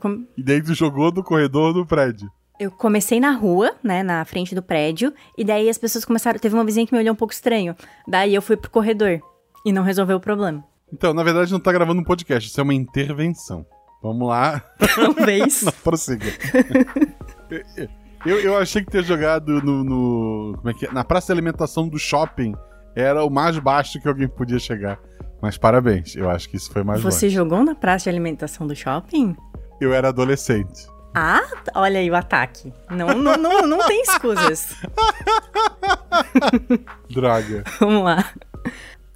Com- 0.00 0.24
E 0.36 0.42
daí 0.42 0.62
tu 0.62 0.74
jogou 0.74 1.12
no 1.12 1.22
corredor 1.22 1.72
do 1.74 1.84
prédio. 1.86 2.30
eu 2.58 2.70
comecei 2.70 3.20
na 3.20 3.32
rua, 3.32 3.72
né, 3.84 4.02
na 4.02 4.24
frente 4.24 4.54
do 4.54 4.62
prédio. 4.62 5.12
E 5.36 5.44
daí 5.44 5.68
as 5.68 5.76
pessoas 5.78 6.04
começaram. 6.04 6.38
Teve 6.38 6.54
uma 6.54 6.64
vizinha 6.64 6.86
que 6.86 6.92
me 6.94 6.98
olhou 7.00 7.12
um 7.12 7.16
pouco 7.16 7.34
estranho. 7.34 7.76
Daí 8.08 8.34
eu 8.34 8.40
fui 8.42 8.56
pro 8.56 8.70
corredor. 8.70 9.20
E 9.66 9.72
não 9.72 9.82
resolveu 9.82 10.16
o 10.16 10.20
problema. 10.20 10.64
Então, 10.94 11.12
na 11.12 11.24
verdade, 11.24 11.50
não 11.50 11.58
tá 11.58 11.72
gravando 11.72 12.00
um 12.00 12.04
podcast, 12.04 12.48
isso 12.48 12.60
é 12.60 12.62
uma 12.62 12.72
intervenção. 12.72 13.66
Vamos 14.00 14.28
lá, 14.28 14.62
Talvez. 14.94 15.62
não, 15.66 15.72
prossiga. 15.82 16.26
eu, 18.24 18.38
eu 18.40 18.56
achei 18.56 18.84
que 18.84 18.90
ter 18.92 19.02
jogado 19.02 19.60
no, 19.60 19.82
no- 19.82 20.54
Como 20.58 20.70
é 20.70 20.74
que 20.74 20.86
é? 20.86 20.92
Na 20.92 21.02
praça 21.02 21.26
de 21.26 21.32
alimentação 21.32 21.88
do 21.88 21.98
shopping 21.98 22.54
era 22.94 23.24
o 23.24 23.30
mais 23.30 23.58
baixo 23.58 24.00
que 24.00 24.06
alguém 24.06 24.28
podia 24.28 24.58
chegar. 24.60 25.00
Mas 25.42 25.58
parabéns, 25.58 26.14
eu 26.14 26.30
acho 26.30 26.48
que 26.48 26.56
isso 26.56 26.70
foi 26.72 26.84
mais 26.84 27.02
Você 27.02 27.26
longe. 27.26 27.34
jogou 27.34 27.64
na 27.64 27.74
praça 27.74 28.04
de 28.04 28.10
alimentação 28.10 28.66
do 28.68 28.76
shopping? 28.76 29.34
Eu 29.80 29.92
era 29.92 30.08
adolescente. 30.10 30.86
Ah, 31.12 31.42
olha 31.74 31.98
aí 31.98 32.08
o 32.10 32.14
ataque. 32.14 32.72
Não, 32.90 33.08
não, 33.18 33.36
não, 33.36 33.66
não 33.66 33.86
tem 33.86 34.00
escusas. 34.02 34.76
Droga. 37.10 37.64
Vamos 37.80 38.04
lá. 38.04 38.24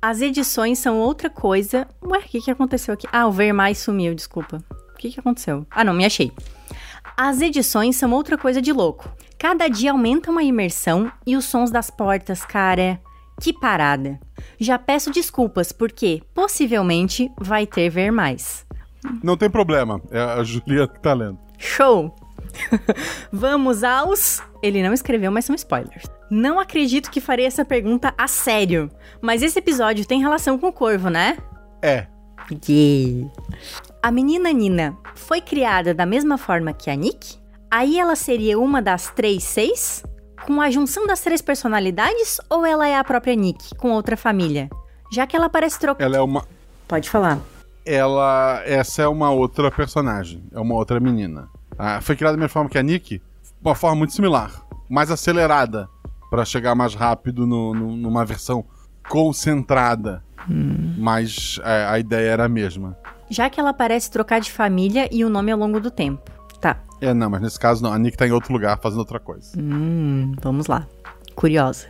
As 0.01 0.21
edições 0.21 0.79
são 0.79 0.99
outra 0.99 1.29
coisa. 1.29 1.87
Ué, 2.05 2.19
o 2.19 2.23
que, 2.23 2.41
que 2.41 2.51
aconteceu 2.51 2.95
aqui? 2.95 3.07
Ah, 3.13 3.27
o 3.27 3.33
ver 3.33 3.53
mais 3.53 3.79
sumiu, 3.79 4.15
desculpa. 4.15 4.63
O 4.95 4.97
que, 4.97 5.11
que 5.11 5.19
aconteceu? 5.19 5.67
Ah, 5.71 5.83
não, 5.83 5.93
me 5.93 6.05
achei. 6.05 6.33
As 7.17 7.41
edições 7.41 7.97
são 7.97 8.13
outra 8.13 8.39
coisa 8.39 8.63
de 8.63 8.73
louco. 8.73 9.11
Cada 9.37 9.69
dia 9.69 9.91
aumentam 9.91 10.39
a 10.39 10.43
imersão 10.43 11.11
e 11.27 11.37
os 11.37 11.45
sons 11.45 11.71
das 11.71 11.91
portas, 11.91 12.45
cara. 12.45 13.01
Que 13.41 13.53
parada. 13.53 14.21
Já 14.59 14.79
peço 14.79 15.11
desculpas, 15.11 15.73
porque 15.73 16.23
possivelmente 16.33 17.31
vai 17.39 17.67
ter 17.67 17.91
ver 17.91 18.13
mais. 18.13 18.65
Não 19.23 19.37
tem 19.37 19.51
problema, 19.51 20.01
é 20.11 20.21
a 20.21 20.43
Juliana 20.45 20.89
que 20.89 21.01
tá 21.01 21.13
lendo. 21.13 21.39
Show! 21.57 22.15
Vamos 23.33 23.83
aos. 23.83 24.43
Ele 24.63 24.83
não 24.83 24.93
escreveu, 24.93 25.31
mas 25.31 25.45
são 25.45 25.55
spoilers. 25.55 26.05
Não 26.31 26.61
acredito 26.61 27.11
que 27.11 27.21
farei 27.21 27.47
essa 27.47 27.65
pergunta 27.65 28.13
a 28.17 28.29
sério. 28.29 28.91
Mas 29.21 29.43
esse 29.43 29.59
episódio 29.59 30.07
tem 30.07 30.21
relação 30.21 30.59
com 30.59 30.69
o 30.69 30.73
corvo, 30.73 31.09
né? 31.09 31.39
É, 31.83 32.07
Yeah. 32.69 33.31
A 34.03 34.11
menina 34.11 34.51
Nina 34.53 34.97
foi 35.15 35.41
criada 35.41 35.93
da 35.93 36.07
mesma 36.07 36.39
forma 36.39 36.73
que 36.73 36.91
a 36.91 36.95
Nick? 36.95 37.37
Aí 37.71 37.99
ela 37.99 38.17
seria 38.17 38.59
uma 38.59 38.81
das 38.81 39.11
três 39.11 39.45
seis? 39.45 40.03
Com 40.47 40.61
a 40.61 40.71
junção 40.71 41.07
das 41.07 41.21
três 41.21 41.43
personalidades? 41.43 42.41
Ou 42.49 42.65
ela 42.65 42.89
é 42.89 42.97
a 42.97 43.05
própria 43.05 43.35
Nick, 43.35 43.75
com 43.77 43.91
outra 43.91 44.17
família? 44.17 44.71
Já 45.13 45.27
que 45.27 45.37
ela 45.37 45.51
parece 45.51 45.79
trocar. 45.79 46.03
ela 46.05 46.17
é 46.17 46.21
uma. 46.21 46.45
Pode 46.87 47.11
falar. 47.11 47.39
Ela. 47.85 48.63
Essa 48.65 49.03
é 49.03 49.09
uma 49.09 49.31
outra 49.31 49.71
personagem. 49.71 50.43
É 50.53 50.61
uma 50.61 50.75
outra 50.75 50.99
menina. 51.01 51.49
Ah, 51.79 52.01
foi 52.01 52.17
criada 52.17 52.37
da 52.37 52.41
mesma 52.41 52.53
forma 52.53 52.71
que 52.71 52.79
a 52.79 52.83
Nick. 52.83 53.21
Uma 53.63 53.75
forma 53.75 53.97
muito 53.97 54.15
similar. 54.15 54.63
Mais 54.89 55.11
acelerada. 55.11 55.89
Pra 56.31 56.45
chegar 56.45 56.75
mais 56.75 56.95
rápido 56.95 57.47
no- 57.47 57.73
no- 57.75 57.97
numa 57.97 58.25
versão 58.25 58.65
concentrada. 59.09 60.23
Mas 60.97 61.61
é, 61.65 61.85
a 61.87 61.99
ideia 61.99 62.31
era 62.31 62.45
a 62.45 62.49
mesma. 62.49 62.97
Já 63.31 63.51
que 63.51 63.61
ela 63.61 63.75
parece 63.75 64.11
trocar 64.11 64.41
de 64.41 64.51
família 64.51 65.09
e 65.13 65.25
o 65.25 65.29
nome 65.29 65.53
ao 65.53 65.59
longo 65.59 65.79
do 65.81 65.91
tempo. 65.91 66.31
Tá. 66.61 66.79
É, 67.01 67.13
não, 67.13 67.29
mas 67.31 67.41
nesse 67.43 67.59
caso 67.59 67.83
não. 67.83 67.93
A 67.93 67.99
Nick 67.99 68.17
tá 68.17 68.27
em 68.27 68.33
outro 68.33 68.53
lugar 68.53 68.79
fazendo 68.81 69.01
outra 69.01 69.21
coisa. 69.21 69.53
Hum, 69.61 70.33
vamos 70.43 70.67
lá. 70.67 70.87
Curiosa. 71.35 71.87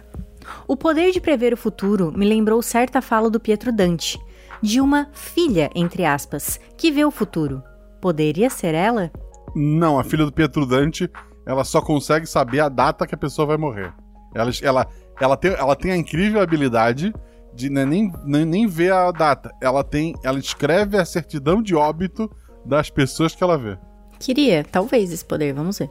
O 0.66 0.76
poder 0.76 1.12
de 1.12 1.20
prever 1.20 1.52
o 1.52 1.56
futuro 1.56 2.12
me 2.16 2.26
lembrou 2.28 2.60
certa 2.62 3.00
fala 3.00 3.30
do 3.30 3.38
Pietro 3.40 3.70
Dante, 3.72 4.18
de 4.60 4.80
uma 4.80 5.08
filha, 5.12 5.70
entre 5.74 6.04
aspas, 6.04 6.58
que 6.76 6.90
vê 6.90 7.04
o 7.04 7.10
futuro. 7.10 7.62
Poderia 8.00 8.50
ser 8.50 8.74
ela? 8.74 9.10
Não, 9.54 9.98
a 9.98 10.04
filha 10.04 10.24
do 10.24 10.32
Pietro 10.32 10.66
Dante, 10.66 11.10
ela 11.46 11.64
só 11.64 11.80
consegue 11.80 12.26
saber 12.26 12.60
a 12.60 12.68
data 12.68 13.06
que 13.06 13.14
a 13.14 13.18
pessoa 13.18 13.46
vai 13.46 13.56
morrer. 13.56 13.92
Ela, 14.34 14.50
ela, 14.62 14.86
ela, 15.20 15.36
tem, 15.36 15.50
ela 15.52 15.76
tem 15.76 15.90
a 15.92 15.96
incrível 15.96 16.40
habilidade 16.40 17.12
de 17.54 17.68
né, 17.70 17.84
nem, 17.84 18.12
nem, 18.24 18.44
nem 18.44 18.66
ver 18.66 18.92
a 18.92 19.10
data. 19.10 19.52
Ela 19.60 19.82
tem. 19.82 20.14
Ela 20.22 20.38
escreve 20.38 20.96
a 20.96 21.04
certidão 21.04 21.62
de 21.62 21.74
óbito 21.74 22.30
das 22.64 22.90
pessoas 22.90 23.34
que 23.34 23.42
ela 23.42 23.56
vê. 23.58 23.76
Queria, 24.20 24.64
talvez, 24.64 25.12
esse 25.12 25.24
poder, 25.24 25.52
vamos 25.54 25.78
ver. 25.78 25.90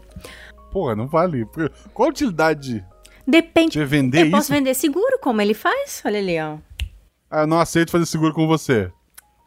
Porra, 0.72 0.96
não 0.96 1.08
vale. 1.08 1.46
Qual 1.94 2.08
a 2.08 2.12
utilidade 2.12 2.86
Depende. 3.26 3.80
de 3.80 3.86
vender 3.86 4.20
Eu 4.20 4.26
isso? 4.28 4.32
posso 4.32 4.52
vender 4.54 4.74
seguro, 4.74 5.18
como 5.22 5.42
ele 5.42 5.54
faz? 5.54 6.02
Olha 6.06 6.20
ali, 6.20 6.40
ó. 6.40 6.58
Ah, 7.32 7.42
eu 7.42 7.48
não 7.48 7.60
aceito 7.60 7.92
fazer 7.92 8.06
seguro 8.06 8.34
com 8.34 8.46
você. 8.48 8.92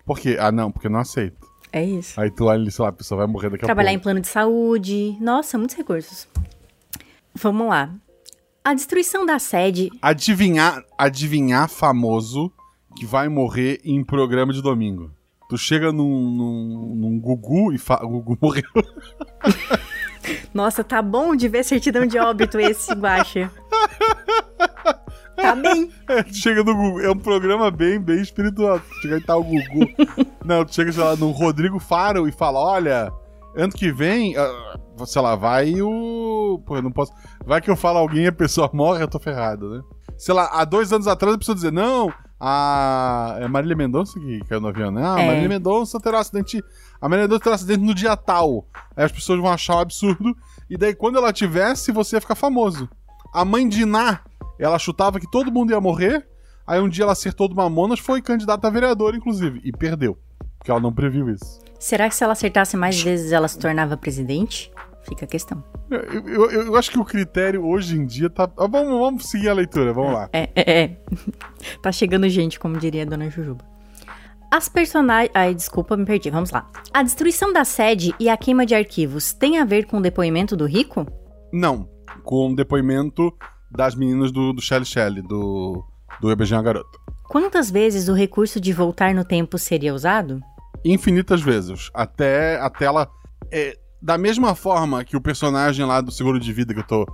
Por 0.04 0.18
quê? 0.18 0.36
Ah, 0.40 0.50
não, 0.50 0.70
porque 0.72 0.86
eu 0.86 0.90
não 0.90 1.00
aceito. 1.00 1.48
É 1.72 1.84
isso. 1.84 2.20
Aí 2.20 2.30
tu 2.30 2.46
olha 2.46 2.58
ali, 2.60 2.70
sei 2.70 2.82
lá, 2.82 2.88
a 2.88 2.92
pessoa 2.92 3.18
vai 3.18 3.26
morrer 3.26 3.48
daqui 3.50 3.64
Trabalhar 3.64 3.90
a 3.90 3.92
em 3.92 3.96
pouco. 3.96 4.04
plano 4.04 4.20
de 4.20 4.26
saúde. 4.26 5.16
Nossa, 5.20 5.56
muitos 5.56 5.76
recursos. 5.76 6.26
Vamos 7.34 7.68
lá. 7.68 7.90
A 8.64 8.74
destruição 8.74 9.24
da 9.24 9.38
sede. 9.38 9.90
Adivinhar, 10.02 10.84
adivinhar 10.98 11.68
famoso 11.68 12.52
que 12.96 13.06
vai 13.06 13.28
morrer 13.28 13.80
em 13.84 14.04
programa 14.04 14.52
de 14.52 14.60
domingo. 14.60 15.10
Tu 15.48 15.56
chega 15.56 15.90
num, 15.90 16.30
num, 16.30 16.94
num 16.94 17.18
Gugu 17.18 17.72
e 17.72 17.78
fala. 17.78 18.04
O 18.04 18.20
Gugu 18.20 18.38
morreu. 18.40 18.62
Nossa, 20.52 20.84
tá 20.84 21.00
bom 21.00 21.34
de 21.34 21.48
ver 21.48 21.64
certidão 21.64 22.06
de 22.06 22.18
óbito 22.18 22.60
esse, 22.60 22.92
Guaxa. 22.92 23.50
Tá 25.34 25.54
bem. 25.54 25.90
É, 26.06 26.22
tu 26.22 26.34
chega 26.34 26.62
no 26.62 26.74
Gugu. 26.74 27.00
É 27.00 27.10
um 27.10 27.18
programa 27.18 27.70
bem, 27.70 27.98
bem 27.98 28.20
espiritual. 28.20 28.78
Tu 28.78 28.94
chega 29.02 29.16
e 29.16 29.20
tá 29.22 29.36
o 29.36 29.42
Gugu. 29.42 29.88
Não, 30.44 30.64
tu 30.64 30.74
chega, 30.74 30.92
sei 30.92 31.02
lá, 31.02 31.16
no 31.16 31.30
Rodrigo 31.30 31.78
Faro 31.78 32.28
e 32.28 32.32
fala: 32.32 32.60
olha, 32.60 33.10
ano 33.56 33.72
que 33.72 33.90
vem, 33.90 34.36
ah, 34.36 34.78
sei 35.06 35.22
lá, 35.22 35.34
vai 35.36 35.80
o. 35.80 36.62
Pô, 36.66 36.76
eu 36.76 36.82
não 36.82 36.90
posso. 36.92 37.12
Vai 37.44 37.60
que 37.60 37.70
eu 37.70 37.76
falo 37.76 37.98
alguém 37.98 38.24
e 38.24 38.28
a 38.28 38.32
pessoa 38.32 38.70
morre, 38.74 39.02
eu 39.02 39.08
tô 39.08 39.18
ferrado, 39.18 39.70
né? 39.70 39.82
Sei 40.16 40.34
lá, 40.34 40.50
há 40.52 40.64
dois 40.64 40.92
anos 40.92 41.06
atrás 41.06 41.34
a 41.34 41.38
pessoa 41.38 41.54
dizer: 41.54 41.72
não, 41.72 42.12
a. 42.38 43.36
É 43.40 43.48
Marília 43.48 43.76
Mendonça 43.76 44.18
que 44.18 44.40
caiu 44.48 44.60
no 44.60 44.68
avião, 44.68 44.90
né? 44.90 45.02
Ah, 45.04 45.20
É. 45.20 45.26
Marília 45.26 45.48
Mendonça 45.48 46.00
terá 46.00 46.18
um 46.18 46.20
acidente. 46.20 46.62
A 47.00 47.08
Marília 47.08 47.26
Mendonça 47.28 47.44
terá 47.44 47.52
um 47.52 47.54
acidente 47.54 47.84
no 47.84 47.94
dia 47.94 48.16
tal. 48.16 48.66
Aí 48.96 49.04
as 49.04 49.12
pessoas 49.12 49.40
vão 49.40 49.50
achar 49.50 49.76
um 49.76 49.80
absurdo. 49.80 50.36
E 50.68 50.76
daí, 50.76 50.94
quando 50.94 51.18
ela 51.18 51.32
tivesse, 51.32 51.92
você 51.92 52.16
ia 52.16 52.20
ficar 52.20 52.34
famoso. 52.34 52.88
A 53.32 53.44
mãe 53.44 53.68
de 53.68 53.82
Iná, 53.82 54.20
ela 54.58 54.78
chutava 54.78 55.20
que 55.20 55.30
todo 55.30 55.52
mundo 55.52 55.70
ia 55.70 55.80
morrer. 55.80 56.26
Aí 56.66 56.80
um 56.80 56.88
dia 56.88 57.04
ela 57.04 57.12
acertou 57.12 57.48
do 57.48 57.54
Mamonas, 57.54 57.98
foi 57.98 58.22
candidata 58.22 58.68
a 58.68 58.70
vereadora, 58.70 59.16
inclusive. 59.16 59.60
E 59.64 59.72
perdeu. 59.72 60.16
Porque 60.58 60.70
ela 60.70 60.80
não 60.80 60.92
previu 60.92 61.28
isso. 61.30 61.60
Será 61.78 62.08
que 62.08 62.14
se 62.14 62.22
ela 62.22 62.34
acertasse 62.34 62.76
mais 62.76 63.00
vezes 63.00 63.32
ela 63.32 63.48
se 63.48 63.58
tornava 63.58 63.96
presidente? 63.96 64.70
Fica 65.02 65.24
a 65.24 65.28
questão. 65.28 65.62
Eu, 65.90 66.28
eu- 66.28 66.50
eu 66.66 66.76
acho 66.76 66.90
que 66.90 66.98
o 66.98 67.04
critério 67.04 67.64
hoje 67.66 67.96
em 67.96 68.04
dia 68.06 68.28
tá. 68.30 68.44
Ah, 68.56 68.66
Vamos, 68.66 68.98
vamos 68.98 69.24
seguir 69.30 69.48
a 69.48 69.54
leitura, 69.54 69.92
vamos 69.92 70.12
lá. 70.12 70.28
É, 70.32 70.50
é, 70.54 70.80
é. 70.82 70.96
tá 71.82 71.90
chegando 71.90 72.28
gente, 72.28 72.60
como 72.60 72.78
diria 72.78 73.02
a 73.02 73.06
dona 73.06 73.28
Jujuba. 73.30 73.64
As 74.50 74.68
personagens. 74.68 75.30
Ai, 75.34 75.54
desculpa, 75.54 75.96
me 75.96 76.04
perdi. 76.04 76.28
Vamos 76.30 76.50
lá. 76.50 76.68
A 76.92 77.02
destruição 77.02 77.52
da 77.52 77.64
sede 77.64 78.14
e 78.18 78.28
a 78.28 78.36
queima 78.36 78.66
de 78.66 78.74
arquivos 78.74 79.32
tem 79.32 79.58
a 79.58 79.64
ver 79.64 79.84
com 79.86 79.98
o 79.98 80.02
depoimento 80.02 80.56
do 80.56 80.66
rico? 80.66 81.06
Não. 81.52 81.88
Com 82.24 82.52
o 82.52 82.56
depoimento 82.56 83.32
das 83.70 83.94
meninas 83.94 84.32
do, 84.32 84.52
do 84.52 84.60
Shelly 84.60 84.84
Shelly, 84.84 85.22
do, 85.22 85.84
do 86.20 86.30
Eu 86.30 86.36
Beijei 86.36 86.60
Garota. 86.60 86.98
Quantas 87.28 87.70
vezes 87.70 88.08
o 88.08 88.12
recurso 88.12 88.60
de 88.60 88.72
voltar 88.72 89.14
no 89.14 89.24
tempo 89.24 89.56
seria 89.56 89.94
usado? 89.94 90.40
Infinitas 90.84 91.40
vezes. 91.40 91.88
Até, 91.94 92.58
até 92.60 92.86
ela. 92.86 93.08
É, 93.52 93.78
da 94.00 94.16
mesma 94.16 94.54
forma 94.54 95.04
que 95.04 95.16
o 95.16 95.20
personagem 95.20 95.84
lá 95.84 96.00
do 96.00 96.10
seguro 96.10 96.38
de 96.38 96.52
vida 96.52 96.72
que 96.72 96.80
eu 96.80 96.86
tô 96.86 97.06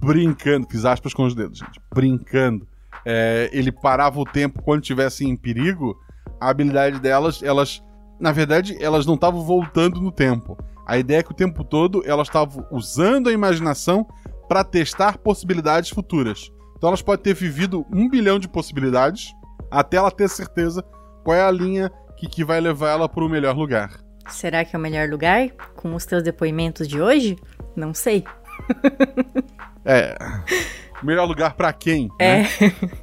brincando, 0.00 0.66
fiz 0.68 0.84
aspas 0.84 1.12
com 1.12 1.24
os 1.24 1.34
dedos, 1.34 1.58
gente. 1.58 1.80
Brincando. 1.94 2.66
é, 3.04 3.48
ele 3.52 3.70
parava 3.70 4.18
o 4.18 4.24
tempo 4.24 4.62
quando 4.62 4.82
estivesse 4.82 5.24
em 5.24 5.36
perigo. 5.36 5.96
A 6.40 6.50
habilidade 6.50 6.98
delas, 7.00 7.42
elas. 7.42 7.82
Na 8.18 8.32
verdade, 8.32 8.76
elas 8.80 9.06
não 9.06 9.14
estavam 9.14 9.42
voltando 9.42 10.00
no 10.00 10.10
tempo. 10.10 10.56
A 10.86 10.98
ideia 10.98 11.18
é 11.18 11.22
que 11.22 11.30
o 11.30 11.36
tempo 11.36 11.62
todo 11.62 12.02
elas 12.04 12.28
estavam 12.28 12.66
usando 12.70 13.28
a 13.28 13.32
imaginação 13.32 14.06
para 14.48 14.64
testar 14.64 15.18
possibilidades 15.18 15.90
futuras. 15.90 16.50
Então 16.76 16.88
elas 16.88 17.02
podem 17.02 17.22
ter 17.22 17.34
vivido 17.34 17.84
um 17.92 18.08
bilhão 18.08 18.38
de 18.38 18.48
possibilidades 18.48 19.32
até 19.70 19.98
ela 19.98 20.10
ter 20.10 20.28
certeza 20.28 20.82
qual 21.22 21.36
é 21.36 21.42
a 21.42 21.50
linha 21.50 21.90
que, 22.16 22.26
que 22.26 22.44
vai 22.44 22.60
levar 22.60 22.90
ela 22.90 23.08
para 23.08 23.24
o 23.24 23.28
melhor 23.28 23.54
lugar. 23.54 24.07
Será 24.28 24.64
que 24.64 24.74
é 24.74 24.78
o 24.78 24.82
melhor 24.82 25.08
lugar? 25.08 25.48
Com 25.76 25.94
os 25.94 26.04
teus 26.04 26.22
depoimentos 26.22 26.86
de 26.86 27.00
hoje? 27.00 27.36
Não 27.74 27.92
sei. 27.94 28.24
É. 29.84 30.14
Melhor 31.02 31.26
lugar 31.26 31.54
para 31.54 31.72
quem? 31.72 32.10
É. 32.18 32.42
né? 32.42 32.48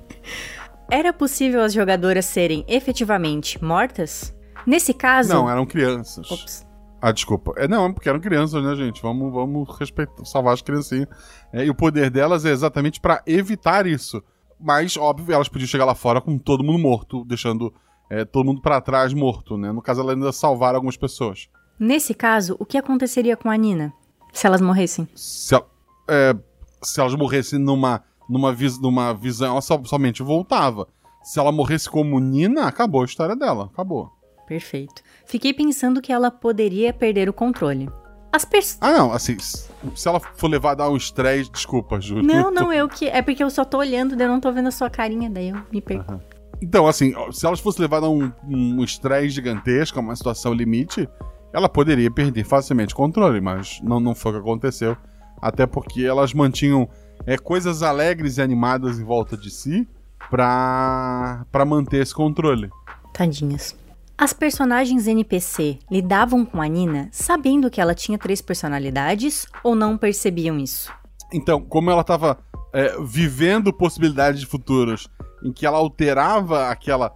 Era 0.92 1.12
possível 1.12 1.62
as 1.62 1.74
jogadoras 1.74 2.26
serem 2.26 2.64
efetivamente 2.68 3.64
mortas? 3.64 4.36
Nesse 4.68 4.94
caso. 4.94 5.30
Não, 5.30 5.50
eram 5.50 5.66
crianças. 5.66 6.30
Ops. 6.30 6.66
Ah, 7.02 7.12
desculpa. 7.12 7.54
É, 7.58 7.68
não, 7.68 7.94
porque 7.94 8.10
eram 8.10 8.20
crianças, 8.20 8.64
né, 8.64 8.76
gente? 8.76 9.02
Vamos, 9.02 9.32
vamos 9.32 9.70
respeitar, 9.78 10.26
salvar 10.26 10.54
as 10.54 10.62
criancinhas. 10.62 11.08
É, 11.54 11.66
e 11.66 11.70
o 11.70 11.76
poder 11.76 12.10
delas 12.10 12.46
é 12.46 12.50
exatamente 12.50 13.00
para 13.00 13.22
evitar 13.28 13.86
isso. 13.86 14.24
Mas, 14.60 14.96
óbvio, 14.98 15.34
elas 15.34 15.50
podiam 15.50 15.68
chegar 15.68 15.86
lá 15.86 15.94
fora 15.94 16.22
com 16.22 16.38
todo 16.38 16.64
mundo 16.64 16.80
morto, 16.80 17.24
deixando 17.26 17.74
é, 18.10 18.24
todo 18.26 18.46
mundo 18.46 18.62
para 18.62 18.80
trás 18.82 19.14
morto, 19.14 19.58
né? 19.58 19.72
No 19.72 19.82
caso, 19.82 20.02
ela 20.02 20.14
ainda 20.14 20.32
salvar 20.32 20.76
algumas 20.76 20.98
pessoas. 20.98 21.48
Nesse 21.80 22.14
caso, 22.14 22.56
o 22.60 22.66
que 22.66 22.78
aconteceria 22.78 23.36
com 23.36 23.50
a 23.50 23.56
Nina? 23.58 23.94
Se 24.32 24.46
elas 24.48 24.62
morressem? 24.62 25.08
Se, 25.16 25.54
ela- 25.56 25.68
é, 26.10 26.36
se 26.82 27.00
elas 27.00 27.16
morressem 27.16 27.60
numa, 27.60 28.04
numa, 28.30 28.54
vis, 28.54 28.80
numa 28.80 29.14
visão, 29.14 29.52
ela 29.52 29.62
só- 29.62 29.82
somente 29.86 30.22
voltava. 30.24 30.88
Se 31.24 31.40
ela 31.40 31.52
morresse 31.52 31.90
como 31.90 32.20
Nina, 32.20 32.66
acabou 32.68 33.02
a 33.02 33.06
história 33.06 33.36
dela. 33.36 33.70
Acabou. 33.74 34.12
Perfeito. 34.48 35.02
Fiquei 35.26 35.54
pensando 35.54 36.02
que 36.02 36.14
ela 36.14 36.30
poderia 36.30 36.94
perder 36.94 37.28
o 37.28 37.34
controle. 37.34 37.90
As 38.32 38.46
pessoas. 38.46 38.78
Ah, 38.82 38.92
não, 38.92 39.12
assim, 39.14 39.38
se 39.40 40.08
ela 40.08 40.20
for 40.20 40.48
levada 40.50 40.84
a 40.84 40.90
um 40.90 40.98
estresse, 40.98 41.50
desculpa, 41.50 42.00
Júlio. 42.00 42.22
Não, 42.24 42.52
não, 42.52 42.72
eu 42.72 42.88
que. 42.88 43.08
É 43.08 43.22
porque 43.22 43.42
eu 43.44 43.50
só 43.50 43.64
tô 43.66 43.78
olhando, 43.80 44.16
daí 44.16 44.28
eu 44.28 44.32
não 44.32 44.40
tô 44.42 44.52
vendo 44.52 44.68
a 44.68 44.72
sua 44.72 44.90
carinha, 44.90 45.30
daí 45.30 45.50
eu 45.50 45.58
me 45.72 45.82
perco. 45.82 46.22
Então, 46.62 46.88
assim, 46.88 47.14
se 47.32 47.46
elas 47.46 47.60
fossem 47.60 47.82
levadas 47.82 48.08
a 48.08 48.12
um 48.12 48.32
um 48.48 48.84
estresse 48.84 49.30
gigantesco, 49.30 50.00
a 50.00 50.02
uma 50.02 50.16
situação 50.16 50.54
limite, 50.54 51.08
ela 51.54 51.70
poderia 51.70 52.12
perder 52.12 52.44
facilmente 52.44 52.94
o 52.94 52.98
controle, 52.98 53.40
mas 53.40 53.80
não, 53.82 54.00
não 54.00 54.16
foi 54.16 54.32
o 54.32 54.36
que 54.36 54.42
aconteceu. 54.42 54.98
Até 55.42 55.66
porque 55.66 56.04
elas 56.04 56.34
mantinham 56.34 56.90
é, 57.26 57.38
coisas 57.38 57.84
alegres 57.84 58.38
e 58.38 58.42
animadas 58.42 59.00
em 59.00 59.04
volta 59.04 59.38
de 59.38 59.50
si 59.50 59.88
pra, 60.30 61.46
pra 61.52 61.66
manter 61.66 62.02
esse 62.02 62.14
controle. 62.14 62.70
Tadinhas. 63.14 63.76
As 64.18 64.32
personagens 64.32 65.08
NPC 65.08 65.80
lidavam 65.92 66.46
com 66.46 66.62
a 66.62 66.68
Nina 66.68 67.10
sabendo 67.12 67.70
que 67.70 67.82
ela 67.82 67.94
tinha 67.94 68.18
três 68.18 68.42
personalidades 68.42 69.46
ou 69.62 69.76
não 69.76 69.98
percebiam 69.98 70.58
isso? 70.58 70.92
Então, 71.34 71.62
como 71.62 71.92
ela 71.92 72.02
estava 72.02 72.38
vivendo 73.06 73.72
possibilidades 73.72 74.42
de 74.42 74.46
futuros 74.46 75.08
em 75.46 75.54
que 75.54 75.66
ela 75.66 75.78
alterava 75.78 76.70
aquela, 76.70 77.16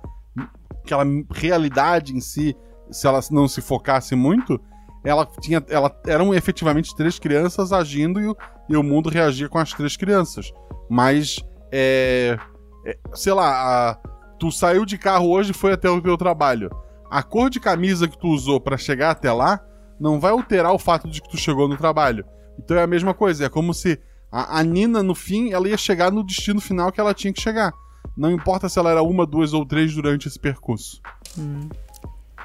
aquela 0.86 1.04
realidade 1.32 2.16
em 2.16 2.22
si, 2.22 2.56
se 2.92 3.08
ela 3.08 3.20
não 3.32 3.48
se 3.48 3.60
focasse 3.60 4.16
muito, 4.16 4.62
ela 5.04 5.26
tinha, 5.42 5.64
ela 5.68 5.92
eram 6.06 6.34
efetivamente 6.34 6.96
três 6.96 7.18
crianças 7.18 7.74
agindo 7.74 8.20
e 8.22 8.28
o, 8.28 8.36
e 8.70 8.78
o 8.78 8.84
mundo 8.84 9.10
reagia 9.10 9.50
com 9.50 9.58
as 9.58 9.74
três 9.74 9.98
crianças. 9.98 10.52
Mas, 10.90 11.38
é, 11.72 12.38
é, 12.86 12.98
sei 13.14 13.34
lá, 13.34 13.50
a- 13.92 13.98
tu 14.38 14.52
saiu 14.52 14.86
de 14.86 14.98
carro 14.98 15.30
hoje 15.30 15.52
e 15.52 15.56
foi 15.56 15.74
até 15.74 15.90
o 15.90 16.02
teu 16.02 16.16
trabalho. 16.18 16.70
A 17.10 17.24
cor 17.24 17.50
de 17.50 17.60
camisa 17.60 18.08
que 18.08 18.18
tu 18.18 18.28
usou 18.28 18.60
para 18.62 18.78
chegar 18.78 19.10
até 19.12 19.32
lá 19.32 19.60
não 20.00 20.20
vai 20.20 20.32
alterar 20.32 20.72
o 20.74 20.80
fato 20.80 21.10
de 21.10 21.22
que 21.22 21.30
tu 21.30 21.38
chegou 21.38 21.68
no 21.68 21.76
trabalho. 21.78 22.24
Então 22.60 22.78
é 22.78 22.84
a 22.84 22.88
mesma 22.88 23.14
coisa, 23.14 23.46
é 23.46 23.50
como 23.50 23.74
se 23.74 24.00
a, 24.32 24.60
a 24.60 24.64
Nina, 24.64 25.02
no 25.02 25.16
fim, 25.16 25.52
ela 25.52 25.68
ia 25.68 25.78
chegar 25.78 26.12
no 26.12 26.24
destino 26.24 26.62
final 26.62 26.92
que 26.92 27.00
ela 27.02 27.14
tinha 27.14 27.34
que 27.34 27.42
chegar. 27.42 27.74
Não 28.20 28.30
importa 28.30 28.68
se 28.68 28.78
ela 28.78 28.92
era 28.92 29.02
uma, 29.02 29.26
duas 29.26 29.54
ou 29.54 29.66
três 29.66 29.96
durante 29.96 30.28
esse 30.28 30.38
percurso. 30.38 31.02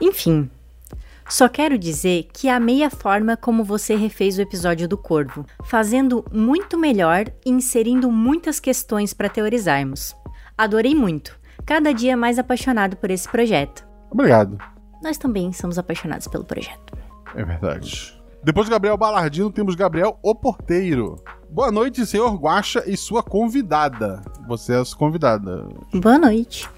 Enfim, 0.00 0.48
só 1.28 1.48
quero 1.48 1.76
dizer 1.76 2.28
que 2.32 2.48
amei 2.48 2.84
a 2.84 2.90
forma 2.90 3.36
como 3.36 3.64
você 3.64 3.96
refez 3.96 4.38
o 4.38 4.40
episódio 4.40 4.86
do 4.86 4.96
Corvo, 4.96 5.44
fazendo 5.64 6.24
muito 6.32 6.78
melhor 6.78 7.24
e 7.44 7.50
inserindo 7.50 8.08
muitas 8.08 8.60
questões 8.60 9.12
para 9.12 9.28
teorizarmos. 9.28 10.14
Adorei 10.56 10.94
muito, 10.94 11.36
cada 11.66 11.92
dia 11.92 12.16
mais 12.16 12.38
apaixonado 12.38 12.96
por 12.96 13.10
esse 13.10 13.28
projeto. 13.28 13.84
Obrigado. 14.12 14.56
nós 15.02 15.18
também 15.18 15.52
somos 15.52 15.76
apaixonados 15.76 16.28
pelo 16.28 16.44
projeto. 16.44 16.96
É 17.34 17.44
verdade. 17.44 18.13
Depois 18.44 18.66
de 18.66 18.72
Gabriel 18.72 18.98
Balardino, 18.98 19.50
temos 19.50 19.74
Gabriel 19.74 20.18
O 20.22 20.34
Porteiro. 20.34 21.16
Boa 21.48 21.72
noite, 21.72 22.04
senhor 22.04 22.34
Guaxa 22.36 22.84
e 22.86 22.94
sua 22.94 23.22
convidada. 23.22 24.20
Você 24.46 24.74
é 24.74 24.80
a 24.82 24.84
convidada. 24.94 25.66
Boa 25.94 26.18
noite. 26.18 26.68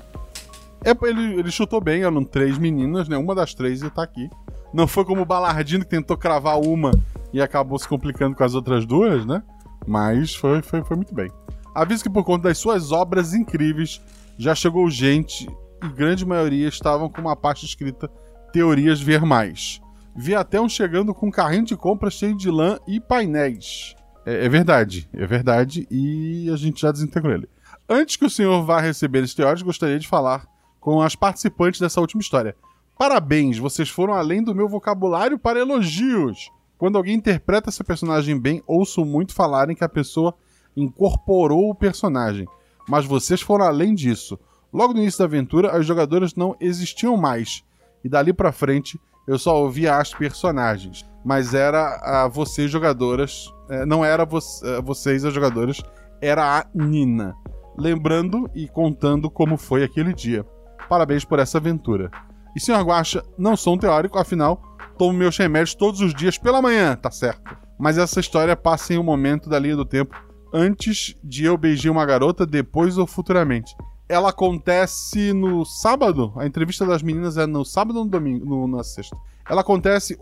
É, 0.84 0.92
ele, 1.08 1.40
ele 1.40 1.50
chutou 1.50 1.80
bem, 1.80 2.04
eram 2.04 2.22
três 2.22 2.56
meninas, 2.56 3.08
né? 3.08 3.16
Uma 3.16 3.34
das 3.34 3.52
três 3.52 3.80
tá 3.90 4.04
aqui. 4.04 4.30
Não 4.72 4.86
foi 4.86 5.04
como 5.04 5.22
o 5.22 5.26
Balardino 5.26 5.82
que 5.82 5.90
tentou 5.90 6.16
cravar 6.16 6.56
uma 6.60 6.92
e 7.32 7.42
acabou 7.42 7.76
se 7.80 7.88
complicando 7.88 8.36
com 8.36 8.44
as 8.44 8.54
outras 8.54 8.86
duas, 8.86 9.26
né? 9.26 9.42
Mas 9.84 10.36
foi, 10.36 10.62
foi, 10.62 10.84
foi 10.84 10.96
muito 10.96 11.12
bem. 11.12 11.32
Aviso 11.74 12.04
que 12.04 12.10
por 12.10 12.22
conta 12.22 12.46
das 12.46 12.58
suas 12.58 12.92
obras 12.92 13.34
incríveis, 13.34 14.00
já 14.38 14.54
chegou 14.54 14.88
gente 14.88 15.48
e 15.82 15.88
grande 15.88 16.24
maioria 16.24 16.68
estavam 16.68 17.08
com 17.08 17.20
uma 17.20 17.34
pasta 17.34 17.66
escrita 17.66 18.08
Teorias 18.52 19.00
Ver 19.00 19.26
Mais. 19.26 19.80
Vi 20.16 20.34
até 20.34 20.58
um 20.58 20.68
chegando 20.68 21.14
com 21.14 21.26
um 21.26 21.30
carrinho 21.30 21.64
de 21.64 21.76
compra 21.76 22.08
cheio 22.10 22.34
de 22.34 22.50
lã 22.50 22.78
e 22.88 22.98
painéis. 22.98 23.94
É, 24.24 24.46
é 24.46 24.48
verdade, 24.48 25.08
é 25.12 25.26
verdade, 25.26 25.86
e 25.90 26.50
a 26.50 26.56
gente 26.56 26.80
já 26.80 26.90
desintegrou 26.90 27.34
ele. 27.34 27.48
Antes 27.86 28.16
que 28.16 28.24
o 28.24 28.30
senhor 28.30 28.64
vá 28.64 28.80
receber 28.80 29.22
esse 29.22 29.36
teóricos, 29.36 29.62
gostaria 29.62 29.98
de 29.98 30.08
falar 30.08 30.46
com 30.80 31.02
as 31.02 31.14
participantes 31.14 31.80
dessa 31.80 32.00
última 32.00 32.22
história. 32.22 32.56
Parabéns, 32.98 33.58
vocês 33.58 33.90
foram 33.90 34.14
além 34.14 34.42
do 34.42 34.54
meu 34.54 34.68
vocabulário 34.68 35.38
para 35.38 35.60
elogios. 35.60 36.50
Quando 36.78 36.96
alguém 36.96 37.14
interpreta 37.14 37.68
essa 37.68 37.84
personagem 37.84 38.40
bem, 38.40 38.62
ouço 38.66 39.04
muito 39.04 39.34
falarem 39.34 39.76
que 39.76 39.84
a 39.84 39.88
pessoa 39.88 40.34
incorporou 40.74 41.68
o 41.68 41.74
personagem. 41.74 42.46
Mas 42.88 43.04
vocês 43.04 43.42
foram 43.42 43.66
além 43.66 43.94
disso. 43.94 44.38
Logo 44.72 44.94
no 44.94 45.00
início 45.00 45.18
da 45.18 45.26
aventura, 45.26 45.72
as 45.72 45.84
jogadoras 45.84 46.34
não 46.34 46.56
existiam 46.58 47.16
mais. 47.16 47.62
E 48.02 48.08
dali 48.08 48.32
pra 48.32 48.52
frente, 48.52 48.98
eu 49.26 49.38
só 49.38 49.60
ouvia 49.60 49.96
as 49.96 50.12
personagens. 50.12 51.04
Mas 51.24 51.54
era 51.54 52.24
a 52.24 52.28
vocês 52.28 52.70
jogadoras. 52.70 53.52
é, 53.68 53.84
não 53.84 54.04
era 54.04 54.22
é, 54.22 54.80
vocês 54.80 55.24
as 55.24 55.34
jogadoras, 55.34 55.82
era 56.20 56.58
a 56.58 56.66
Nina. 56.74 57.34
Lembrando 57.76 58.48
e 58.54 58.68
contando 58.68 59.30
como 59.30 59.56
foi 59.56 59.82
aquele 59.82 60.14
dia. 60.14 60.46
Parabéns 60.88 61.24
por 61.24 61.38
essa 61.38 61.58
aventura. 61.58 62.10
E 62.54 62.60
senhor 62.60 62.82
Guaxa, 62.82 63.22
não 63.36 63.56
sou 63.56 63.74
um 63.74 63.78
teórico, 63.78 64.18
afinal, 64.18 64.62
tomo 64.96 65.12
meus 65.12 65.36
remédios 65.36 65.74
todos 65.74 66.00
os 66.00 66.14
dias 66.14 66.38
pela 66.38 66.62
manhã, 66.62 66.96
tá 66.96 67.10
certo. 67.10 67.56
Mas 67.78 67.98
essa 67.98 68.20
história 68.20 68.56
passa 68.56 68.94
em 68.94 68.98
um 68.98 69.02
momento 69.02 69.50
da 69.50 69.58
linha 69.58 69.76
do 69.76 69.84
tempo 69.84 70.16
antes 70.54 71.14
de 71.22 71.44
eu 71.44 71.58
beijar 71.58 71.90
uma 71.90 72.06
garota, 72.06 72.46
depois 72.46 72.96
ou 72.96 73.06
futuramente. 73.06 73.74
Ela 74.08 74.30
acontece 74.30 75.32
no 75.32 75.64
sábado? 75.64 76.32
A 76.36 76.46
entrevista 76.46 76.86
das 76.86 77.02
meninas 77.02 77.36
é 77.36 77.46
no 77.46 77.64
sábado 77.64 77.98
ou 77.98 78.04
no 78.04 78.10
domingo? 78.10 78.44
No, 78.44 78.68
na 78.68 78.84
sexta. 78.84 79.16
Ela 79.48 79.60
acontece 79.60 80.18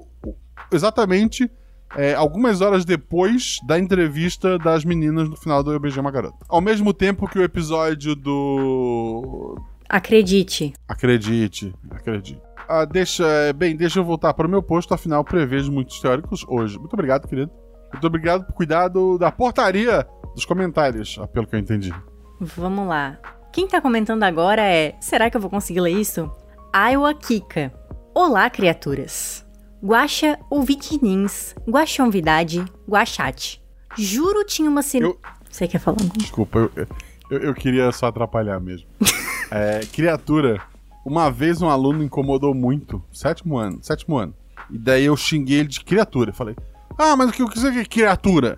exatamente 0.72 1.50
é, 1.96 2.14
algumas 2.14 2.60
horas 2.60 2.84
depois 2.84 3.58
da 3.66 3.78
entrevista 3.78 4.58
das 4.58 4.84
meninas 4.84 5.28
no 5.28 5.36
final 5.36 5.62
do 5.62 5.72
Eu 5.72 5.80
Beijei 5.80 6.00
uma 6.00 6.10
Garota. 6.10 6.44
Ao 6.48 6.60
mesmo 6.60 6.92
tempo 6.92 7.28
que 7.28 7.38
o 7.38 7.42
episódio 7.42 8.16
do. 8.16 9.60
Acredite. 9.88 10.72
Acredite, 10.88 11.74
acredite. 11.90 12.40
Ah, 12.66 12.84
deixa, 12.84 13.52
bem, 13.54 13.76
deixa 13.76 14.00
eu 14.00 14.04
voltar 14.04 14.32
para 14.32 14.46
o 14.46 14.50
meu 14.50 14.62
posto, 14.62 14.94
afinal 14.94 15.22
prevejo 15.22 15.70
muitos 15.70 16.00
teóricos 16.00 16.44
hoje. 16.48 16.78
Muito 16.78 16.94
obrigado, 16.94 17.28
querido. 17.28 17.50
Muito 17.92 18.06
obrigado 18.06 18.44
por 18.46 18.54
cuidar 18.54 18.88
do, 18.88 19.18
da 19.18 19.30
portaria 19.30 20.06
dos 20.34 20.44
comentários, 20.44 21.18
ah, 21.20 21.28
pelo 21.28 21.46
que 21.46 21.54
eu 21.54 21.60
entendi. 21.60 21.94
Vamos 22.40 22.88
lá. 22.88 23.18
Quem 23.54 23.68
tá 23.68 23.80
comentando 23.80 24.24
agora 24.24 24.62
é: 24.62 24.96
será 25.00 25.30
que 25.30 25.36
eu 25.36 25.40
vou 25.40 25.48
conseguir 25.48 25.80
ler 25.80 25.92
isso? 25.92 26.28
Iowa 26.74 27.14
Kika. 27.14 27.72
Olá, 28.12 28.50
criaturas. 28.50 29.46
Guaxa 29.82 30.36
ouvidinins, 30.50 31.54
guaxonvidade, 31.68 32.64
guaxate. 32.88 33.62
Juro 33.96 34.42
tinha 34.44 34.68
uma 34.68 34.82
sin... 34.82 35.00
Eu- 35.02 35.20
Você 35.48 35.68
quer 35.68 35.78
falar? 35.78 35.98
Desculpa, 36.16 36.58
eu, 36.58 36.86
eu, 37.30 37.38
eu 37.38 37.54
queria 37.54 37.92
só 37.92 38.06
atrapalhar 38.06 38.58
mesmo. 38.60 38.88
É, 39.50 39.80
criatura, 39.92 40.60
uma 41.04 41.30
vez 41.30 41.62
um 41.62 41.68
aluno 41.68 42.02
incomodou 42.02 42.52
muito, 42.54 43.00
sétimo 43.12 43.56
ano, 43.56 43.78
sétimo 43.82 44.16
ano. 44.16 44.34
E 44.68 44.76
daí 44.76 45.04
eu 45.04 45.16
xinguei 45.16 45.60
ele 45.60 45.68
de 45.68 45.84
criatura. 45.84 46.32
Falei, 46.32 46.56
ah, 46.98 47.14
mas 47.14 47.28
o 47.28 47.32
que, 47.32 47.42
o 47.42 47.48
que 47.48 47.60
você 47.60 47.70
quer 47.70 47.86
criatura? 47.86 48.56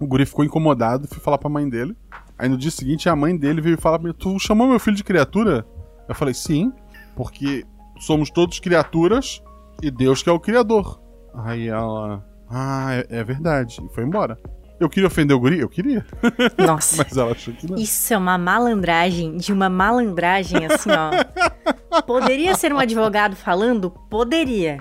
O 0.00 0.06
guri 0.06 0.26
ficou 0.26 0.44
incomodado, 0.44 1.06
fui 1.06 1.20
falar 1.20 1.38
pra 1.38 1.50
mãe 1.50 1.68
dele. 1.68 1.94
Aí 2.42 2.48
no 2.48 2.58
dia 2.58 2.72
seguinte 2.72 3.08
a 3.08 3.14
mãe 3.14 3.36
dele 3.36 3.60
veio 3.60 3.80
falar 3.80 4.00
pra 4.00 4.08
mim, 4.08 4.14
tu 4.18 4.36
chamou 4.36 4.66
meu 4.66 4.80
filho 4.80 4.96
de 4.96 5.04
criatura? 5.04 5.64
Eu 6.08 6.14
falei, 6.14 6.34
sim, 6.34 6.72
porque 7.14 7.64
somos 8.00 8.30
todos 8.30 8.58
criaturas 8.58 9.40
e 9.80 9.92
Deus 9.92 10.24
que 10.24 10.28
é 10.28 10.32
o 10.32 10.40
criador. 10.40 11.00
Aí 11.32 11.68
ela, 11.68 12.20
ah, 12.50 12.94
é, 12.94 13.20
é 13.20 13.22
verdade. 13.22 13.80
E 13.80 13.94
foi 13.94 14.02
embora. 14.02 14.36
Eu 14.80 14.90
queria 14.90 15.06
ofender 15.06 15.36
o 15.36 15.38
guri? 15.38 15.60
Eu 15.60 15.68
queria. 15.68 16.04
Nossa. 16.58 17.04
Mas 17.04 17.16
ela 17.16 17.30
achou 17.30 17.54
que 17.54 17.70
não. 17.70 17.78
Isso 17.78 18.12
é 18.12 18.18
uma 18.18 18.36
malandragem 18.36 19.36
de 19.36 19.52
uma 19.52 19.68
malandragem 19.68 20.66
assim, 20.66 20.90
ó. 20.90 22.02
Poderia 22.02 22.56
ser 22.56 22.72
um 22.72 22.78
advogado 22.80 23.36
falando? 23.36 23.88
Poderia. 24.10 24.80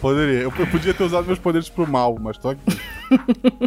Poderia. 0.00 0.38
Eu, 0.38 0.52
eu 0.58 0.66
podia 0.66 0.94
ter 0.94 1.04
usado 1.04 1.26
meus 1.26 1.38
poderes 1.38 1.68
pro 1.68 1.86
mal, 1.86 2.16
mas 2.18 2.38
tô 2.38 2.48
aqui. 2.48 2.80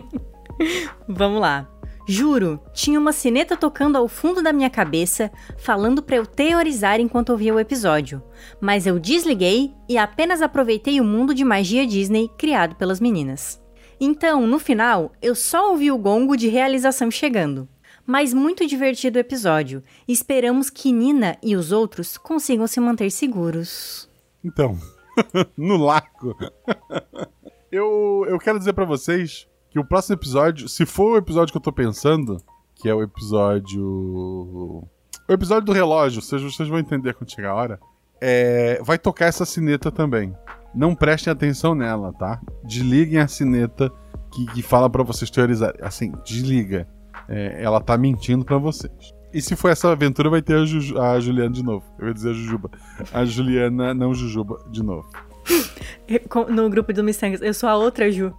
Vamos 1.08 1.40
lá. 1.40 1.68
Juro, 2.06 2.60
tinha 2.74 3.00
uma 3.00 3.14
sineta 3.14 3.56
tocando 3.56 3.98
ao 3.98 4.10
fundo 4.10 4.44
da 4.44 4.52
minha 4.52 4.70
cabeça, 4.70 5.32
falando 5.58 6.04
pra 6.04 6.18
eu 6.18 6.26
teorizar 6.26 7.00
enquanto 7.00 7.30
ouvia 7.30 7.54
o 7.54 7.60
episódio. 7.60 8.22
Mas 8.60 8.86
eu 8.86 9.00
desliguei 9.00 9.74
e 9.88 9.98
apenas 9.98 10.42
aproveitei 10.42 11.00
o 11.00 11.06
mundo 11.06 11.34
de 11.34 11.46
magia 11.46 11.88
Disney 11.88 12.30
criado 12.38 12.76
pelas 12.76 13.00
meninas. 13.00 13.62
Então, 14.02 14.46
no 14.46 14.60
final, 14.60 15.14
eu 15.22 15.34
só 15.34 15.72
ouvi 15.72 15.90
o 15.92 15.98
gongo 15.98 16.36
de 16.36 16.50
realização 16.50 17.10
chegando. 17.10 17.70
Mas 18.06 18.34
muito 18.34 18.68
divertido 18.68 19.18
o 19.18 19.22
episódio. 19.22 19.82
Esperamos 20.06 20.70
que 20.70 20.92
Nina 20.92 21.38
e 21.42 21.56
os 21.56 21.72
outros 21.72 22.18
consigam 22.18 22.68
se 22.68 22.82
manter 22.82 23.10
seguros. 23.12 24.10
Então, 24.44 24.78
no 25.56 25.78
lago. 25.78 26.36
eu, 27.72 28.26
eu 28.28 28.38
quero 28.40 28.60
dizer 28.60 28.74
pra 28.74 28.84
vocês 28.84 29.48
que 29.74 29.80
o 29.80 29.84
próximo 29.84 30.16
episódio, 30.16 30.70
se 30.70 30.86
for 30.86 31.14
o 31.14 31.18
episódio 31.18 31.52
que 31.52 31.58
eu 31.58 31.62
tô 31.62 31.74
pensando, 31.74 32.38
que 32.76 32.88
é 32.88 32.94
o 32.94 33.02
episódio. 33.02 33.84
O 35.28 35.34
episódio 35.34 35.66
do 35.66 35.72
relógio, 35.74 36.22
vocês, 36.22 36.42
vocês 36.42 36.70
vão 36.70 36.80
entender 36.80 37.14
quando 37.14 37.32
chegar 37.32 37.50
a 37.52 37.56
hora. 37.56 37.80
é, 38.22 38.80
vai 38.84 38.98
tocar 38.98 39.26
essa 39.26 39.46
sineta 39.46 39.92
também. 39.92 40.34
Não 40.76 40.96
prestem 40.96 41.32
atenção 41.32 41.76
nela, 41.76 42.14
tá? 42.14 42.40
Desliguem 42.64 43.20
a 43.20 43.28
sineta 43.28 43.92
que, 44.32 44.46
que 44.54 44.62
fala 44.62 44.90
pra 44.90 45.04
vocês 45.04 45.30
teorizarem. 45.30 45.80
Assim, 45.84 46.12
desliga. 46.26 46.88
É, 47.28 47.64
ela 47.64 47.80
tá 47.82 47.98
mentindo 47.98 48.44
pra 48.46 48.58
vocês. 48.58 48.92
E 49.34 49.42
se 49.42 49.56
for 49.56 49.70
essa 49.70 49.92
aventura, 49.92 50.30
vai 50.30 50.42
ter 50.42 50.56
a, 50.56 50.66
Juju- 50.66 51.00
a 51.00 51.20
Juliana 51.20 51.50
de 51.52 51.64
novo. 51.64 51.84
Eu 52.00 52.08
ia 52.08 52.14
dizer 52.14 52.30
a 52.30 52.34
Jujuba. 52.34 52.70
A 53.14 53.26
Juliana, 53.26 53.94
não 53.94 54.14
Jujuba, 54.14 54.60
de 54.70 54.84
novo. 54.84 55.08
Com- 56.30 56.46
No 56.46 56.70
grupo 56.70 56.94
do 56.94 57.04
Missangas, 57.04 57.42
eu 57.42 57.54
sou 57.54 57.68
a 57.70 57.76
outra 57.76 58.12
Ju. 58.12 58.34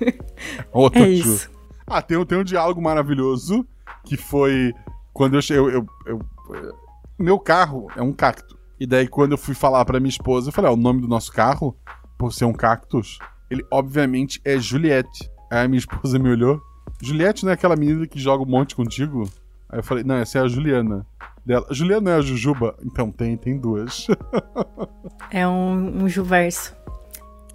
Outra 0.72 1.00
É 1.02 1.14
Ju. 1.14 1.34
isso. 1.34 1.50
Ah, 1.86 2.02
tem, 2.02 2.16
um- 2.16 2.24
tem 2.24 2.38
um 2.38 2.44
diálogo 2.44 2.80
maravilhoso 2.82 3.66
que 4.04 4.16
foi 4.16 4.72
quando 5.12 5.34
eu 5.36 5.42
cheguei. 5.42 5.62
Eu, 5.62 5.70
eu- 6.06 6.20
eu- 6.54 6.74
meu 7.18 7.38
carro 7.38 7.88
é 7.96 8.02
um 8.02 8.12
cacto. 8.12 8.56
E 8.78 8.86
daí, 8.86 9.06
quando 9.08 9.32
eu 9.32 9.38
fui 9.38 9.54
falar 9.54 9.84
pra 9.84 9.98
minha 10.00 10.10
esposa, 10.10 10.48
eu 10.48 10.52
falei: 10.52 10.70
ah, 10.70 10.74
o 10.74 10.76
nome 10.76 11.00
do 11.00 11.08
nosso 11.08 11.32
carro, 11.32 11.74
por 12.18 12.32
ser 12.32 12.44
um 12.44 12.52
cactus, 12.52 13.18
ele 13.50 13.64
obviamente 13.70 14.40
é 14.44 14.58
Juliette. 14.58 15.30
Aí 15.50 15.64
a 15.64 15.68
minha 15.68 15.78
esposa 15.78 16.18
me 16.18 16.28
olhou. 16.28 16.60
Juliette 17.02 17.44
não 17.44 17.50
é 17.50 17.54
aquela 17.54 17.76
menina 17.76 18.06
que 18.06 18.18
joga 18.18 18.42
um 18.42 18.46
monte 18.50 18.74
contigo? 18.76 19.22
Aí 19.70 19.78
eu 19.78 19.82
falei: 19.82 20.04
não, 20.04 20.16
essa 20.16 20.38
é 20.38 20.42
a 20.42 20.48
Juliana. 20.48 21.06
Dela, 21.44 21.66
Juliana 21.70 22.00
não 22.00 22.12
é 22.12 22.16
a 22.16 22.20
Jujuba? 22.20 22.76
Então 22.84 23.10
tem, 23.12 23.36
tem 23.36 23.56
duas. 23.56 24.08
É 25.30 25.46
um, 25.46 26.02
um 26.04 26.08
Juverso. 26.08 26.74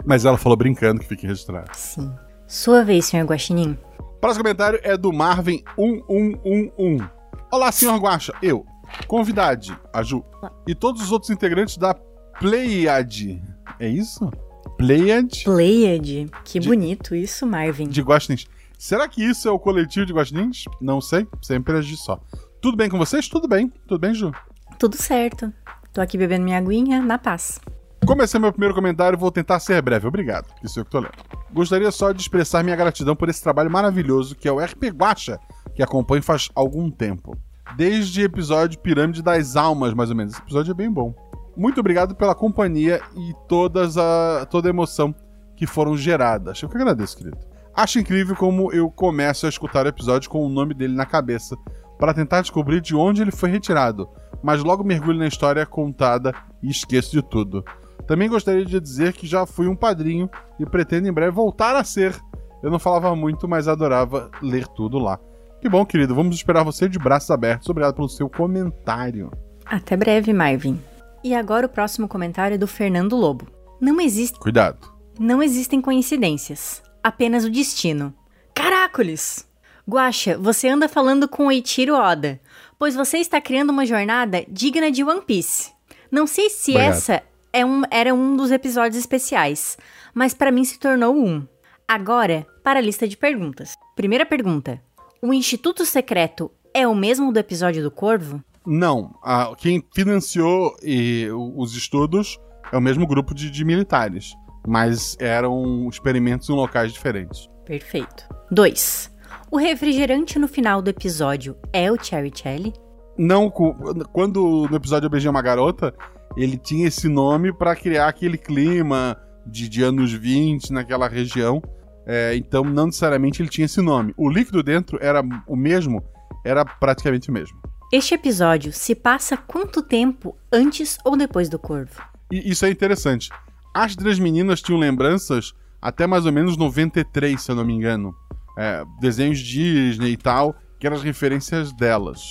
Mas 0.04 0.24
ela 0.24 0.38
falou 0.38 0.56
brincando 0.56 1.00
que 1.00 1.06
fique 1.06 1.26
registrado. 1.26 1.70
Sim. 1.74 2.10
Sua 2.52 2.84
vez, 2.84 3.06
senhor 3.06 3.24
Guaxinim. 3.24 3.78
Próximo 4.20 4.44
comentário 4.44 4.78
é 4.82 4.94
do 4.94 5.10
Marvin1111. 5.10 7.10
Olá, 7.50 7.72
senhor 7.72 7.98
Guaxa. 7.98 8.34
Eu, 8.42 8.66
convidade, 9.06 9.74
a 9.90 10.02
Ju, 10.02 10.22
e 10.66 10.74
todos 10.74 11.00
os 11.02 11.10
outros 11.10 11.30
integrantes 11.30 11.78
da 11.78 11.94
Pleiad. 12.38 13.42
É 13.80 13.88
isso? 13.88 14.30
Pleiad 14.76 15.44
Pleiad. 15.44 16.26
Que 16.44 16.58
De- 16.60 16.68
bonito 16.68 17.14
isso, 17.14 17.46
Marvin. 17.46 17.88
de 17.88 18.02
Guaxinins. 18.02 18.46
Será 18.78 19.08
que 19.08 19.24
isso 19.24 19.48
é 19.48 19.50
o 19.50 19.58
coletivo 19.58 20.04
de 20.04 20.12
Guaxinins? 20.12 20.64
Não 20.78 21.00
sei, 21.00 21.26
sempre 21.40 21.78
agi 21.78 21.96
só. 21.96 22.20
Tudo 22.60 22.76
bem 22.76 22.90
com 22.90 22.98
vocês? 22.98 23.28
Tudo 23.28 23.48
bem. 23.48 23.72
Tudo 23.88 23.98
bem, 23.98 24.12
Ju? 24.12 24.30
Tudo 24.78 24.98
certo. 24.98 25.50
Tô 25.90 26.02
aqui 26.02 26.18
bebendo 26.18 26.44
minha 26.44 26.58
aguinha 26.58 27.00
na 27.00 27.16
paz. 27.16 27.58
Comecei 28.06 28.40
meu 28.40 28.50
primeiro 28.50 28.74
comentário, 28.74 29.16
vou 29.16 29.30
tentar 29.30 29.60
ser 29.60 29.80
breve, 29.80 30.08
obrigado. 30.08 30.52
Isso 30.62 30.78
é 30.78 30.82
o 30.82 30.84
que 30.84 30.90
tô 30.90 30.98
lendo. 30.98 31.12
Gostaria 31.52 31.90
só 31.92 32.10
de 32.10 32.20
expressar 32.20 32.64
minha 32.64 32.74
gratidão 32.74 33.14
por 33.14 33.28
esse 33.28 33.42
trabalho 33.42 33.70
maravilhoso 33.70 34.34
que 34.34 34.48
é 34.48 34.52
o 34.52 34.58
RP 34.58 34.88
Guacha, 34.88 35.38
que 35.74 35.82
acompanho 35.82 36.22
faz 36.22 36.50
algum 36.54 36.90
tempo. 36.90 37.36
Desde 37.76 38.22
episódio 38.22 38.80
Pirâmide 38.80 39.22
das 39.22 39.54
Almas, 39.54 39.94
mais 39.94 40.10
ou 40.10 40.16
menos. 40.16 40.34
Esse 40.34 40.42
episódio 40.42 40.72
é 40.72 40.74
bem 40.74 40.90
bom. 40.90 41.14
Muito 41.56 41.78
obrigado 41.78 42.14
pela 42.14 42.34
companhia 42.34 43.00
e 43.14 43.32
todas 43.48 43.96
a, 43.96 44.46
toda 44.50 44.68
a 44.68 44.70
emoção 44.70 45.14
que 45.56 45.66
foram 45.66 45.96
geradas. 45.96 46.60
Eu 46.60 46.68
que 46.68 46.76
agradeço, 46.76 47.16
querido. 47.16 47.38
Acho 47.74 48.00
incrível 48.00 48.34
como 48.34 48.72
eu 48.72 48.90
começo 48.90 49.46
a 49.46 49.48
escutar 49.48 49.86
o 49.86 49.88
episódio 49.88 50.28
com 50.28 50.44
o 50.44 50.48
nome 50.48 50.74
dele 50.74 50.94
na 50.94 51.06
cabeça 51.06 51.56
para 51.98 52.12
tentar 52.12 52.40
descobrir 52.40 52.80
de 52.80 52.96
onde 52.96 53.22
ele 53.22 53.30
foi 53.30 53.48
retirado, 53.48 54.08
mas 54.42 54.62
logo 54.62 54.82
mergulho 54.82 55.20
na 55.20 55.28
história 55.28 55.64
contada 55.64 56.34
e 56.60 56.68
esqueço 56.68 57.12
de 57.12 57.22
tudo. 57.22 57.64
Também 58.06 58.28
gostaria 58.28 58.64
de 58.64 58.78
dizer 58.80 59.12
que 59.12 59.26
já 59.26 59.46
fui 59.46 59.66
um 59.66 59.76
padrinho 59.76 60.28
e 60.58 60.66
pretendo 60.66 61.08
em 61.08 61.12
breve 61.12 61.30
voltar 61.32 61.74
a 61.76 61.84
ser. 61.84 62.14
Eu 62.62 62.70
não 62.70 62.78
falava 62.78 63.14
muito, 63.16 63.48
mas 63.48 63.66
adorava 63.68 64.30
ler 64.42 64.66
tudo 64.68 64.98
lá. 64.98 65.18
Que 65.60 65.68
bom, 65.68 65.84
querido. 65.86 66.14
Vamos 66.14 66.34
esperar 66.36 66.64
você 66.64 66.88
de 66.88 66.98
braços 66.98 67.30
abertos. 67.30 67.68
Obrigado 67.68 67.94
pelo 67.94 68.08
seu 68.08 68.28
comentário. 68.28 69.30
Até 69.64 69.96
breve, 69.96 70.32
Marvin. 70.32 70.80
E 71.24 71.34
agora 71.34 71.66
o 71.66 71.68
próximo 71.68 72.08
comentário 72.08 72.56
é 72.56 72.58
do 72.58 72.66
Fernando 72.66 73.16
Lobo. 73.16 73.46
Não 73.80 74.00
existe, 74.00 74.38
Cuidado. 74.38 74.78
não 75.18 75.42
existem 75.42 75.80
coincidências, 75.80 76.82
apenas 77.02 77.44
o 77.44 77.50
destino. 77.50 78.12
Caracoles! 78.54 79.48
Guaxa, 79.88 80.38
você 80.38 80.68
anda 80.68 80.88
falando 80.88 81.28
com 81.28 81.46
o 81.46 81.50
Eiichiro 81.52 81.94
Oda, 81.96 82.40
pois 82.78 82.94
você 82.94 83.18
está 83.18 83.40
criando 83.40 83.70
uma 83.70 83.84
jornada 83.84 84.44
digna 84.48 84.90
de 84.90 85.02
One 85.02 85.20
Piece. 85.22 85.72
Não 86.10 86.26
sei 86.26 86.48
se 86.48 86.70
Obrigado. 86.72 86.92
essa 86.94 87.22
é 87.52 87.64
um- 87.64 87.82
era 87.90 88.14
um 88.14 88.36
dos 88.36 88.50
episódios 88.50 88.96
especiais, 88.96 89.76
mas 90.14 90.34
para 90.34 90.50
mim 90.52 90.64
se 90.64 90.78
tornou 90.78 91.14
um. 91.16 91.46
Agora, 91.86 92.46
para 92.62 92.78
a 92.78 92.82
lista 92.82 93.06
de 93.06 93.16
perguntas. 93.16 93.74
Primeira 93.96 94.24
pergunta: 94.24 94.80
O 95.22 95.32
Instituto 95.32 95.84
Secreto 95.84 96.50
é 96.74 96.86
o 96.86 96.94
mesmo 96.94 97.32
do 97.32 97.38
episódio 97.38 97.82
do 97.82 97.90
Corvo? 97.90 98.42
Não. 98.66 99.14
a- 99.22 99.52
quem 99.58 99.82
financiou 99.94 100.74
e, 100.82 101.28
os 101.56 101.74
estudos 101.76 102.38
é 102.72 102.76
o 102.76 102.80
mesmo 102.80 103.06
grupo 103.06 103.34
de, 103.34 103.50
de 103.50 103.64
militares. 103.64 104.32
Mas 104.66 105.16
eram 105.18 105.88
experimentos 105.88 106.48
em 106.48 106.52
locais 106.52 106.92
diferentes. 106.92 107.48
Perfeito. 107.64 108.24
2. 108.50 109.10
O 109.50 109.56
refrigerante 109.56 110.38
no 110.38 110.46
final 110.46 110.80
do 110.80 110.88
episódio 110.88 111.56
é 111.72 111.90
o 111.90 112.00
Cherry 112.02 112.30
Cherry? 112.32 112.72
Não, 113.18 113.50
quando 113.50 114.66
no 114.70 114.76
episódio 114.76 115.06
Eu 115.06 115.10
Beijei 115.10 115.28
uma 115.28 115.42
Garota, 115.42 115.92
ele 116.36 116.56
tinha 116.56 116.88
esse 116.88 117.08
nome 117.08 117.52
pra 117.52 117.76
criar 117.76 118.08
aquele 118.08 118.38
clima 118.38 119.16
de, 119.46 119.68
de 119.68 119.82
anos 119.82 120.12
20 120.12 120.72
naquela 120.72 121.08
região. 121.08 121.62
É, 122.06 122.34
então, 122.36 122.64
não 122.64 122.86
necessariamente 122.86 123.42
ele 123.42 123.48
tinha 123.48 123.64
esse 123.64 123.80
nome. 123.80 124.12
O 124.16 124.28
líquido 124.28 124.62
dentro 124.62 124.98
era 125.00 125.22
o 125.46 125.56
mesmo, 125.56 126.02
era 126.44 126.64
praticamente 126.64 127.30
o 127.30 127.32
mesmo. 127.32 127.56
Este 127.92 128.14
episódio 128.14 128.72
se 128.72 128.94
passa 128.94 129.36
quanto 129.36 129.82
tempo 129.82 130.36
antes 130.50 130.98
ou 131.04 131.16
depois 131.16 131.48
do 131.48 131.58
Corvo? 131.58 132.00
E 132.30 132.50
isso 132.50 132.64
é 132.64 132.70
interessante. 132.70 133.28
As 133.74 133.94
três 133.94 134.18
meninas 134.18 134.62
tinham 134.62 134.80
lembranças 134.80 135.52
até 135.80 136.06
mais 136.06 136.24
ou 136.24 136.32
menos 136.32 136.56
93, 136.56 137.40
se 137.40 137.50
eu 137.50 137.56
não 137.56 137.64
me 137.64 137.74
engano. 137.74 138.14
É, 138.56 138.84
desenhos 139.00 139.38
Disney 139.38 140.12
e 140.12 140.16
tal, 140.16 140.54
que 140.78 140.86
eram 140.86 140.96
as 140.96 141.02
referências 141.02 141.72
delas. 141.72 142.28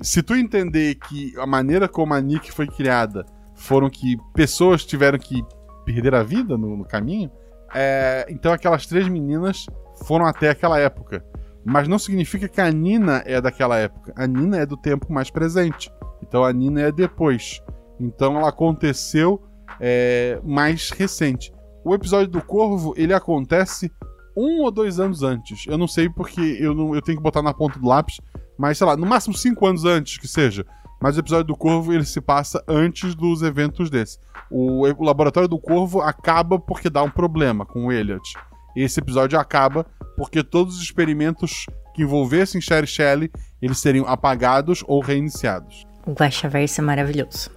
Se 0.00 0.22
tu 0.22 0.34
entender 0.34 0.94
que 0.96 1.32
a 1.38 1.46
maneira 1.46 1.88
como 1.88 2.14
a 2.14 2.20
Nick 2.20 2.52
foi 2.52 2.66
criada 2.66 3.26
foram 3.54 3.88
que 3.90 4.16
pessoas 4.34 4.84
tiveram 4.84 5.18
que 5.18 5.42
perder 5.84 6.14
a 6.14 6.22
vida 6.22 6.56
no, 6.56 6.76
no 6.76 6.84
caminho, 6.84 7.30
é, 7.74 8.26
então 8.28 8.52
aquelas 8.52 8.86
três 8.86 9.08
meninas 9.08 9.66
foram 10.04 10.26
até 10.26 10.50
aquela 10.50 10.78
época. 10.78 11.24
Mas 11.64 11.88
não 11.88 11.98
significa 11.98 12.48
que 12.48 12.60
a 12.60 12.70
Nina 12.70 13.22
é 13.26 13.40
daquela 13.40 13.76
época. 13.76 14.12
A 14.16 14.26
Nina 14.26 14.58
é 14.58 14.66
do 14.66 14.76
tempo 14.76 15.12
mais 15.12 15.30
presente. 15.30 15.90
Então 16.22 16.44
a 16.44 16.52
Nina 16.52 16.82
é 16.82 16.92
depois. 16.92 17.60
Então 17.98 18.36
ela 18.38 18.50
aconteceu 18.50 19.42
é, 19.80 20.40
mais 20.44 20.90
recente. 20.90 21.52
O 21.84 21.94
episódio 21.94 22.28
do 22.28 22.42
Corvo, 22.42 22.94
ele 22.96 23.12
acontece 23.12 23.90
um 24.36 24.62
ou 24.62 24.70
dois 24.70 25.00
anos 25.00 25.22
antes. 25.22 25.64
Eu 25.66 25.78
não 25.78 25.88
sei 25.88 26.08
porque 26.08 26.40
eu, 26.60 26.74
não, 26.74 26.94
eu 26.94 27.02
tenho 27.02 27.18
que 27.18 27.22
botar 27.22 27.42
na 27.42 27.54
ponta 27.54 27.78
do 27.78 27.88
lápis, 27.88 28.20
mas 28.58 28.78
sei 28.78 28.86
lá, 28.86 28.96
no 28.96 29.06
máximo 29.06 29.36
cinco 29.36 29.66
anos 29.66 29.84
antes 29.84 30.18
que 30.18 30.28
seja. 30.28 30.64
Mas 31.00 31.16
o 31.16 31.20
episódio 31.20 31.44
do 31.44 31.56
Corvo 31.56 31.92
ele 31.92 32.04
se 32.04 32.20
passa 32.20 32.62
antes 32.66 33.14
dos 33.14 33.42
eventos 33.42 33.90
desse. 33.90 34.18
O, 34.50 34.82
o 34.86 35.04
laboratório 35.04 35.48
do 35.48 35.58
Corvo 35.58 36.00
acaba 36.00 36.58
porque 36.58 36.88
dá 36.88 37.02
um 37.02 37.10
problema 37.10 37.66
com 37.66 37.86
o 37.86 37.92
Elliot. 37.92 38.32
Esse 38.74 39.00
episódio 39.00 39.38
acaba 39.38 39.84
porque 40.16 40.42
todos 40.42 40.76
os 40.76 40.82
experimentos 40.82 41.66
que 41.94 42.02
envolvessem 42.02 42.60
Sherry 42.60 42.86
Shelley 42.86 43.30
eles 43.60 43.78
seriam 43.78 44.06
apagados 44.06 44.82
ou 44.86 45.00
reiniciados. 45.00 45.86
O 46.06 46.12
Guaxaverso 46.12 46.80
é 46.80 46.84
maravilhoso. 46.84 47.50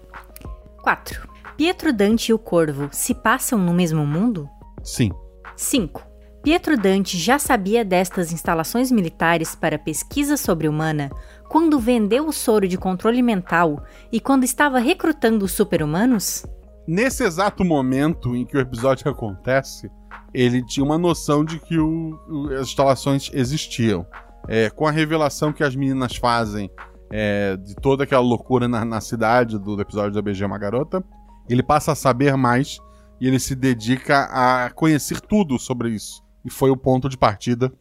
4. 0.82 1.30
Pietro 1.56 1.94
Dante 1.94 2.30
e 2.30 2.34
o 2.34 2.40
Corvo 2.40 2.90
se 2.92 3.14
passam 3.14 3.60
no 3.60 3.74
mesmo 3.74 4.06
mundo? 4.06 4.50
Sim. 4.84 5.12
5. 5.56 6.09
Pietro 6.42 6.78
Dante 6.78 7.18
já 7.18 7.38
sabia 7.38 7.84
destas 7.84 8.32
instalações 8.32 8.92
militares 8.92 9.56
para 9.56 9.78
pesquisa 9.78 10.38
sobre-humana 10.38 11.10
quando 11.50 11.80
vendeu 11.80 12.28
o 12.28 12.32
soro 12.34 12.68
de 12.68 12.78
controle 12.78 13.22
mental 13.22 13.84
e 14.12 14.20
quando 14.22 14.44
estava 14.46 14.80
recrutando 14.80 15.44
os 15.46 15.52
super-humanos? 15.52 16.46
Nesse 16.88 17.24
exato 17.24 17.64
momento 17.66 18.36
em 18.36 18.46
que 18.46 18.56
o 18.56 18.60
episódio 18.60 19.10
acontece, 19.12 19.92
ele 20.34 20.66
tinha 20.66 20.84
uma 20.86 20.98
noção 20.98 21.44
de 21.44 21.60
que 21.60 21.78
o- 21.78 22.18
as 22.54 22.68
instalações 22.70 23.30
existiam. 23.34 24.06
É, 24.48 24.70
com 24.70 24.88
a 24.88 24.92
revelação 24.92 25.52
que 25.52 25.64
as 25.64 25.76
meninas 25.76 26.16
fazem 26.16 26.72
é, 27.12 27.58
de 27.58 27.76
toda 27.76 28.04
aquela 28.04 28.22
loucura 28.22 28.68
na, 28.68 28.86
na 28.86 29.02
cidade 29.02 29.58
do, 29.60 29.76
do 29.76 29.82
episódio 29.82 30.14
da 30.14 30.22
BG 30.22 30.46
Uma 30.46 30.58
Garota, 30.58 31.04
ele 31.50 31.62
passa 31.64 31.92
a 31.92 31.96
saber 31.96 32.36
mais 32.38 32.78
e 33.20 33.28
ele 33.28 33.40
se 33.40 33.56
dedica 33.56 34.30
a 34.32 34.70
conhecer 34.72 35.20
tudo 35.20 35.60
sobre 35.60 35.90
isso. 35.90 36.24
E 36.44 36.50
foi 36.50 36.70
o 36.70 36.78
ponto 36.78 37.10
de 37.10 37.18
partida. 37.18 37.72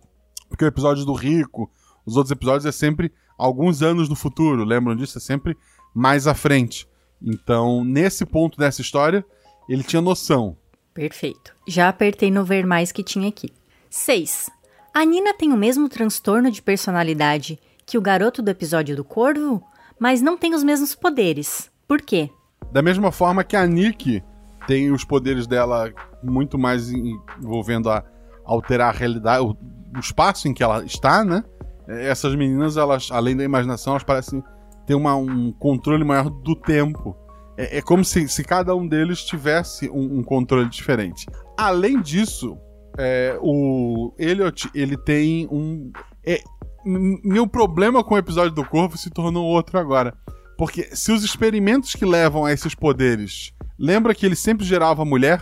Porque 0.49 0.65
o 0.65 0.69
episódio 0.69 1.05
do 1.05 1.13
Rico, 1.13 1.71
os 2.05 2.17
outros 2.17 2.31
episódios 2.31 2.65
é 2.65 2.73
sempre 2.73 3.13
alguns 3.37 3.83
anos 3.83 4.09
no 4.09 4.17
futuro, 4.17 4.65
lembram 4.65 4.97
disso? 4.97 5.19
É 5.19 5.21
sempre 5.21 5.57
mais 5.95 6.27
à 6.27 6.35
frente. 6.35 6.89
Então, 7.23 7.85
nesse 7.85 8.25
ponto 8.25 8.59
dessa 8.59 8.81
história, 8.81 9.25
ele 9.69 9.83
tinha 9.83 10.01
noção. 10.03 10.57
Perfeito. 10.95 11.55
Já 11.67 11.89
apertei 11.89 12.31
no 12.31 12.45
ver 12.45 12.67
mais 12.67 12.91
que 12.91 13.03
tinha 13.03 13.29
aqui. 13.29 13.53
6. 13.91 14.51
A 14.95 15.05
Nina 15.05 15.35
tem 15.35 15.53
o 15.53 15.57
mesmo 15.57 15.89
transtorno 15.89 16.51
de 16.51 16.63
personalidade 16.63 17.59
que 17.87 17.97
o 17.97 18.03
garoto 18.03 18.43
do 18.43 18.51
episódio 18.51 18.97
do 18.97 19.05
Corvo, 19.05 19.63
mas 19.99 20.21
não 20.21 20.37
tem 20.37 20.55
os 20.55 20.63
mesmos 20.63 20.95
poderes. 20.95 21.71
Por 21.87 22.03
quê? 22.03 22.31
Da 22.73 22.83
mesma 22.83 23.11
forma 23.13 23.45
que 23.45 23.57
a 23.57 23.67
Nick 23.67 24.23
tem 24.67 24.91
os 24.91 25.05
poderes 25.05 25.47
dela 25.47 25.93
muito 26.23 26.59
mais 26.59 26.91
envolvendo 26.91 27.91
a 27.91 28.05
alterar 28.49 28.89
a 28.95 28.99
realidade, 28.99 29.43
o, 29.45 29.51
o 29.97 30.01
espaço 30.01 30.49
em 30.49 30.55
que 30.55 30.63
ela 30.63 30.85
está, 30.85 31.25
né? 31.25 31.45
Essas 31.87 32.35
meninas, 32.35 32.77
elas, 32.77 33.09
além 33.11 33.37
da 33.37 33.45
imaginação, 33.45 33.93
elas 33.93 34.03
parecem 34.03 34.43
ter 34.87 34.95
uma- 34.95 35.17
um 35.17 35.53
controle 35.53 36.05
maior 36.05 36.29
do 36.29 36.55
tempo. 36.57 37.17
É, 37.57 37.79
é 37.79 37.83
como 37.83 38.05
se, 38.05 38.29
se 38.29 38.43
cada 38.45 38.75
um 38.75 38.87
deles 38.87 39.23
tivesse 39.25 39.89
um, 39.91 40.19
um 40.19 40.23
controle 40.23 40.69
diferente. 40.69 41.27
Além 41.57 42.01
disso, 42.01 42.57
é, 42.99 43.39
o 43.41 44.13
Elliot, 44.19 44.69
ele 44.75 44.97
tem 44.97 45.47
um. 45.51 45.91
É, 46.27 46.41
meu 46.85 47.47
problema 47.47 48.03
com 48.05 48.15
o 48.15 48.19
episódio 48.19 48.53
do 48.53 48.65
Corvo 48.65 48.97
se 48.97 49.11
tornou 49.11 49.45
outro 49.47 49.79
agora. 49.79 50.15
Porque 50.57 50.95
se 50.95 51.13
os 51.13 51.23
experimentos 51.23 51.93
que 51.95 52.05
levam 52.05 52.45
a 52.45 52.53
esses 52.53 52.75
poderes. 52.75 53.53
Lembra 53.79 54.13
que 54.15 54.27
ele 54.27 54.35
sempre 54.35 54.67
gerava 54.67 55.05
mulher? 55.05 55.41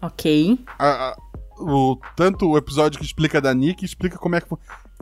Ok. 0.00 0.58
A- 0.78 1.10
a- 1.10 1.16
o, 1.64 1.98
tanto 2.14 2.48
o 2.48 2.56
episódio 2.56 2.98
que 2.98 3.04
explica 3.04 3.40
da 3.40 3.52
Nick 3.54 3.84
explica 3.84 4.18
como 4.18 4.36
é 4.36 4.40
que. 4.40 4.48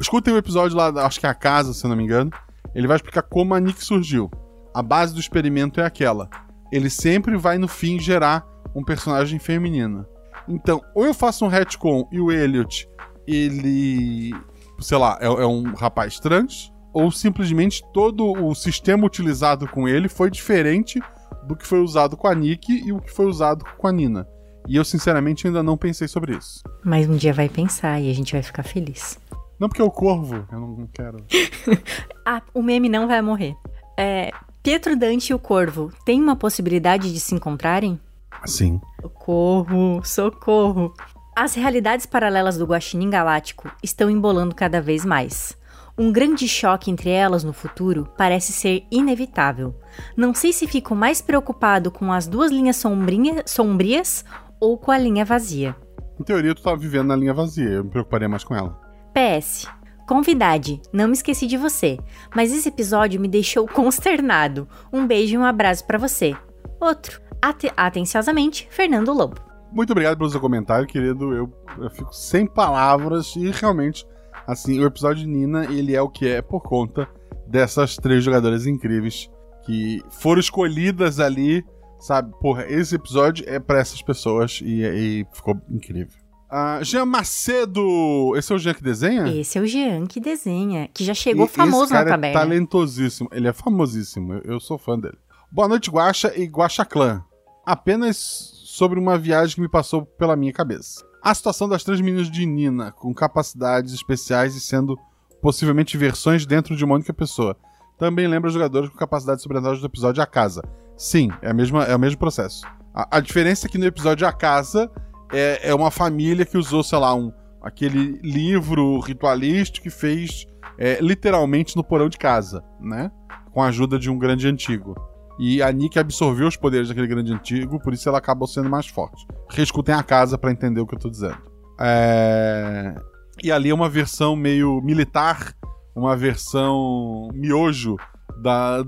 Escutem 0.00 0.32
o 0.32 0.38
episódio 0.38 0.76
lá, 0.76 0.88
acho 1.04 1.20
que 1.20 1.26
é 1.26 1.28
a 1.28 1.34
casa, 1.34 1.72
se 1.72 1.84
eu 1.84 1.88
não 1.88 1.96
me 1.96 2.04
engano. 2.04 2.30
Ele 2.74 2.86
vai 2.86 2.96
explicar 2.96 3.22
como 3.22 3.54
a 3.54 3.60
Nick 3.60 3.84
surgiu. 3.84 4.30
A 4.74 4.82
base 4.82 5.12
do 5.12 5.20
experimento 5.20 5.80
é 5.80 5.84
aquela. 5.84 6.30
Ele 6.72 6.88
sempre 6.88 7.36
vai 7.36 7.58
no 7.58 7.68
fim 7.68 7.98
gerar 7.98 8.46
um 8.74 8.82
personagem 8.82 9.38
feminina. 9.38 10.06
Então, 10.48 10.80
ou 10.94 11.04
eu 11.04 11.12
faço 11.12 11.44
um 11.44 11.48
retcon 11.48 12.08
e 12.10 12.18
o 12.20 12.32
Elliot, 12.32 12.88
ele. 13.26 14.34
sei 14.80 14.98
lá, 14.98 15.18
é, 15.20 15.26
é 15.26 15.46
um 15.46 15.74
rapaz 15.74 16.18
trans, 16.18 16.72
ou 16.92 17.10
simplesmente 17.10 17.82
todo 17.92 18.32
o 18.32 18.54
sistema 18.54 19.06
utilizado 19.06 19.68
com 19.68 19.88
ele 19.88 20.08
foi 20.08 20.30
diferente 20.30 21.00
do 21.46 21.56
que 21.56 21.66
foi 21.66 21.80
usado 21.80 22.16
com 22.16 22.28
a 22.28 22.34
Nick 22.34 22.72
e 22.72 22.92
o 22.92 23.00
que 23.00 23.10
foi 23.10 23.26
usado 23.26 23.64
com 23.76 23.86
a 23.86 23.92
Nina. 23.92 24.26
E 24.68 24.76
eu, 24.76 24.84
sinceramente, 24.84 25.46
ainda 25.46 25.62
não 25.62 25.76
pensei 25.76 26.06
sobre 26.06 26.36
isso. 26.36 26.62
Mas 26.84 27.08
um 27.08 27.16
dia 27.16 27.32
vai 27.32 27.48
pensar 27.48 28.00
e 28.00 28.10
a 28.10 28.14
gente 28.14 28.32
vai 28.32 28.42
ficar 28.42 28.62
feliz. 28.62 29.18
Não 29.58 29.68
porque 29.68 29.82
é 29.82 29.84
o 29.84 29.90
corvo, 29.90 30.46
eu 30.50 30.60
não 30.60 30.88
quero. 30.92 31.18
Ah, 32.24 32.40
o 32.54 32.62
meme 32.62 32.88
não 32.88 33.08
vai 33.08 33.20
morrer. 33.20 33.56
É, 33.98 34.30
Pietro 34.62 34.96
Dante 34.96 35.30
e 35.30 35.34
o 35.34 35.40
Corvo 35.40 35.92
têm 36.04 36.22
uma 36.22 36.36
possibilidade 36.36 37.12
de 37.12 37.18
se 37.18 37.34
encontrarem? 37.34 37.98
Sim. 38.46 38.80
Socorro, 39.00 40.00
socorro. 40.04 40.94
As 41.34 41.54
realidades 41.54 42.06
paralelas 42.06 42.56
do 42.56 42.64
Guaxinim 42.64 43.10
Galáctico 43.10 43.68
estão 43.82 44.08
embolando 44.08 44.54
cada 44.54 44.80
vez 44.80 45.04
mais. 45.04 45.58
Um 45.98 46.12
grande 46.12 46.46
choque 46.46 46.90
entre 46.90 47.10
elas 47.10 47.42
no 47.42 47.52
futuro 47.52 48.08
parece 48.16 48.52
ser 48.52 48.84
inevitável. 48.90 49.74
Não 50.16 50.32
sei 50.32 50.52
se 50.52 50.66
fico 50.66 50.94
mais 50.94 51.20
preocupado 51.20 51.90
com 51.90 52.12
as 52.12 52.26
duas 52.26 52.50
linhas 52.50 52.76
sombrinha, 52.76 53.42
sombrias 53.46 54.24
ou 54.62 54.78
com 54.78 54.92
a 54.92 54.96
linha 54.98 55.24
vazia. 55.24 55.74
Em 56.20 56.22
teoria, 56.22 56.54
tu 56.54 56.62
tá 56.62 56.72
vivendo 56.76 57.08
na 57.08 57.16
linha 57.16 57.34
vazia, 57.34 57.68
eu 57.68 57.84
me 57.84 57.90
preocuparia 57.90 58.28
mais 58.28 58.44
com 58.44 58.54
ela. 58.54 58.80
PS. 59.12 59.66
Convidade, 60.06 60.80
não 60.92 61.06
me 61.08 61.14
esqueci 61.14 61.46
de 61.48 61.56
você, 61.56 61.98
mas 62.34 62.52
esse 62.52 62.68
episódio 62.68 63.20
me 63.20 63.26
deixou 63.28 63.66
consternado. 63.68 64.68
Um 64.92 65.04
beijo 65.06 65.34
e 65.34 65.38
um 65.38 65.44
abraço 65.44 65.84
pra 65.84 65.98
você. 65.98 66.36
Outro. 66.80 67.20
Ate- 67.40 67.72
atenciosamente, 67.76 68.68
Fernando 68.70 69.12
Lobo. 69.12 69.36
Muito 69.72 69.90
obrigado 69.90 70.16
pelo 70.16 70.30
seu 70.30 70.40
comentário, 70.40 70.86
querido. 70.86 71.32
Eu, 71.34 71.52
eu 71.78 71.90
fico 71.90 72.12
sem 72.14 72.46
palavras 72.46 73.34
e 73.34 73.50
realmente, 73.50 74.06
assim, 74.46 74.78
o 74.78 74.86
episódio 74.86 75.24
de 75.24 75.28
Nina, 75.28 75.64
ele 75.64 75.96
é 75.96 76.00
o 76.02 76.08
que 76.08 76.28
é 76.28 76.40
por 76.40 76.60
conta 76.60 77.08
dessas 77.48 77.96
três 77.96 78.22
jogadoras 78.22 78.64
incríveis 78.66 79.28
que 79.64 80.00
foram 80.10 80.38
escolhidas 80.40 81.18
ali, 81.18 81.64
sabe? 82.02 82.32
Porra, 82.40 82.66
esse 82.68 82.96
episódio 82.96 83.44
é 83.48 83.60
pra 83.60 83.78
essas 83.78 84.02
pessoas 84.02 84.60
e, 84.62 84.82
e 84.82 85.26
ficou 85.32 85.58
incrível. 85.70 86.20
Ah, 86.50 86.80
Jean 86.82 87.06
Macedo, 87.06 88.36
esse 88.36 88.52
é 88.52 88.56
o 88.56 88.58
Jean 88.58 88.74
que 88.74 88.82
desenha? 88.82 89.26
Esse 89.28 89.56
é 89.56 89.60
o 89.60 89.66
Jean 89.66 90.06
que 90.06 90.20
desenha, 90.20 90.86
que 90.92 91.02
já 91.02 91.14
chegou 91.14 91.46
E 91.46 91.48
famoso 91.48 91.84
esse 91.84 91.92
cara 91.92 92.04
na 92.04 92.10
taberna. 92.10 92.38
É 92.38 92.42
talentosíssimo. 92.42 93.28
Ele 93.32 93.48
é 93.48 93.52
famosíssimo. 93.54 94.34
Eu, 94.34 94.42
eu 94.44 94.60
sou 94.60 94.76
fã 94.76 94.98
dele. 94.98 95.16
Boa 95.50 95.66
noite, 95.66 95.90
Guaxa 95.90 96.32
e 96.36 96.44
Guaxa 96.44 96.84
Clã. 96.84 97.24
Apenas 97.64 98.16
sobre 98.64 98.98
uma 98.98 99.16
viagem 99.16 99.54
que 99.54 99.60
me 99.62 99.68
passou 99.68 100.04
pela 100.04 100.36
minha 100.36 100.52
cabeça. 100.52 101.06
A 101.22 101.32
situação 101.34 101.68
das 101.68 101.84
três 101.84 102.00
meninas 102.00 102.30
de 102.30 102.44
Nina, 102.44 102.90
com 102.90 103.14
capacidades 103.14 103.94
especiais 103.94 104.56
e 104.56 104.60
sendo 104.60 104.98
possivelmente 105.40 105.96
versões 105.96 106.44
dentro 106.44 106.76
de 106.76 106.84
uma 106.84 106.96
única 106.96 107.14
pessoa. 107.14 107.56
Também 107.96 108.26
lembra 108.26 108.48
os 108.48 108.54
jogadores 108.54 108.90
com 108.90 108.96
capacidades 108.96 109.42
sobrenaturais 109.42 109.80
do 109.80 109.86
episódio 109.86 110.22
A 110.22 110.26
Casa. 110.26 110.62
Sim, 111.02 111.30
é, 111.42 111.50
a 111.50 111.52
mesma, 111.52 111.82
é 111.82 111.96
o 111.96 111.98
mesmo 111.98 112.16
processo. 112.16 112.64
A, 112.94 113.16
a 113.16 113.20
diferença 113.20 113.66
é 113.66 113.68
que 113.68 113.76
no 113.76 113.84
episódio 113.84 114.24
A 114.24 114.32
Casa 114.32 114.88
é, 115.32 115.70
é 115.70 115.74
uma 115.74 115.90
família 115.90 116.46
que 116.46 116.56
usou, 116.56 116.80
sei 116.84 116.96
lá, 116.96 117.12
um, 117.12 117.32
aquele 117.60 118.20
livro 118.22 119.00
ritualístico 119.00 119.82
que 119.82 119.90
fez 119.90 120.46
é, 120.78 121.00
literalmente 121.00 121.74
no 121.74 121.82
porão 121.82 122.08
de 122.08 122.16
casa, 122.16 122.62
né? 122.80 123.10
Com 123.50 123.60
a 123.60 123.66
ajuda 123.66 123.98
de 123.98 124.08
um 124.08 124.16
grande 124.16 124.46
antigo. 124.46 124.94
E 125.40 125.60
a 125.60 125.72
Nick 125.72 125.98
absorveu 125.98 126.46
os 126.46 126.56
poderes 126.56 126.86
daquele 126.86 127.08
grande 127.08 127.32
antigo, 127.32 127.80
por 127.80 127.92
isso 127.92 128.08
ela 128.08 128.18
acabou 128.18 128.46
sendo 128.46 128.70
mais 128.70 128.86
forte. 128.86 129.26
Reescutem 129.50 129.96
a 129.96 130.04
casa 130.04 130.38
pra 130.38 130.52
entender 130.52 130.80
o 130.80 130.86
que 130.86 130.94
eu 130.94 131.00
tô 131.00 131.10
dizendo. 131.10 131.42
É... 131.80 132.94
E 133.42 133.50
ali 133.50 133.70
é 133.70 133.74
uma 133.74 133.88
versão 133.88 134.36
meio 134.36 134.80
militar, 134.80 135.52
uma 135.96 136.16
versão 136.16 137.28
miojo 137.34 137.96
da 138.40 138.84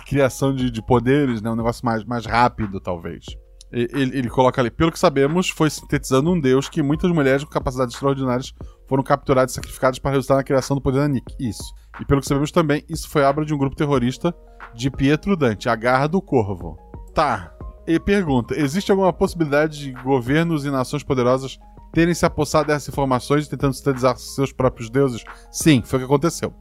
criação 0.00 0.54
de, 0.54 0.70
de 0.70 0.82
poderes, 0.82 1.40
né? 1.42 1.50
Um 1.50 1.56
negócio 1.56 1.84
mais, 1.84 2.04
mais 2.04 2.26
rápido, 2.26 2.80
talvez. 2.80 3.24
Ele, 3.72 4.18
ele 4.18 4.28
coloca 4.30 4.60
ali, 4.60 4.70
pelo 4.70 4.92
que 4.92 4.98
sabemos, 4.98 5.50
foi 5.50 5.68
sintetizando 5.68 6.30
um 6.30 6.40
deus 6.40 6.68
que 6.68 6.82
muitas 6.82 7.10
mulheres 7.10 7.42
com 7.42 7.50
capacidades 7.50 7.94
extraordinárias 7.94 8.52
foram 8.88 9.02
capturadas 9.02 9.52
e 9.52 9.54
sacrificadas 9.54 9.98
para 9.98 10.12
resultar 10.12 10.36
na 10.36 10.44
criação 10.44 10.76
do 10.76 10.80
poder 10.80 11.00
da 11.00 11.08
Nick. 11.08 11.34
Isso. 11.40 11.74
E 12.00 12.04
pelo 12.04 12.20
que 12.20 12.28
sabemos 12.28 12.52
também, 12.52 12.84
isso 12.88 13.08
foi 13.08 13.22
obra 13.22 13.44
de 13.44 13.52
um 13.52 13.58
grupo 13.58 13.76
terrorista 13.76 14.34
de 14.74 14.90
Pietro 14.90 15.36
Dante, 15.36 15.68
a 15.68 15.74
Garra 15.74 16.06
do 16.06 16.22
Corvo. 16.22 16.78
Tá. 17.12 17.52
E 17.86 17.98
pergunta: 17.98 18.58
existe 18.58 18.90
alguma 18.90 19.12
possibilidade 19.12 19.78
de 19.78 19.92
governos 20.02 20.64
e 20.64 20.70
nações 20.70 21.02
poderosas 21.02 21.58
terem 21.92 22.14
se 22.14 22.26
apossado 22.26 22.68
dessas 22.68 22.88
informações 22.88 23.46
e 23.46 23.50
tentando 23.50 23.74
sintetizar 23.74 24.16
seus 24.16 24.52
próprios 24.52 24.90
deuses? 24.90 25.24
Sim, 25.50 25.82
foi 25.84 25.98
o 25.98 26.00
que 26.00 26.06
aconteceu. 26.06 26.52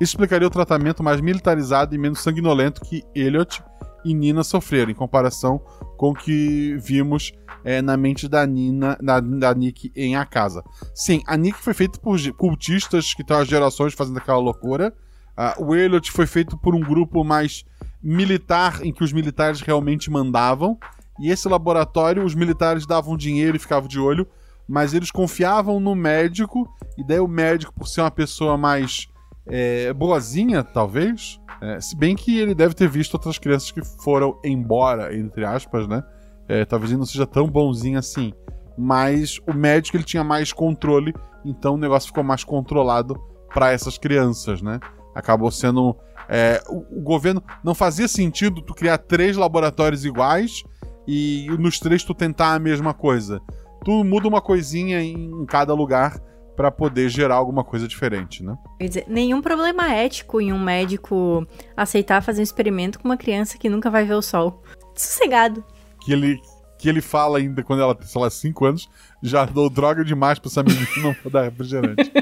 Explicaria 0.00 0.48
o 0.48 0.50
tratamento 0.50 1.02
mais 1.02 1.20
militarizado 1.20 1.94
e 1.94 1.98
menos 1.98 2.20
sanguinolento 2.20 2.80
que 2.80 3.04
Elliot 3.14 3.62
e 4.04 4.12
Nina 4.12 4.44
sofreram, 4.44 4.90
em 4.90 4.94
comparação 4.94 5.60
com 5.96 6.10
o 6.10 6.14
que 6.14 6.76
vimos 6.78 7.32
é, 7.64 7.80
na 7.80 7.96
mente 7.96 8.28
da 8.28 8.44
Nina, 8.46 8.98
da, 9.00 9.20
da 9.20 9.54
Nick 9.54 9.90
em 9.96 10.16
A 10.16 10.26
Casa. 10.26 10.62
Sim, 10.94 11.22
a 11.26 11.36
Nick 11.36 11.58
foi 11.58 11.72
feita 11.72 11.98
por 11.98 12.18
cultistas 12.32 13.14
que 13.14 13.22
estão 13.22 13.38
há 13.38 13.44
gerações 13.44 13.94
fazendo 13.94 14.18
aquela 14.18 14.38
loucura. 14.38 14.92
Ah, 15.36 15.54
o 15.58 15.74
Elliot 15.74 16.12
foi 16.12 16.26
feito 16.26 16.58
por 16.58 16.74
um 16.74 16.80
grupo 16.80 17.24
mais 17.24 17.64
militar, 18.02 18.84
em 18.84 18.92
que 18.92 19.02
os 19.02 19.12
militares 19.12 19.60
realmente 19.60 20.10
mandavam. 20.10 20.78
E 21.18 21.30
esse 21.30 21.48
laboratório, 21.48 22.24
os 22.24 22.34
militares 22.34 22.86
davam 22.86 23.16
dinheiro 23.16 23.56
e 23.56 23.60
ficavam 23.60 23.88
de 23.88 23.98
olho, 23.98 24.26
mas 24.68 24.92
eles 24.92 25.10
confiavam 25.10 25.80
no 25.80 25.94
médico, 25.94 26.68
e 26.98 27.06
daí 27.06 27.20
o 27.20 27.28
médico, 27.28 27.72
por 27.72 27.86
ser 27.86 28.00
uma 28.00 28.10
pessoa 28.10 28.58
mais 28.58 29.08
é, 29.46 29.92
boazinha, 29.92 30.62
talvez. 30.62 31.40
é, 31.60 31.80
se 31.80 31.96
bem 31.96 32.16
que 32.16 32.38
ele 32.38 32.54
deve 32.54 32.74
ter 32.74 32.88
visto 32.88 33.14
outras 33.14 33.38
crianças 33.38 33.70
que 33.70 33.84
foram 34.02 34.38
embora, 34.44 35.16
entre 35.16 35.44
aspas, 35.44 35.86
né? 35.86 36.02
É, 36.48 36.64
talvez 36.64 36.90
ele 36.90 36.98
não 36.98 37.06
seja 37.06 37.26
tão 37.26 37.48
bonzinho 37.48 37.98
assim. 37.98 38.32
Mas 38.76 39.38
o 39.46 39.52
médico 39.54 39.96
ele 39.96 40.04
tinha 40.04 40.24
mais 40.24 40.52
controle, 40.52 41.14
então 41.44 41.74
o 41.74 41.78
negócio 41.78 42.08
ficou 42.08 42.24
mais 42.24 42.42
controlado 42.42 43.20
para 43.52 43.70
essas 43.70 43.96
crianças, 43.96 44.60
né? 44.60 44.80
Acabou 45.14 45.50
sendo. 45.50 45.96
é, 46.28 46.62
o, 46.68 46.98
o 46.98 47.02
governo. 47.02 47.42
Não 47.62 47.74
fazia 47.74 48.08
sentido 48.08 48.62
tu 48.62 48.74
criar 48.74 48.98
três 48.98 49.36
laboratórios 49.36 50.04
iguais 50.04 50.64
e 51.06 51.46
nos 51.58 51.78
três 51.78 52.02
tu 52.02 52.14
tentar 52.14 52.54
a 52.54 52.58
mesma 52.58 52.92
coisa. 52.92 53.40
Tu 53.84 54.02
muda 54.02 54.26
uma 54.26 54.40
coisinha 54.40 55.02
em 55.02 55.44
cada 55.46 55.72
lugar 55.74 56.18
para 56.56 56.70
poder 56.70 57.08
gerar 57.08 57.36
alguma 57.36 57.64
coisa 57.64 57.88
diferente, 57.88 58.42
né? 58.42 58.56
Quer 58.78 58.88
dizer, 58.88 59.04
nenhum 59.08 59.42
problema 59.42 59.92
ético 59.92 60.40
em 60.40 60.52
um 60.52 60.58
médico 60.58 61.46
aceitar 61.76 62.22
fazer 62.22 62.40
um 62.40 62.44
experimento 62.44 62.98
com 62.98 63.08
uma 63.08 63.16
criança 63.16 63.58
que 63.58 63.68
nunca 63.68 63.90
vai 63.90 64.04
ver 64.04 64.14
o 64.14 64.22
sol. 64.22 64.62
Sossegado. 64.94 65.64
que 66.00 66.12
ele, 66.12 66.40
que 66.78 66.88
ele 66.88 67.00
fala 67.00 67.38
ainda 67.38 67.62
quando 67.62 67.82
ela 67.82 67.94
tem, 67.94 68.06
sei 68.06 68.20
lá, 68.20 68.30
5 68.30 68.64
anos, 68.64 68.88
já 69.22 69.44
dou 69.44 69.68
droga 69.68 70.04
demais 70.04 70.38
pra 70.38 70.48
essa 70.48 70.62
menina 70.62 70.86
não 71.02 71.14
vou 71.22 71.32
dar 71.32 71.42
refrigerante. 71.42 72.12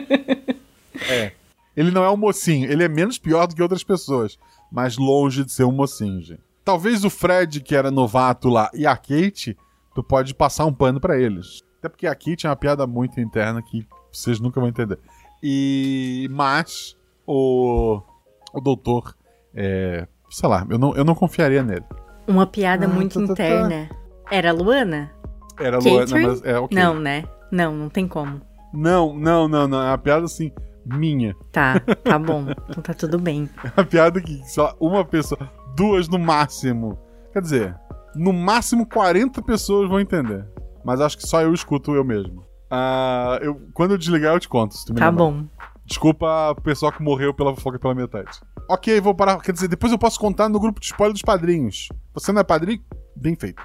é. 1.08 1.32
Ele 1.76 1.90
não 1.90 2.04
é 2.04 2.10
um 2.10 2.16
mocinho, 2.16 2.70
ele 2.70 2.84
é 2.84 2.88
menos 2.88 3.18
pior 3.18 3.46
do 3.46 3.54
que 3.54 3.62
outras 3.62 3.82
pessoas, 3.82 4.38
mas 4.70 4.96
longe 4.96 5.44
de 5.44 5.52
ser 5.52 5.64
um 5.64 5.72
mocinho, 5.72 6.20
gente. 6.22 6.40
Talvez 6.64 7.04
o 7.04 7.10
Fred, 7.10 7.60
que 7.60 7.74
era 7.74 7.90
novato 7.90 8.48
lá, 8.48 8.70
e 8.72 8.86
a 8.86 8.96
Kate, 8.96 9.56
tu 9.94 10.02
pode 10.02 10.34
passar 10.34 10.64
um 10.64 10.72
pano 10.72 11.00
pra 11.00 11.18
eles. 11.18 11.62
Até 11.78 11.88
porque 11.88 12.06
a 12.06 12.14
Kate 12.14 12.46
é 12.46 12.48
uma 12.48 12.56
piada 12.56 12.86
muito 12.86 13.20
interna 13.20 13.60
que 13.60 13.86
vocês 14.12 14.38
nunca 14.40 14.60
vão 14.60 14.68
entender. 14.68 14.98
E. 15.42 16.28
Mas, 16.30 16.96
o. 17.26 18.00
O 18.52 18.60
doutor, 18.60 19.16
é. 19.54 20.06
Sei 20.30 20.48
lá, 20.48 20.66
eu 20.68 20.78
não, 20.78 20.94
eu 20.94 21.04
não 21.04 21.14
confiaria 21.14 21.62
nele. 21.62 21.84
Uma 22.26 22.46
piada 22.46 22.86
Ah, 22.86 22.88
muito 22.88 23.14
tá, 23.20 23.20
tá, 23.20 23.26
tá. 23.26 23.32
interna. 23.32 23.90
Era 24.30 24.50
a 24.50 24.52
Luana? 24.52 25.10
Era 25.58 25.76
a 25.76 25.80
Luana, 25.80 26.28
mas 26.28 26.42
é 26.44 26.58
ok. 26.58 26.78
Não, 26.78 26.98
né? 26.98 27.24
Não, 27.50 27.74
não 27.74 27.88
tem 27.88 28.06
como. 28.08 28.40
Não, 28.72 29.12
não, 29.18 29.48
não, 29.48 29.68
não. 29.68 29.82
É 29.82 29.88
uma 29.90 29.98
piada 29.98 30.24
assim, 30.24 30.50
minha. 30.86 31.34
Tá, 31.50 31.78
tá 32.02 32.18
bom. 32.18 32.46
então 32.68 32.82
tá 32.82 32.94
tudo 32.94 33.18
bem. 33.18 33.48
É 33.64 33.80
uma 33.80 33.84
piada 33.86 34.20
que 34.20 34.42
só 34.48 34.74
uma 34.80 35.04
pessoa, 35.04 35.38
duas 35.76 36.08
no 36.08 36.18
máximo. 36.18 36.98
Quer 37.32 37.42
dizer, 37.42 37.76
no 38.14 38.32
máximo 38.32 38.86
40 38.86 39.42
pessoas 39.42 39.88
vão 39.88 40.00
entender. 40.00 40.46
Mas 40.84 41.00
acho 41.00 41.16
que 41.18 41.26
só 41.26 41.42
eu 41.42 41.52
escuto 41.52 41.94
eu 41.94 42.04
mesmo. 42.04 42.44
Ah, 42.74 43.38
eu, 43.42 43.60
quando 43.74 43.90
eu 43.90 43.98
desligar, 43.98 44.32
eu 44.34 44.40
te 44.40 44.48
conto. 44.48 44.74
Se 44.74 44.86
tu 44.86 44.94
me 44.94 44.98
Tá 44.98 45.10
lembrar. 45.10 45.24
bom. 45.24 45.44
Desculpa 45.84 46.52
o 46.52 46.62
pessoal 46.62 46.90
que 46.90 47.02
morreu 47.02 47.34
pela 47.34 47.54
fofoca 47.54 47.78
pela 47.78 47.94
metade. 47.94 48.30
Ok, 48.66 48.98
vou 49.00 49.14
parar. 49.14 49.38
Quer 49.42 49.52
dizer, 49.52 49.68
depois 49.68 49.92
eu 49.92 49.98
posso 49.98 50.18
contar 50.18 50.48
no 50.48 50.58
grupo 50.58 50.80
de 50.80 50.86
spoiler 50.86 51.12
dos 51.12 51.20
padrinhos. 51.20 51.88
Você 52.14 52.32
não 52.32 52.40
é 52.40 52.44
padrinho? 52.44 52.82
Bem 53.14 53.36
feito. 53.36 53.60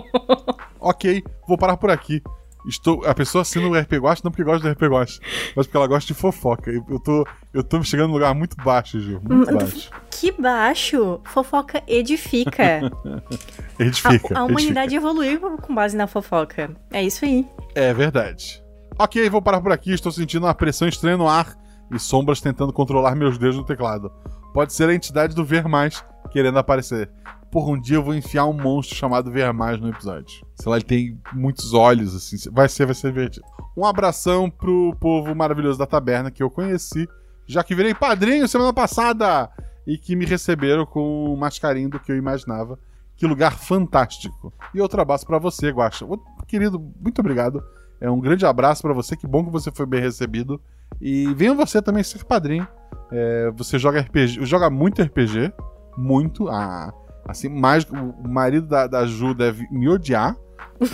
ok, 0.80 1.22
vou 1.46 1.58
parar 1.58 1.76
por 1.76 1.90
aqui. 1.90 2.22
Estou, 2.66 3.04
a 3.06 3.14
pessoa 3.14 3.42
assina 3.42 3.66
o 3.68 3.74
RP 3.78 3.94
Guache 3.94 4.22
não 4.24 4.30
porque 4.30 4.44
gosta 4.44 4.66
do 4.66 4.72
RP 4.72 4.82
Guache, 4.90 5.18
mas 5.56 5.66
porque 5.66 5.76
ela 5.76 5.86
gosta 5.86 6.06
de 6.06 6.14
fofoca. 6.18 6.70
Eu, 6.70 6.84
eu 6.88 7.00
tô, 7.00 7.26
eu 7.52 7.62
tô 7.64 7.82
chegando 7.82 8.08
num 8.08 8.14
lugar 8.14 8.34
muito 8.34 8.56
baixo, 8.62 9.00
Gil. 9.00 9.20
Muito 9.22 9.50
Hum, 9.50 9.56
baixo. 9.58 9.90
Que 10.10 10.30
baixo. 10.32 11.20
Fofoca 11.24 11.82
edifica. 11.86 12.80
Edifica. 13.78 14.08
a, 14.08 14.10
a 14.10 14.14
edifica. 14.14 14.44
humanidade 14.44 14.94
evoluiu 14.94 15.40
com 15.58 15.74
base 15.74 15.96
na 15.96 16.06
fofoca. 16.06 16.70
É 16.92 17.02
isso 17.02 17.24
aí. 17.24 17.46
É 17.74 17.92
verdade. 17.94 18.62
Ok, 18.98 19.28
vou 19.30 19.40
parar 19.40 19.60
por 19.60 19.72
aqui. 19.72 19.92
Estou 19.92 20.12
sentindo 20.12 20.44
uma 20.46 20.54
pressão 20.54 20.86
estranha 20.86 21.16
no 21.16 21.26
ar 21.28 21.56
e 21.90 21.98
sombras 21.98 22.40
tentando 22.40 22.72
controlar 22.72 23.14
meus 23.14 23.38
dedos 23.38 23.56
no 23.56 23.64
teclado. 23.64 24.12
Pode 24.52 24.72
ser 24.72 24.88
a 24.88 24.94
entidade 24.94 25.34
do 25.34 25.44
Ver 25.44 25.66
Mais 25.66 26.04
querendo 26.30 26.58
aparecer. 26.58 27.10
Por 27.50 27.68
um 27.68 27.80
dia 27.80 27.96
eu 27.96 28.02
vou 28.02 28.14
enfiar 28.14 28.44
um 28.46 28.52
monstro 28.52 28.94
chamado 28.96 29.30
Ver 29.30 29.52
Mais 29.52 29.80
no 29.80 29.88
episódio. 29.88 30.44
Sei 30.54 30.70
lá, 30.70 30.76
ele 30.76 30.84
tem 30.84 31.18
muitos 31.32 31.72
olhos, 31.72 32.14
assim. 32.14 32.36
Vai 32.52 32.68
ser, 32.68 32.84
vai 32.84 32.94
ser 32.94 33.08
divertido. 33.08 33.44
Um 33.76 33.84
abração 33.86 34.50
pro 34.50 34.94
povo 35.00 35.34
maravilhoso 35.34 35.78
da 35.78 35.86
taberna 35.86 36.30
que 36.30 36.42
eu 36.42 36.50
conheci, 36.50 37.08
já 37.52 37.62
que 37.64 37.74
virei 37.74 37.94
padrinho 37.94 38.46
semana 38.48 38.72
passada 38.72 39.50
e 39.86 39.96
que 39.98 40.14
me 40.16 40.24
receberam 40.24 40.84
com 40.86 41.34
mais 41.36 41.58
carinho 41.58 41.90
do 41.90 41.98
que 42.00 42.10
eu 42.12 42.16
imaginava. 42.16 42.78
Que 43.16 43.26
lugar 43.26 43.52
fantástico. 43.58 44.52
E 44.74 44.80
outro 44.80 45.00
abraço 45.00 45.26
pra 45.26 45.38
você, 45.38 45.70
Guaxa. 45.70 46.06
Querido, 46.46 46.80
muito 47.00 47.18
obrigado. 47.20 47.62
É 48.00 48.10
um 48.10 48.18
grande 48.20 48.46
abraço 48.46 48.80
pra 48.82 48.94
você. 48.94 49.14
Que 49.16 49.26
bom 49.26 49.44
que 49.44 49.50
você 49.50 49.70
foi 49.70 49.84
bem 49.84 50.00
recebido. 50.00 50.58
E 51.00 51.32
venha 51.34 51.54
você 51.54 51.82
também 51.82 52.02
ser 52.02 52.24
padrinho. 52.24 52.66
É, 53.12 53.50
você 53.56 53.78
joga 53.78 54.00
RPG, 54.00 54.46
joga 54.46 54.70
muito 54.70 55.02
RPG, 55.02 55.52
muito. 55.98 56.48
Ah, 56.48 56.92
assim, 57.28 57.48
mais 57.50 57.84
o 57.84 58.28
marido 58.28 58.66
da, 58.66 58.86
da 58.86 59.04
Ju 59.06 59.34
deve 59.34 59.66
me 59.70 59.88
odiar, 59.88 60.34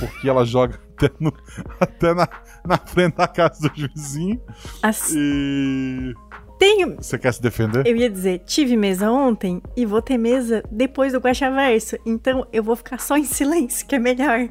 porque 0.01 0.29
ela 0.29 0.45
joga 0.45 0.81
até, 0.97 1.11
no- 1.21 1.33
até 1.81 2.13
na, 2.15 2.29
na 2.65 2.77
frente 2.79 3.17
da 3.17 3.29
casa 3.29 3.69
dos 3.69 3.87
vizinhos. 3.95 4.41
Assim, 4.83 5.17
E. 5.19 6.15
tenho. 6.59 6.97
Você 6.97 7.19
quer 7.19 7.33
se 7.33 7.43
defender? 7.43 7.87
Eu 7.87 7.97
ia 7.97 8.11
dizer, 8.11 8.41
tive 8.47 8.77
mesa 8.77 9.11
ontem 9.11 9.63
e 9.77 9.85
vou 9.87 10.03
ter 10.03 10.19
mesa 10.19 10.63
depois 10.71 11.13
do 11.13 11.19
Guaxaverso. 11.19 11.97
Então 12.05 12.47
eu 12.53 12.63
vou 12.63 12.77
ficar 12.77 12.99
só 12.99 13.17
em 13.17 13.25
silêncio, 13.25 13.87
que 13.87 13.95
é 13.95 13.99
melhor. 13.99 14.49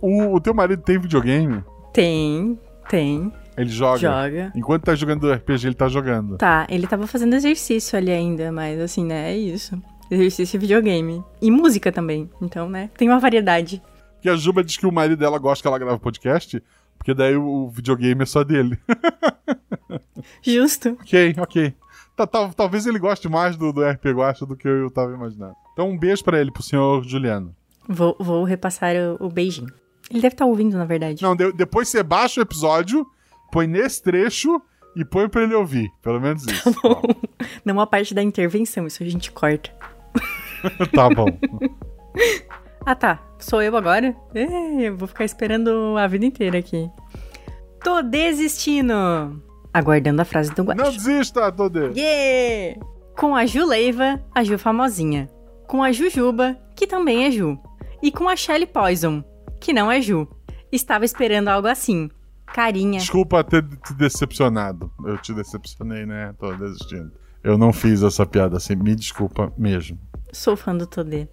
O, 0.00 0.34
o 0.34 0.40
teu 0.40 0.54
marido 0.54 0.82
tem 0.82 0.98
videogame? 0.98 1.64
Tem, 1.92 2.58
tem. 2.88 3.32
Ele 3.56 3.70
joga. 3.70 3.98
Joga. 3.98 4.52
Enquanto 4.54 4.84
tá 4.84 4.94
jogando 4.94 5.32
RPG, 5.32 5.66
ele 5.66 5.74
tá 5.74 5.88
jogando. 5.88 6.36
Tá, 6.36 6.66
ele 6.70 6.86
tava 6.86 7.06
fazendo 7.08 7.34
exercício 7.34 7.98
ali 7.98 8.12
ainda, 8.12 8.52
mas 8.52 8.78
assim, 8.78 9.04
né? 9.04 9.32
É 9.32 9.36
isso. 9.36 9.80
Exercício 10.10 10.56
e 10.56 10.60
videogame. 10.60 11.22
E 11.42 11.50
música 11.50 11.90
também. 11.90 12.30
Então, 12.40 12.70
né? 12.70 12.88
Tem 12.96 13.08
uma 13.08 13.18
variedade. 13.18 13.82
Porque 14.14 14.28
a 14.28 14.36
Juba 14.36 14.64
diz 14.64 14.76
que 14.76 14.86
o 14.86 14.92
marido 14.92 15.18
dela 15.18 15.38
gosta 15.38 15.62
que 15.62 15.68
ela 15.68 15.78
grava 15.78 15.98
podcast, 15.98 16.62
porque 16.98 17.14
daí 17.14 17.36
o, 17.36 17.68
videogame 17.68 18.22
é 18.22 18.26
só 18.26 18.44
dele. 18.44 18.78
Justo. 20.42 20.90
ok, 21.00 21.34
ok. 21.38 21.74
Tá, 22.16 22.26
tá- 22.26 22.50
talvez 22.54 22.86
ele 22.86 22.98
goste 22.98 23.28
mais 23.28 23.56
do, 23.56 23.72
do 23.72 23.82
RP 23.88 24.06
Guacha 24.06 24.44
do 24.44 24.56
que 24.56 24.66
eu 24.68 24.90
tava 24.90 25.12
imaginando. 25.14 25.54
Então 25.72 25.88
um 25.88 25.98
beijo 25.98 26.24
pra 26.24 26.40
ele, 26.40 26.50
pro 26.50 26.62
senhor 26.62 27.02
Juliano. 27.04 27.54
Vou, 27.88 28.16
vou 28.18 28.44
repassar 28.44 28.94
o, 29.20 29.26
o 29.26 29.30
beijinho. 29.30 29.72
Ele 30.10 30.20
deve 30.20 30.34
estar 30.34 30.46
ouvindo, 30.46 30.76
na 30.76 30.84
verdade. 30.84 31.22
Não, 31.22 31.36
de- 31.36 31.52
depois 31.52 31.88
você 31.88 32.02
baixa 32.02 32.40
o 32.40 32.42
episódio, 32.42 33.06
põe 33.52 33.66
nesse 33.66 34.02
trecho 34.02 34.60
e 34.96 35.04
põe 35.04 35.28
pra 35.28 35.42
ele 35.44 35.54
ouvir. 35.54 35.88
Pelo 36.02 36.20
menos 36.20 36.44
isso. 36.46 36.74
Não 37.64 37.78
a 37.80 37.86
parte 37.86 38.12
da 38.14 38.22
intervenção, 38.22 38.86
isso 38.86 39.02
a 39.02 39.06
gente 39.08 39.30
corta. 39.30 39.70
tá 40.92 41.08
bom. 41.08 41.26
Ah, 42.88 42.94
tá. 42.94 43.18
Sou 43.38 43.60
eu 43.60 43.76
agora? 43.76 44.16
Eu 44.34 44.96
vou 44.96 45.06
ficar 45.06 45.26
esperando 45.26 45.98
a 45.98 46.06
vida 46.06 46.24
inteira 46.24 46.58
aqui. 46.58 46.90
Tô 47.84 48.00
desistindo. 48.00 48.94
Aguardando 49.74 50.22
a 50.22 50.24
frase 50.24 50.54
do 50.54 50.62
Guaxa. 50.62 50.82
Não 50.82 50.90
desista, 50.90 51.52
Todê. 51.52 51.90
Yeah! 51.94 52.80
Com 53.14 53.36
a 53.36 53.44
Ju 53.44 53.66
Leiva, 53.66 54.24
a 54.34 54.42
Ju 54.42 54.56
famosinha. 54.56 55.28
Com 55.66 55.82
a 55.82 55.92
Jujuba, 55.92 56.56
que 56.74 56.86
também 56.86 57.26
é 57.26 57.30
Ju. 57.30 57.58
E 58.02 58.10
com 58.10 58.26
a 58.26 58.34
Shelly 58.34 58.64
Poison, 58.64 59.22
que 59.60 59.74
não 59.74 59.92
é 59.92 60.00
Ju. 60.00 60.26
Estava 60.72 61.04
esperando 61.04 61.48
algo 61.48 61.68
assim. 61.68 62.08
Carinha. 62.46 63.00
Desculpa 63.00 63.44
ter 63.44 63.68
te 63.68 63.92
decepcionado. 63.92 64.90
Eu 65.04 65.18
te 65.18 65.34
decepcionei, 65.34 66.06
né? 66.06 66.34
Tô 66.38 66.54
desistindo. 66.54 67.12
Eu 67.44 67.58
não 67.58 67.70
fiz 67.70 68.02
essa 68.02 68.24
piada 68.24 68.56
assim. 68.56 68.76
Me 68.76 68.96
desculpa 68.96 69.52
mesmo. 69.58 69.98
Sou 70.32 70.56
fã 70.56 70.74
do 70.74 70.86
Todê. 70.86 71.28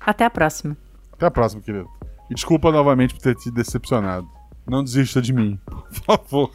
Até 0.00 0.26
a 0.26 0.30
próxima. 0.30 0.76
Até 1.18 1.26
a 1.26 1.30
próxima, 1.32 1.60
querido. 1.60 1.90
E 2.30 2.34
desculpa 2.34 2.70
novamente 2.70 3.12
por 3.12 3.20
ter 3.20 3.34
te 3.34 3.50
decepcionado. 3.50 4.28
Não 4.64 4.84
desista 4.84 5.20
de 5.20 5.32
mim, 5.32 5.58
por 5.66 5.90
favor. 5.92 6.50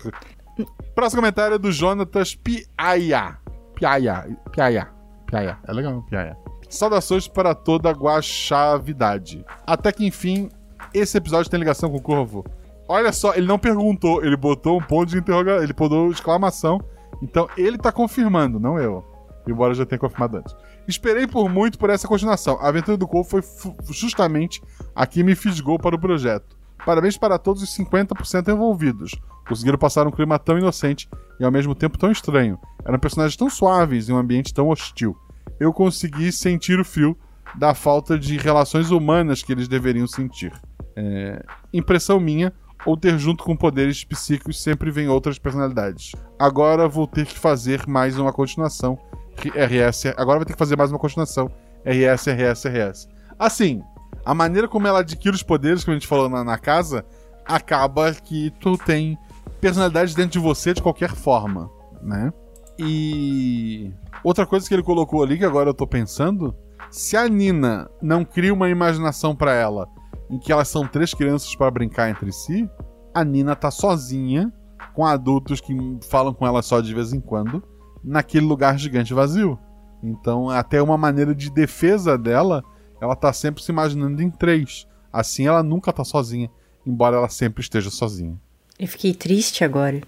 Próximo 0.96 1.22
comentário 1.22 1.56
é 1.56 1.60
do 1.60 1.70
Jonatas 1.70 2.34
Piaia. 2.34 3.38
Piaia. 3.76 4.38
Piaia. 4.52 4.88
Piaia. 5.28 5.58
É 5.68 5.74
legal, 5.74 6.02
Piaia. 6.04 6.38
Saudações 6.70 7.28
para 7.28 7.54
toda 7.54 7.90
a 7.90 7.94
guaxavidade. 7.94 9.44
Até 9.68 9.92
que 9.92 10.06
enfim, 10.06 10.50
esse 10.94 11.18
episódio 11.18 11.52
tem 11.52 11.60
ligação 11.60 11.90
com 11.90 11.98
o 11.98 12.02
Corvo. 12.02 12.46
Olha 12.88 13.12
só, 13.12 13.34
ele 13.34 13.48
não 13.48 13.60
perguntou, 13.60 14.24
ele 14.24 14.38
botou 14.38 14.78
um 14.78 14.84
ponto 14.84 15.10
de 15.10 15.18
interrogação, 15.18 15.64
ele 15.64 15.74
botou 15.74 16.10
exclamação. 16.10 16.80
Então 17.22 17.50
ele 17.58 17.78
tá 17.78 17.92
confirmando, 17.92 18.60
não 18.60 18.80
eu. 18.80 19.04
Embora 19.46 19.72
eu 19.72 19.76
já 19.76 19.86
tenha 19.86 20.00
confirmado 20.00 20.38
antes. 20.38 20.56
Esperei 20.88 21.28
por 21.28 21.50
muito 21.50 21.78
por 21.78 21.90
essa 21.90 22.08
continuação. 22.08 22.58
A 22.60 22.68
aventura 22.68 22.98
do 22.98 23.08
Corvo 23.08 23.30
foi 23.30 23.44
justamente 23.92 24.62
a 24.96 25.06
que 25.06 25.24
me 25.24 25.36
fisgou 25.36 25.80
para 25.80 25.96
o 25.96 26.00
projeto. 26.00 26.58
Parabéns 26.86 27.18
para 27.18 27.40
todos 27.40 27.64
os 27.64 27.70
50% 27.78 28.50
envolvidos. 28.50 29.16
Conseguiram 29.48 29.78
passar 29.78 30.06
um 30.06 30.12
clima 30.12 30.38
tão 30.38 30.58
inocente 30.58 31.10
e 31.40 31.46
ao 31.46 31.52
mesmo 31.52 31.74
tempo 31.74 31.98
tão 31.98 32.12
estranho. 32.12 32.60
Eram 32.86 33.00
personagens 33.00 33.38
tão 33.38 33.50
suaves 33.50 34.10
em 34.10 34.14
um 34.14 34.18
ambiente 34.18 34.54
tão 34.54 34.70
hostil. 34.70 35.18
Eu 35.60 35.72
consegui 35.72 36.32
sentir 36.32 36.80
o 36.80 36.86
frio 36.86 37.18
da 37.56 37.74
falta 37.74 38.18
de 38.18 38.38
relações 38.38 38.92
humanas 38.92 39.42
que 39.42 39.52
eles 39.52 39.68
deveriam 39.68 40.08
sentir. 40.08 40.52
É, 40.96 41.44
impressão 41.74 42.20
minha, 42.20 42.54
ou 42.86 42.98
ter 42.98 43.18
junto 43.18 43.44
com 43.44 43.56
poderes 43.56 44.04
psíquicos 44.04 44.62
sempre 44.62 44.92
vem 44.92 45.08
outras 45.08 45.40
personalidades. 45.40 46.12
Agora 46.38 46.88
vou 46.88 47.08
ter 47.08 47.26
que 47.26 47.40
fazer 47.40 47.88
mais 47.88 48.18
uma 48.20 48.34
continuação. 48.34 48.98
RS. 49.38 50.14
Agora 50.18 50.40
vai 50.40 50.46
ter 50.46 50.54
que 50.54 50.60
fazer 50.60 50.78
mais 50.78 50.92
uma 50.92 51.00
continuação. 51.00 51.50
RS, 51.86 52.28
RS, 52.28 52.66
RS. 52.66 53.10
Assim, 53.38 53.82
a 54.26 54.34
maneira 54.34 54.68
como 54.68 54.88
ela 54.88 55.00
adquire 55.00 55.36
os 55.36 55.44
poderes, 55.44 55.84
como 55.84 55.96
a 55.96 56.00
gente 56.00 56.08
falou 56.08 56.30
na, 56.30 56.44
na 56.44 56.58
casa, 56.58 57.06
acaba 57.46 58.14
que 58.14 58.52
tu 58.60 58.78
tem 58.78 59.18
personalidade 59.60 60.16
dentro 60.16 60.34
de 60.34 60.40
você 60.40 60.74
de 60.74 60.82
qualquer 60.82 61.12
forma, 61.12 61.70
né? 62.02 62.32
E 62.78 63.92
outra 64.24 64.46
coisa 64.46 64.68
que 64.68 64.74
ele 64.74 64.84
colocou 64.84 65.24
ali 65.24 65.38
que 65.38 65.46
agora 65.46 65.70
eu 65.70 65.74
tô 65.74 65.86
pensando, 65.86 66.56
se 66.90 67.16
a 67.16 67.28
Nina 67.28 67.90
não 68.02 68.26
cria 68.26 68.54
uma 68.54 68.70
imaginação 68.70 69.36
pra 69.36 69.54
ela 69.54 69.88
em 70.30 70.40
que 70.40 70.52
elas 70.52 70.68
são 70.68 70.88
três 70.88 71.14
crianças 71.14 71.56
para 71.56 71.70
brincar 71.70 72.10
entre 72.10 72.32
si, 72.32 72.68
a 73.14 73.24
Nina 73.24 73.56
tá 73.56 73.70
sozinha 73.70 74.52
com 74.94 75.06
adultos 75.06 75.62
que 75.62 75.76
falam 76.10 76.34
com 76.34 76.48
ela 76.48 76.62
só 76.62 76.82
de 76.82 76.94
vez 76.94 77.14
em 77.14 77.20
quando 77.20 77.64
naquele 78.04 78.46
lugar 78.46 78.78
gigante 78.78 79.14
vazio. 79.14 79.58
Então, 80.02 80.50
até 80.50 80.82
uma 80.82 80.98
maneira 80.98 81.34
de 81.34 81.50
defesa 81.50 82.18
dela, 82.18 82.64
ela 83.00 83.16
tá 83.16 83.32
sempre 83.32 83.64
se 83.64 83.72
imaginando 83.72 84.22
em 84.22 84.30
três. 84.30 84.86
Assim 85.12 85.48
ela 85.48 85.64
nunca 85.64 85.94
tá 85.94 86.04
sozinha, 86.04 86.50
embora 86.86 87.18
ela 87.18 87.30
sempre 87.30 87.62
esteja 87.62 87.90
sozinha. 87.90 88.40
Eu 88.78 88.88
fiquei 88.88 89.14
triste 89.14 89.64
agora. 89.64 90.02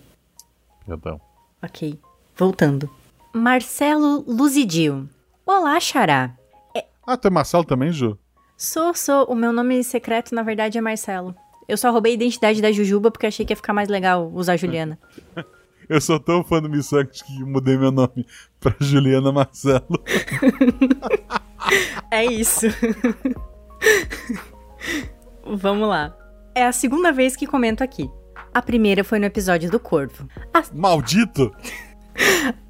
Perdão. 0.86 1.22
Ok. 1.64 2.00
Voltando. 2.36 2.90
Marcelo 3.34 4.24
Luzidio. 4.28 5.10
Olá, 5.46 5.80
Xará. 5.80 6.36
Ah, 7.08 7.16
tu 7.16 7.28
é 7.28 7.32
Marcelo 7.32 7.64
também, 7.64 7.92
Ju? 7.92 8.18
Sou, 8.58 8.94
sou. 8.94 9.26
O 9.26 9.36
meu 9.36 9.54
nome 9.54 9.84
secreto, 9.84 10.34
na 10.34 10.42
verdade, 10.42 10.78
é 10.78 10.82
Marcelo. 10.82 11.36
Eu 11.68 11.78
só 11.78 11.92
roubei 11.92 12.14
a 12.14 12.16
identidade 12.16 12.62
da 12.62 12.72
Jujuba 12.72 13.12
porque 13.12 13.28
achei 13.28 13.46
que 13.46 13.54
ia 13.54 13.58
ficar 13.58 13.74
mais 13.74 13.90
legal 13.90 14.32
usar 14.34 14.58
Juliana. 14.58 15.00
Eu 15.88 16.02
sou 16.02 16.20
tão 16.20 16.44
fã 16.44 16.62
do 16.62 16.70
Missangas 16.70 17.22
que 17.22 17.44
mudei 17.44 17.78
meu 17.78 17.92
nome 17.92 18.26
pra 18.60 18.76
Juliana 18.80 19.32
Marcelo. 19.32 20.04
É 22.12 22.24
isso. 22.24 22.68
Vamos 25.46 25.90
lá. 25.90 26.16
É 26.54 26.66
a 26.66 26.72
segunda 26.72 27.12
vez 27.12 27.36
que 27.36 27.48
comento 27.48 27.84
aqui. 27.84 28.10
A 28.54 28.62
primeira 28.62 29.04
foi 29.04 29.20
no 29.20 29.26
episódio 29.26 29.70
do 29.70 29.80
Corvo. 29.80 30.28
A, 30.54 30.64
Maldito! 30.74 31.52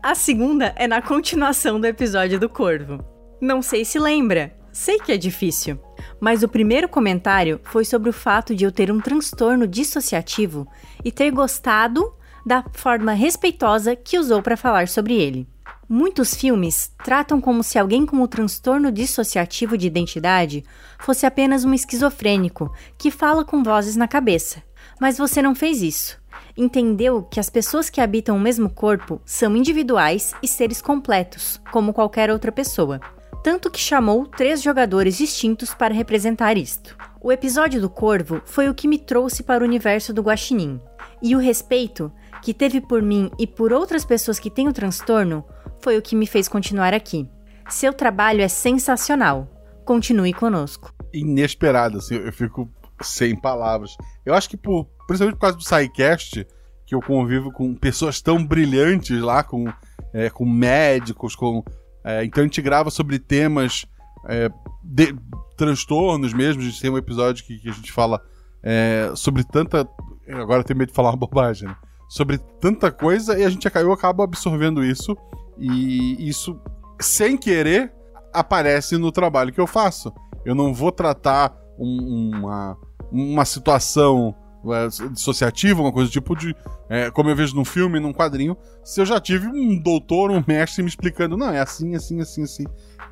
a 0.02 0.16
segunda 0.16 0.74
é 0.76 0.88
na 0.88 1.02
continuação 1.02 1.80
do 1.80 1.86
episódio 1.86 2.40
do 2.40 2.50
Corvo. 2.50 3.04
Não 3.40 3.62
sei 3.62 3.86
se 3.86 4.00
lembra. 4.00 4.56
Sei 4.72 4.98
que 4.98 5.12
é 5.12 5.18
difícil. 5.18 5.80
Mas 6.20 6.42
o 6.42 6.48
primeiro 6.48 6.90
comentário 6.90 7.60
foi 7.64 7.86
sobre 7.86 8.10
o 8.10 8.14
fato 8.14 8.56
de 8.56 8.66
eu 8.66 8.72
ter 8.72 8.92
um 8.92 9.00
transtorno 9.00 9.68
dissociativo 9.68 10.68
e 11.04 11.12
ter 11.12 11.32
gostado 11.32 12.14
da 12.46 12.64
forma 12.74 13.14
respeitosa 13.14 13.96
que 13.96 14.20
usou 14.20 14.42
para 14.42 14.56
falar 14.56 14.88
sobre 14.88 15.16
ele. 15.16 15.48
Muitos 15.88 16.34
filmes 16.34 16.92
tratam 17.04 17.40
como 17.40 17.64
se 17.64 17.78
alguém 17.78 18.06
com 18.06 18.22
o 18.22 18.28
transtorno 18.28 18.92
dissociativo 18.92 19.78
de 19.78 19.86
identidade 19.86 20.64
fosse 21.00 21.26
apenas 21.26 21.64
um 21.64 21.74
esquizofrênico 21.74 22.74
que 22.98 23.12
fala 23.12 23.46
com 23.46 23.62
vozes 23.62 23.96
na 23.96 24.08
cabeça. 24.08 24.64
Mas 25.00 25.18
você 25.18 25.42
não 25.42 25.54
fez 25.54 25.82
isso. 25.82 26.20
Entendeu 26.58 27.22
que 27.22 27.40
as 27.40 27.50
pessoas 27.50 27.90
que 27.90 28.02
habitam 28.02 28.36
o 28.36 28.40
mesmo 28.40 28.70
corpo 28.70 29.22
são 29.26 29.56
individuais 29.56 30.34
e 30.42 30.48
seres 30.48 30.82
completos, 30.82 31.62
como 31.72 31.94
qualquer 31.94 32.32
outra 32.32 32.52
pessoa. 32.52 33.00
Tanto 33.44 33.70
que 33.70 33.80
chamou 33.80 34.26
três 34.26 34.62
jogadores 34.64 35.18
distintos 35.18 35.74
para 35.74 35.94
representar 35.94 36.58
isto. 36.58 36.98
O 37.22 37.32
episódio 37.32 37.80
do 37.80 37.90
Corvo 37.90 38.42
foi 38.46 38.70
o 38.70 38.74
que 38.74 38.88
me 38.88 38.98
trouxe 38.98 39.44
para 39.44 39.64
o 39.64 39.68
universo 39.68 40.14
do 40.14 40.22
Guaxinim. 40.24 40.82
E 41.22 41.36
o 41.36 41.40
respeito 41.40 42.12
que 42.46 42.54
teve 42.54 42.80
por 42.80 43.02
mim 43.02 43.32
e 43.40 43.48
por 43.48 43.74
outras 43.74 44.06
pessoas 44.06 44.38
que 44.38 44.52
têm 44.52 44.68
o 44.68 44.74
transtorno 44.74 45.44
foi 45.82 45.98
o 45.98 46.02
que 46.02 46.16
me 46.16 46.28
fez 46.28 46.48
continuar 46.48 46.94
aqui. 46.94 47.28
Seu 47.68 47.92
trabalho 47.92 48.40
é 48.40 48.48
sensacional. 48.48 49.50
Continue 49.84 50.32
conosco. 50.32 50.94
Inesperado, 51.12 51.98
assim, 51.98 52.14
eu 52.14 52.32
fico 52.32 52.72
sem 53.02 53.36
palavras. 53.36 53.98
Eu 54.24 54.36
acho 54.36 54.48
que 54.48 54.56
por, 54.56 54.86
principalmente 55.08 55.38
por 55.38 55.42
causa 55.42 55.58
do 55.58 55.64
SciCast, 55.64 56.46
que 56.86 56.94
eu 56.94 57.02
convivo 57.02 57.52
com 57.52 57.74
pessoas 57.74 58.22
tão 58.22 58.46
brilhantes 58.46 59.20
lá, 59.20 59.42
com, 59.42 59.66
é, 60.14 60.30
com 60.30 60.46
médicos, 60.46 61.36
com. 61.36 61.64
é, 62.04 62.24
então 62.24 62.44
a 62.44 62.46
gente 62.46 62.62
grava 62.62 62.92
sobre 62.92 63.18
temas 63.18 63.88
é, 64.30 64.52
de 64.84 65.16
transtornos 65.58 66.32
mesmo. 66.32 66.62
A 66.62 66.66
gente 66.66 66.80
tem 66.80 66.92
um 66.92 66.98
episódio 66.98 67.44
que, 67.44 67.58
que 67.58 67.70
a 67.70 67.74
gente 67.74 67.92
fala 67.92 68.22
é, 68.62 69.12
sobre 69.16 69.44
tanta. 69.44 69.90
Agora 70.30 70.60
eu 70.60 70.64
tenho 70.64 70.78
medo 70.78 70.90
de 70.90 70.96
falar 70.96 71.10
uma 71.10 71.18
bobagem, 71.18 71.68
né? 71.68 71.76
Sobre 72.08 72.38
tanta 72.60 72.92
coisa 72.92 73.38
e 73.38 73.44
a 73.44 73.50
gente 73.50 73.68
eu 73.74 73.92
acabo 73.92 74.24
absorvendo 74.24 74.84
isso 74.84 75.16
e 75.58 76.28
isso 76.28 76.60
sem 77.02 77.38
querer 77.38 77.92
aparece 78.34 78.98
no 78.98 79.12
trabalho 79.12 79.52
que 79.54 79.60
eu 79.62 79.68
faço. 79.68 80.12
Eu 80.46 80.54
não 80.54 80.74
vou 80.74 80.92
tratar 80.92 81.56
um- 81.80 82.32
uma, 82.38 82.78
uma 83.12 83.46
situação 83.46 84.36
é, 84.68 84.88
dissociativa, 85.10 85.80
uma 85.82 85.92
coisa 85.92 86.10
tipo 86.10 86.36
de. 86.36 86.56
é, 86.90 87.12
como 87.12 87.30
eu 87.30 87.36
vejo 87.36 87.56
num 87.56 87.64
filme, 87.66 88.00
num 88.00 88.12
quadrinho, 88.12 88.58
se 88.84 89.00
eu 89.00 89.06
já 89.06 89.20
tive 89.20 89.48
um 89.48 89.80
doutor, 89.80 90.32
um 90.32 90.44
mestre 90.48 90.82
me 90.82 90.90
explicando, 90.90 91.38
não, 91.38 91.50
é 91.52 91.60
assim, 91.60 91.96
assim, 91.96 92.20
assim, 92.20 92.44
assim. 92.44 92.64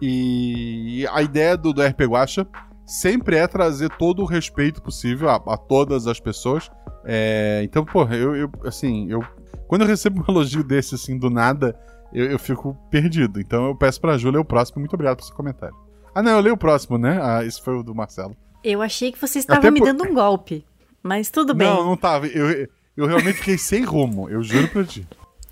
E 0.02 1.08
a 1.12 1.22
ideia 1.22 1.56
do, 1.56 1.72
do 1.72 1.82
RP 1.84 2.02
Guacha 2.08 2.48
sempre 2.86 3.36
é 3.38 3.48
trazer 3.48 3.90
todo 3.98 4.22
o 4.22 4.26
respeito 4.26 4.82
possível 4.82 5.30
a, 5.30 5.36
a 5.36 5.58
todas 5.58 6.08
as 6.08 6.20
pessoas. 6.20 6.70
É, 7.06 7.62
então, 7.64 7.84
porra, 7.86 8.16
eu, 8.16 8.36
eu, 8.36 8.52
assim, 8.66 9.10
eu. 9.10 9.22
Quando 9.68 9.82
eu 9.82 9.88
recebo 9.88 10.22
um 10.22 10.26
elogio 10.32 10.64
desse, 10.64 10.96
assim, 10.96 11.18
do 11.18 11.30
nada, 11.30 11.78
eu, 12.14 12.32
eu 12.32 12.40
fico 12.40 12.76
perdido. 12.90 13.40
Então 13.40 13.66
eu 13.68 13.76
peço 13.76 14.00
pra 14.00 14.18
Ju 14.18 14.30
ler 14.32 14.40
o 14.40 14.46
próximo. 14.46 14.80
Muito 14.80 14.94
obrigado 14.94 15.18
pelo 15.18 15.28
seu 15.28 15.36
comentário. 15.36 15.76
Ah, 16.16 16.22
não, 16.22 16.32
eu 16.34 16.40
leio 16.42 16.56
o 16.56 16.58
próximo, 16.58 16.98
né? 16.98 17.20
Ah, 17.22 17.44
esse 17.44 17.62
foi 17.62 17.76
o 17.76 17.84
do 17.84 17.96
Marcelo. 17.96 18.36
Eu 18.64 18.82
achei 18.82 19.12
que 19.12 19.20
você 19.20 19.40
estava 19.40 19.60
Até 19.60 19.72
me 19.72 19.80
por- 19.80 19.86
dando 19.88 20.04
um 20.06 20.14
golpe. 20.14 20.66
Mas 21.02 21.30
tudo 21.30 21.54
bem. 21.54 21.68
Não, 21.68 21.84
não 21.84 21.98
tava. 21.98 22.28
Eu, 22.28 22.68
eu 22.96 23.08
realmente 23.08 23.40
fiquei 23.40 23.58
sem 23.58 23.84
rumo, 23.84 24.30
eu 24.30 24.42
juro 24.44 24.68
pra 24.70 24.84
ti. 24.86 25.06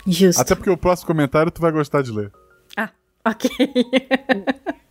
Justo. 0.08 0.40
Até 0.42 0.56
porque 0.56 0.70
o 0.70 0.78
próximo 0.78 1.08
comentário 1.08 1.52
tu 1.52 1.60
vai 1.62 1.72
gostar 1.72 2.02
de 2.04 2.12
ler. 2.12 2.32
Ah, 2.78 2.90
ok. 3.26 3.50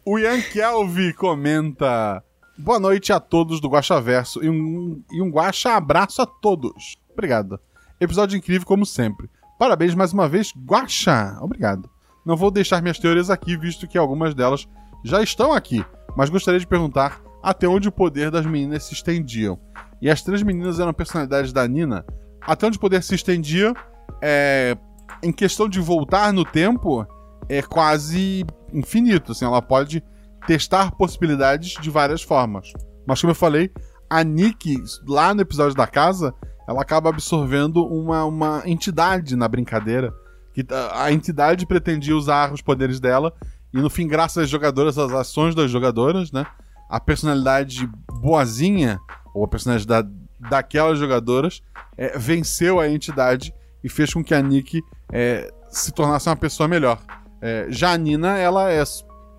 O 0.04 0.18
Ian 0.18 0.40
Kelvin 0.42 1.12
comenta: 1.12 2.22
Boa 2.62 2.78
noite 2.78 3.10
a 3.10 3.18
todos 3.18 3.58
do 3.58 3.70
Guaxaverso 3.70 4.44
e 4.44 4.50
um, 4.50 5.02
e 5.10 5.22
um 5.22 5.30
Guaxa 5.30 5.72
abraço 5.72 6.20
a 6.20 6.26
todos. 6.26 6.98
Obrigado. 7.10 7.58
Episódio 7.98 8.36
incrível 8.36 8.66
como 8.66 8.84
sempre. 8.84 9.30
Parabéns 9.58 9.94
mais 9.94 10.12
uma 10.12 10.28
vez, 10.28 10.52
Guaxa. 10.54 11.38
Obrigado. 11.40 11.88
Não 12.24 12.36
vou 12.36 12.50
deixar 12.50 12.82
minhas 12.82 12.98
teorias 12.98 13.30
aqui, 13.30 13.56
visto 13.56 13.88
que 13.88 13.96
algumas 13.96 14.34
delas 14.34 14.68
já 15.02 15.22
estão 15.22 15.54
aqui, 15.54 15.82
mas 16.14 16.28
gostaria 16.28 16.60
de 16.60 16.66
perguntar 16.66 17.22
até 17.42 17.66
onde 17.66 17.88
o 17.88 17.92
poder 17.92 18.30
das 18.30 18.44
meninas 18.44 18.84
se 18.84 18.92
estendiam. 18.92 19.58
E 20.02 20.10
as 20.10 20.20
três 20.20 20.42
meninas 20.42 20.78
eram 20.78 20.92
personalidades 20.92 21.54
da 21.54 21.66
Nina. 21.66 22.04
Até 22.42 22.66
onde 22.66 22.76
o 22.76 22.80
poder 22.80 23.02
se 23.02 23.14
estendia, 23.14 23.72
é, 24.20 24.76
em 25.22 25.32
questão 25.32 25.66
de 25.66 25.80
voltar 25.80 26.30
no 26.30 26.44
tempo, 26.44 27.06
é 27.48 27.62
quase 27.62 28.44
infinito. 28.70 29.32
Assim, 29.32 29.46
ela 29.46 29.62
pode 29.62 30.04
testar 30.46 30.92
possibilidades 30.92 31.74
de 31.80 31.90
várias 31.90 32.22
formas. 32.22 32.72
Mas 33.06 33.20
como 33.20 33.30
eu 33.30 33.34
falei, 33.34 33.70
a 34.08 34.24
Nick, 34.24 34.76
lá 35.06 35.32
no 35.32 35.40
episódio 35.40 35.76
da 35.76 35.86
casa, 35.86 36.34
ela 36.68 36.82
acaba 36.82 37.08
absorvendo 37.08 37.84
uma, 37.86 38.24
uma 38.24 38.62
entidade 38.64 39.36
na 39.36 39.48
brincadeira. 39.48 40.12
Que 40.52 40.64
a 40.70 41.04
a 41.04 41.12
entidade 41.12 41.66
pretendia 41.66 42.16
usar 42.16 42.52
os 42.52 42.60
poderes 42.60 43.00
dela. 43.00 43.32
E 43.72 43.80
no 43.80 43.88
fim, 43.88 44.06
graças 44.06 44.44
às 44.44 44.50
jogadoras, 44.50 44.98
às 44.98 45.12
ações 45.12 45.54
das 45.54 45.70
jogadoras, 45.70 46.32
né? 46.32 46.44
A 46.88 46.98
personalidade 46.98 47.88
boazinha, 48.20 48.98
ou 49.32 49.44
a 49.44 49.48
personalidade 49.48 49.86
da, 49.86 50.04
daquelas 50.50 50.98
jogadoras, 50.98 51.62
é, 51.96 52.18
venceu 52.18 52.80
a 52.80 52.88
entidade 52.88 53.54
e 53.82 53.88
fez 53.88 54.12
com 54.12 54.24
que 54.24 54.34
a 54.34 54.42
Nick 54.42 54.82
é, 55.12 55.52
se 55.68 55.92
tornasse 55.92 56.28
uma 56.28 56.36
pessoa 56.36 56.68
melhor. 56.68 57.00
É, 57.40 57.66
já 57.68 57.92
a 57.92 57.96
Nina, 57.96 58.36
ela 58.36 58.70
é, 58.70 58.82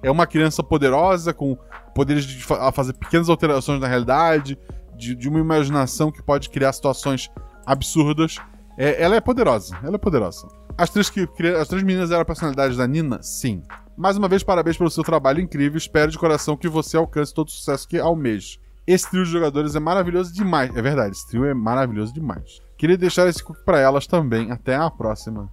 é 0.04 0.10
uma 0.10 0.26
criança 0.28 0.64
poderosa, 0.64 1.34
com 1.34 1.58
poderes 1.94 2.24
de 2.26 2.44
fa- 2.44 2.72
fazer 2.72 2.94
pequenas 2.94 3.30
alterações 3.30 3.80
na 3.80 3.88
realidade, 3.88 4.58
de, 4.96 5.16
de 5.16 5.30
uma 5.30 5.40
imaginação 5.40 6.12
que 6.12 6.22
pode 6.22 6.50
criar 6.50 6.72
situações 6.74 7.30
absurdas. 7.66 8.38
É, 8.78 9.02
ela 9.02 9.16
é 9.16 9.22
poderosa, 9.22 9.78
ela 9.84 9.96
é 9.96 10.00
poderosa. 10.00 10.48
As 10.78 10.90
três, 10.90 11.10
que, 11.10 11.28
as 11.60 11.68
três 11.68 11.84
meninas 11.84 12.10
eram 12.12 12.22
a 12.22 12.26
personalidade 12.26 12.78
da 12.78 12.88
Nina? 12.88 13.22
Sim. 13.22 13.62
Mais 13.98 14.18
uma 14.18 14.28
vez, 14.28 14.42
parabéns 14.42 14.78
pelo 14.78 14.90
seu 14.90 15.04
trabalho 15.04 15.42
incrível. 15.42 15.78
Espero 15.78 16.10
de 16.10 16.18
coração 16.18 16.58
que 16.58 16.68
você 16.68 16.98
alcance 16.98 17.34
todo 17.34 17.50
o 17.50 17.52
sucesso 17.52 17.88
que 17.88 18.00
almeja. 18.00 18.58
Esse 18.88 19.08
trio 19.10 19.24
de 19.24 19.30
jogadores 19.30 19.76
é 19.76 19.80
maravilhoso 19.80 20.34
demais. 20.34 20.76
É 20.76 20.82
verdade, 20.82 21.12
esse 21.12 21.28
trio 21.28 21.46
é 21.46 21.54
maravilhoso 21.54 22.14
demais. 22.14 22.60
Queria 22.78 22.98
deixar 22.98 23.28
esse 23.28 23.44
cookie 23.44 23.64
pra 23.64 23.80
elas 23.80 24.08
também. 24.08 24.52
Até 24.52 24.76
a 24.76 24.90
próxima. 24.90 25.50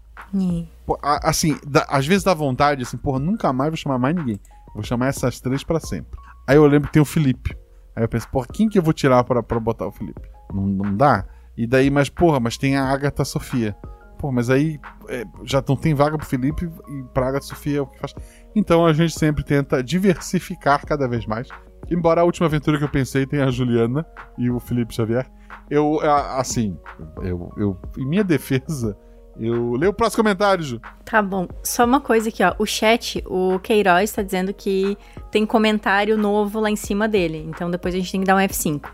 Assim, 1.22 1.57
dá- 1.66 1.87
às 1.89 2.07
vezes 2.07 2.24
dá 2.24 2.35
vontade, 2.35 2.83
assim, 2.83 2.97
porra, 2.97 3.18
nunca 3.18 3.53
mais 3.53 3.70
vou 3.70 3.76
chamar 3.76 3.99
mais 3.99 4.14
ninguém. 4.14 4.41
Vou 4.74 4.83
chamar 4.83 5.07
essas 5.09 5.41
três 5.41 5.62
pra 5.64 5.81
sempre. 5.81 6.18
Aí 6.47 6.57
eu 6.57 6.66
lembro 6.66 6.89
que 6.89 6.93
tem 6.95 7.03
o 7.03 7.05
Felipe. 7.05 7.57
Aí 7.97 8.05
eu 8.05 8.09
penso, 8.09 8.29
porra, 8.29 8.47
quem 8.53 8.68
que 8.68 8.79
eu 8.79 8.83
vou 8.83 8.93
tirar 8.93 9.24
pra, 9.24 9.43
pra 9.43 9.59
botar 9.61 9.87
o 9.87 9.93
Felipe? 9.93 10.22
Não, 10.53 10.66
não 10.66 10.97
dá? 10.97 11.24
E 11.57 11.66
daí, 11.66 11.91
mas, 11.91 12.09
porra, 12.09 12.39
mas 12.39 12.57
tem 12.57 12.76
a 12.76 12.85
Agatha 12.89 13.24
Sofia. 13.24 13.76
Pô, 14.18 14.33
mas 14.33 14.51
aí 14.51 14.81
é, 15.09 15.24
já 15.45 15.62
não 15.68 15.76
tem 15.76 15.95
vaga 15.95 16.16
pro 16.16 16.26
Felipe 16.26 16.70
e 16.89 17.03
pra 17.14 17.29
Agatha 17.29 17.47
Sofia 17.47 17.79
é 17.79 17.81
o 17.81 17.87
que 17.87 17.99
faz. 17.99 18.14
Então 18.55 18.85
a 18.87 18.93
gente 18.93 19.16
sempre 19.18 19.45
tenta 19.45 19.83
diversificar 19.83 20.85
cada 20.87 21.07
vez 21.09 21.24
mais. 21.26 21.49
Embora 21.91 22.20
a 22.20 22.24
última 22.24 22.47
aventura 22.47 22.79
que 22.79 22.85
eu 22.85 22.89
pensei 22.89 23.26
tenha 23.26 23.45
a 23.47 23.51
Juliana 23.51 24.05
e 24.37 24.51
o 24.51 24.59
Felipe 24.61 24.95
Xavier. 24.95 25.29
Eu, 25.70 26.01
assim, 26.03 26.76
eu, 27.22 27.53
eu 27.57 27.79
em 27.97 28.07
minha 28.07 28.24
defesa, 28.24 28.97
eu. 29.39 29.72
Leio 29.72 29.91
o 29.91 29.95
próximo 29.95 30.22
comentário, 30.22 30.64
Ju. 30.64 30.80
Tá 31.05 31.22
bom. 31.22 31.49
Só 31.62 31.84
uma 31.84 32.01
coisa 32.01 32.28
aqui, 32.28 32.43
ó. 32.43 32.55
O 32.59 32.66
chat, 32.66 33.22
o 33.26 33.59
Queiroz 33.61 34.12
tá 34.12 34.22
dizendo 34.22 34.53
que 34.53 34.97
tem 35.30 35.47
comentário 35.47 36.16
novo 36.16 36.61
lá 36.61 36.70
em 36.70 36.76
cima 36.76 37.09
dele. 37.09 37.47
Então 37.49 37.70
depois 37.70 37.95
a 37.95 37.99
gente 37.99 38.11
tem 38.12 38.20
que 38.20 38.26
dar 38.26 38.36
um 38.36 38.41
F5. 38.41 38.89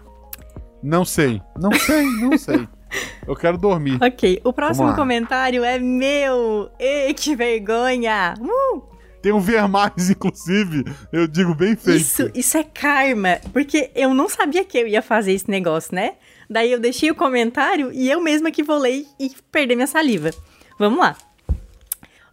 Não 0.82 1.05
sei. 1.05 1.40
Não 1.59 1.72
sei, 1.72 2.05
não 2.20 2.36
sei. 2.36 2.68
Eu 3.26 3.34
quero 3.34 3.59
dormir. 3.59 3.99
Ok, 4.03 4.40
o 4.45 4.53
próximo 4.53 4.95
comentário 4.95 5.64
é 5.64 5.78
meu. 5.78 6.70
Ei, 6.78 7.12
que 7.14 7.34
vergonha! 7.34 8.34
Uh! 8.40 8.95
Tem 9.24 9.32
um 9.32 9.40
ver 9.40 9.66
mais, 9.66 10.11
inclusive. 10.11 10.84
Eu 11.11 11.26
digo 11.26 11.55
bem 11.55 11.74
feito. 11.74 12.01
Isso, 12.01 12.30
isso 12.34 12.59
é 12.59 12.62
karma. 12.62 13.38
Porque 13.53 13.90
eu 13.95 14.12
não 14.12 14.28
sabia 14.28 14.64
que 14.64 14.76
eu 14.76 14.86
ia 14.86 15.01
fazer 15.01 15.32
esse 15.32 15.51
negócio, 15.51 15.95
né? 15.95 16.12
Daí 16.49 16.72
eu 16.72 16.80
deixei 16.80 17.11
o 17.11 17.14
comentário 17.14 17.92
e 17.92 18.11
eu 18.11 18.20
mesma 18.20 18.51
que 18.51 18.62
vou 18.62 18.78
ler 18.78 19.07
e 19.18 19.30
perder 19.51 19.74
minha 19.74 19.86
saliva. 19.86 20.30
Vamos 20.78 20.99
lá. 20.99 21.16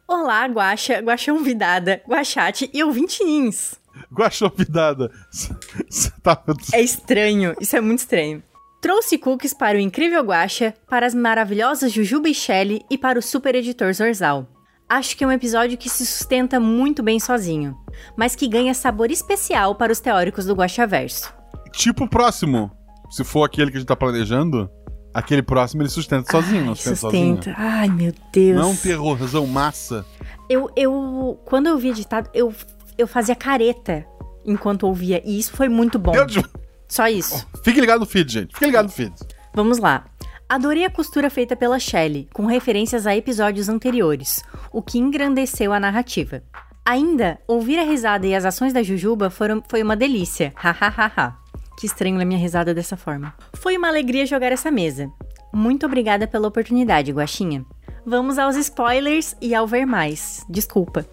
Olá, 0.08 0.46
Guaxa, 0.46 1.00
Guaxão 1.00 1.40
Vidada, 1.40 2.02
Guaxate 2.08 2.70
e 2.74 2.84
ouvintinins. 2.84 3.76
Guaxovidada. 4.14 5.12
Você 5.32 6.12
tá. 6.22 6.42
É 6.74 6.82
estranho, 6.82 7.56
isso 7.62 7.76
é 7.76 7.82
muito 7.82 8.00
estranho. 8.00 8.44
Trouxe 8.82 9.18
cookies 9.18 9.54
para 9.54 9.78
o 9.78 9.82
incrível 9.82 10.24
Guaxa, 10.24 10.74
para 10.90 11.06
as 11.06 11.14
maravilhosas 11.14 11.92
Jujuba 11.92 12.28
e 12.28 12.34
Shelly 12.34 12.84
e 12.90 12.98
para 12.98 13.20
o 13.20 13.22
super 13.22 13.56
editor 13.56 13.94
Zorzal. 13.94 14.48
Acho 14.90 15.16
que 15.16 15.24
é 15.24 15.28
um 15.28 15.32
episódio 15.32 15.78
que 15.78 15.90
se 15.90 16.06
sustenta 16.06 16.60
muito 16.60 17.02
bem 17.02 17.20
sozinho, 17.20 17.78
mas 18.18 18.36
que 18.36 18.48
ganha 18.48 18.74
sabor 18.74 19.12
especial 19.12 19.76
para 19.76 19.94
os 19.94 20.02
teóricos 20.02 20.46
do 20.46 20.56
Guaxaverso. 20.56 21.34
Tipo 21.72 22.04
o 22.04 22.10
próximo. 22.10 22.70
Se 23.12 23.24
for 23.24 23.44
aquele 23.44 23.70
que 23.70 23.78
a 23.78 23.80
gente 23.80 23.88
tá 23.88 23.96
planejando, 23.96 24.70
aquele 25.14 25.42
próximo 25.44 25.82
ele 25.82 25.90
sustenta 25.90 26.32
sozinho, 26.32 26.62
não 26.64 26.70
Ai, 26.72 26.76
sustenta, 26.76 26.96
sustenta. 26.96 27.44
sozinho. 27.44 27.56
Ai, 27.58 27.90
meu 27.90 28.14
Deus. 28.32 28.60
Não 28.60 28.72
um 28.72 28.76
terrorzão 28.76 29.46
massa. 29.46 30.06
Eu, 30.50 30.70
eu, 30.76 31.40
quando 31.46 31.68
eu 31.68 31.78
vi 31.78 31.90
editado, 31.90 32.30
eu, 32.34 32.54
eu 32.98 33.08
fazia 33.08 33.36
careta 33.36 34.06
enquanto 34.46 34.84
ouvia, 34.88 35.22
e 35.26 35.38
isso 35.40 35.52
foi 35.54 35.70
muito 35.70 36.00
bom. 36.00 36.12
Deus 36.14 36.32
de- 36.32 36.46
Só 36.88 37.08
isso. 37.08 37.46
Fique 37.64 37.80
ligado 37.80 38.00
no 38.00 38.06
feed, 38.06 38.32
gente. 38.32 38.54
Fique 38.54 38.66
ligado 38.66 38.86
no 38.86 38.92
feed. 38.92 39.14
Vamos 39.54 39.78
lá. 39.78 40.06
Adorei 40.50 40.84
a 40.84 40.90
costura 40.90 41.30
feita 41.30 41.56
pela 41.56 41.80
Shelley, 41.80 42.28
com 42.34 42.46
referências 42.46 43.08
a 43.08 43.16
episódios 43.16 43.70
anteriores, 43.70 44.44
o 44.74 44.82
que 44.82 44.98
engrandeceu 45.00 45.72
a 45.72 45.80
narrativa. 45.80 46.44
Ainda, 46.86 47.40
ouvir 47.48 47.78
a 47.80 47.84
risada 47.84 48.28
e 48.28 48.36
as 48.36 48.44
ações 48.44 48.74
da 48.74 48.84
Jujuba 48.84 49.30
foram, 49.30 49.64
foi 49.70 49.82
uma 49.82 49.96
delícia. 49.96 50.52
Hahaha. 50.56 51.38
Que 51.78 51.86
estranho 51.86 52.18
ler 52.18 52.26
minha 52.26 52.40
risada 52.40 52.74
dessa 52.74 52.98
forma. 52.98 53.34
Foi 53.54 53.78
uma 53.78 53.88
alegria 53.88 54.26
jogar 54.26 54.52
essa 54.52 54.72
mesa. 54.72 55.12
Muito 55.54 55.86
obrigada 55.86 56.28
pela 56.28 56.48
oportunidade, 56.48 57.12
Guaxinha. 57.12 57.66
Vamos 58.06 58.40
aos 58.40 58.56
spoilers 58.56 59.36
e 59.42 59.54
ao 59.54 59.68
ver 59.68 59.86
mais. 59.86 60.46
Desculpa. 60.50 61.06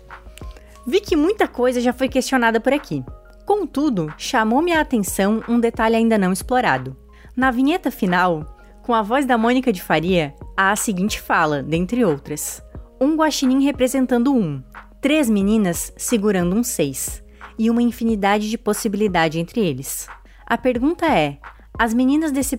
Vi 0.87 1.01
que 1.01 1.17
muita 1.17 1.47
coisa 1.47 1.81
já 1.81 1.93
foi 1.93 2.09
questionada 2.09 2.61
por 2.61 2.73
aqui. 2.73 3.05
Contudo, 3.45 4.13
chamou-me 4.17 4.73
a 4.73 4.81
atenção 4.81 5.43
um 5.49 5.61
detalhe 5.61 5.97
ainda 5.97 6.17
não 6.17 6.33
explorado. 6.33 6.97
Na 7.37 7.51
vinheta 7.51 7.91
final, 7.91 8.59
com 8.83 8.95
a 8.95 9.03
voz 9.03 9.27
da 9.27 9.37
Mônica 9.37 9.73
de 9.73 9.83
Faria, 9.83 10.35
há 10.57 10.73
a 10.73 10.77
seguinte 10.77 11.21
fala, 11.21 11.63
dentre 11.63 12.05
outras: 12.05 12.63
Um 13.01 13.17
guaxinim 13.17 13.63
representando 13.65 14.35
um, 14.35 14.63
três 15.01 15.29
meninas 15.29 15.93
segurando 15.97 16.57
um 16.57 16.63
seis, 16.63 17.23
e 17.59 17.71
uma 17.71 17.83
infinidade 17.83 18.49
de 18.49 18.57
possibilidade 18.57 19.39
entre 19.39 19.61
eles. 19.61 20.09
A 20.51 20.57
pergunta 20.57 21.05
é: 21.05 21.39
as 21.79 21.93
meninas 21.93 22.33
desse, 22.33 22.57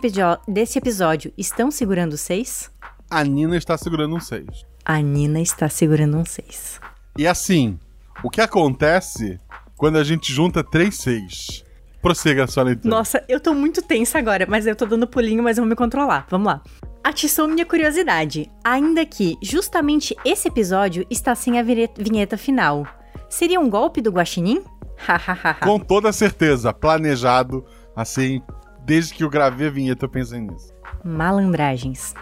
desse 0.48 0.78
episódio 0.78 1.34
estão 1.36 1.72
segurando 1.72 2.16
seis? 2.18 2.70
A 3.10 3.24
Nina 3.24 3.58
está 3.58 3.76
segurando 3.76 4.16
um 4.16 4.20
6. 4.20 4.46
A 4.86 5.02
Nina 5.02 5.42
está 5.42 5.68
segurando 5.68 6.16
um 6.18 6.24
seis. 6.24 6.80
E 7.18 7.26
assim, 7.26 7.80
o 8.24 8.30
que 8.30 8.40
acontece 8.42 9.40
quando 9.76 9.98
a 9.98 10.04
gente 10.04 10.32
junta 10.32 10.64
três 10.64 10.98
6? 10.98 11.64
Prossiga 12.00 12.44
a 12.44 12.48
sua 12.48 12.62
leitura. 12.64 12.96
Nossa, 12.96 13.26
eu 13.28 13.40
tô 13.40 13.56
muito 13.56 13.82
tensa 13.82 14.20
agora, 14.20 14.46
mas 14.48 14.68
eu 14.68 14.76
tô 14.76 14.86
dando 14.86 15.08
pulinho, 15.08 15.42
mas 15.42 15.58
eu 15.58 15.64
vou 15.64 15.70
me 15.70 15.76
controlar. 15.76 16.28
Vamos 16.30 16.46
lá. 16.46 16.62
atiçou 17.04 17.48
minha 17.48 17.66
curiosidade, 17.66 18.50
ainda 18.64 19.04
que 19.04 19.36
justamente 19.42 20.16
esse 20.24 20.48
episódio 20.48 21.04
está 21.10 21.34
sem 21.34 21.60
a 21.60 21.64
vinheta 21.64 22.38
final. 22.38 22.86
Seria 23.28 23.60
um 23.60 23.68
golpe 23.70 24.00
do 24.00 24.12
Guaxinim? 24.12 24.64
Hahaha. 24.98 25.56
Com 25.56 25.80
toda 25.80 26.12
certeza, 26.12 26.74
planejado, 26.74 27.66
assim, 27.96 28.42
desde 28.86 29.14
que 29.14 29.24
eu 29.24 29.30
gravei 29.30 29.68
a 29.68 29.72
vinheta 29.72 30.06
eu 30.06 30.10
pensei 30.10 30.40
nisso. 30.40 30.74
Malandragens. 31.04 32.14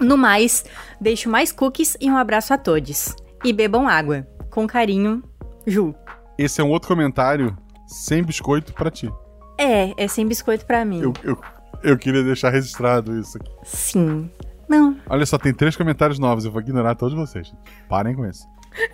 No 0.00 0.16
mais, 0.16 0.64
deixo 1.00 1.28
mais 1.28 1.52
cookies 1.52 1.96
e 2.00 2.10
um 2.10 2.16
abraço 2.16 2.52
a 2.54 2.58
todos. 2.58 3.14
E 3.44 3.52
bebam 3.52 3.88
água. 3.88 4.26
Com 4.50 4.66
carinho, 4.66 5.22
Ju. 5.66 5.94
Esse 6.38 6.60
é 6.60 6.64
um 6.64 6.70
outro 6.70 6.88
comentário 6.88 7.56
sem 7.86 8.22
biscoito 8.22 8.72
pra 8.72 8.90
ti. 8.90 9.12
É, 9.58 9.92
é 10.02 10.08
sem 10.08 10.26
biscoito 10.26 10.66
pra 10.66 10.84
mim. 10.84 11.00
Eu, 11.00 11.12
eu, 11.22 11.40
eu 11.82 11.98
queria 11.98 12.22
deixar 12.22 12.50
registrado 12.50 13.18
isso 13.18 13.36
aqui. 13.36 13.50
Sim. 13.64 14.30
Não, 14.68 14.96
Olha 15.08 15.26
só, 15.26 15.36
tem 15.36 15.52
três 15.52 15.76
comentários 15.76 16.18
novos, 16.18 16.44
eu 16.44 16.50
vou 16.50 16.60
ignorar 16.60 16.94
todos 16.94 17.14
vocês. 17.14 17.52
Parem 17.88 18.14
com 18.14 18.26
isso. 18.26 18.46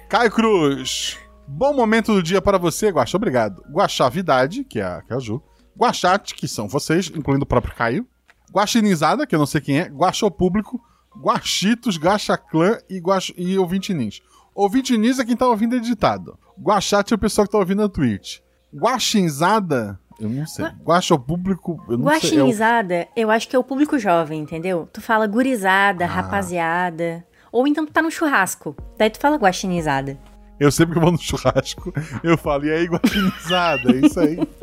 Caio 0.08 0.30
Cruz. 0.30 1.18
Bom 1.46 1.72
momento 1.72 2.12
do 2.12 2.22
dia 2.22 2.42
para 2.42 2.58
você, 2.58 2.90
Guaxa. 2.90 3.16
Obrigado. 3.16 3.62
Guaxavidade, 3.70 4.64
que 4.64 4.80
é 4.80 4.84
a, 4.84 5.02
que 5.02 5.12
é 5.12 5.16
a 5.16 5.20
Ju. 5.20 5.42
Guaxate, 5.78 6.34
que 6.34 6.46
são 6.48 6.68
vocês, 6.68 7.10
incluindo 7.14 7.44
o 7.44 7.46
próprio 7.46 7.74
Caio. 7.74 8.06
Guaxinizada, 8.52 9.26
que 9.26 9.34
eu 9.34 9.38
não 9.38 9.46
sei 9.46 9.60
quem 9.60 9.78
é. 9.80 9.84
Guaxo 9.88 10.30
Público. 10.30 10.80
Guaxitos, 11.16 11.96
Gacha 11.96 12.36
Clã 12.36 12.78
e, 12.88 12.98
Guax... 12.98 13.32
e 13.36 13.58
Ouvinte 13.58 13.92
Nins. 13.94 14.20
Ouvinte 14.54 14.96
Nins 14.96 15.18
é 15.18 15.24
quem 15.24 15.36
tá 15.36 15.46
ouvindo 15.46 15.74
editado. 15.76 16.38
Guaxate 16.60 17.12
é 17.12 17.16
o 17.16 17.18
pessoal 17.18 17.46
que 17.46 17.52
tá 17.52 17.58
ouvindo 17.58 17.82
na 17.82 17.88
Twitch. 17.88 18.38
Guaxinzada, 18.74 19.98
eu 20.20 20.28
não 20.28 20.46
sei. 20.46 20.66
Guaxo 20.84 21.18
Público, 21.18 21.82
eu 21.88 21.96
não 21.98 22.04
sei. 22.20 22.30
É 22.38 22.42
o- 22.42 22.46
Guaxinizada, 22.46 23.08
eu 23.16 23.30
acho 23.30 23.48
que 23.48 23.56
é 23.56 23.58
o 23.58 23.64
público 23.64 23.98
jovem, 23.98 24.40
entendeu? 24.40 24.88
Tu 24.92 25.00
fala 25.00 25.26
gurizada, 25.26 26.04
Ah. 26.04 26.08
rapaziada. 26.08 27.24
Ou 27.50 27.66
então 27.66 27.84
tu 27.86 27.92
tá 27.92 28.00
no 28.02 28.10
churrasco. 28.10 28.76
Daí 28.98 29.10
tu 29.10 29.18
fala 29.18 29.36
guaxinizada. 29.36 30.18
Eu 30.60 30.70
sempre 30.70 30.92
que 30.92 30.98
eu 30.98 31.02
vou 31.02 31.12
no 31.12 31.18
churrasco, 31.18 31.92
eu 32.22 32.36
falo, 32.36 32.66
e 32.66 32.70
aí, 32.70 32.84
guaxinizada? 32.86 33.90
É 33.96 34.06
isso 34.06 34.20
aí. 34.20 34.38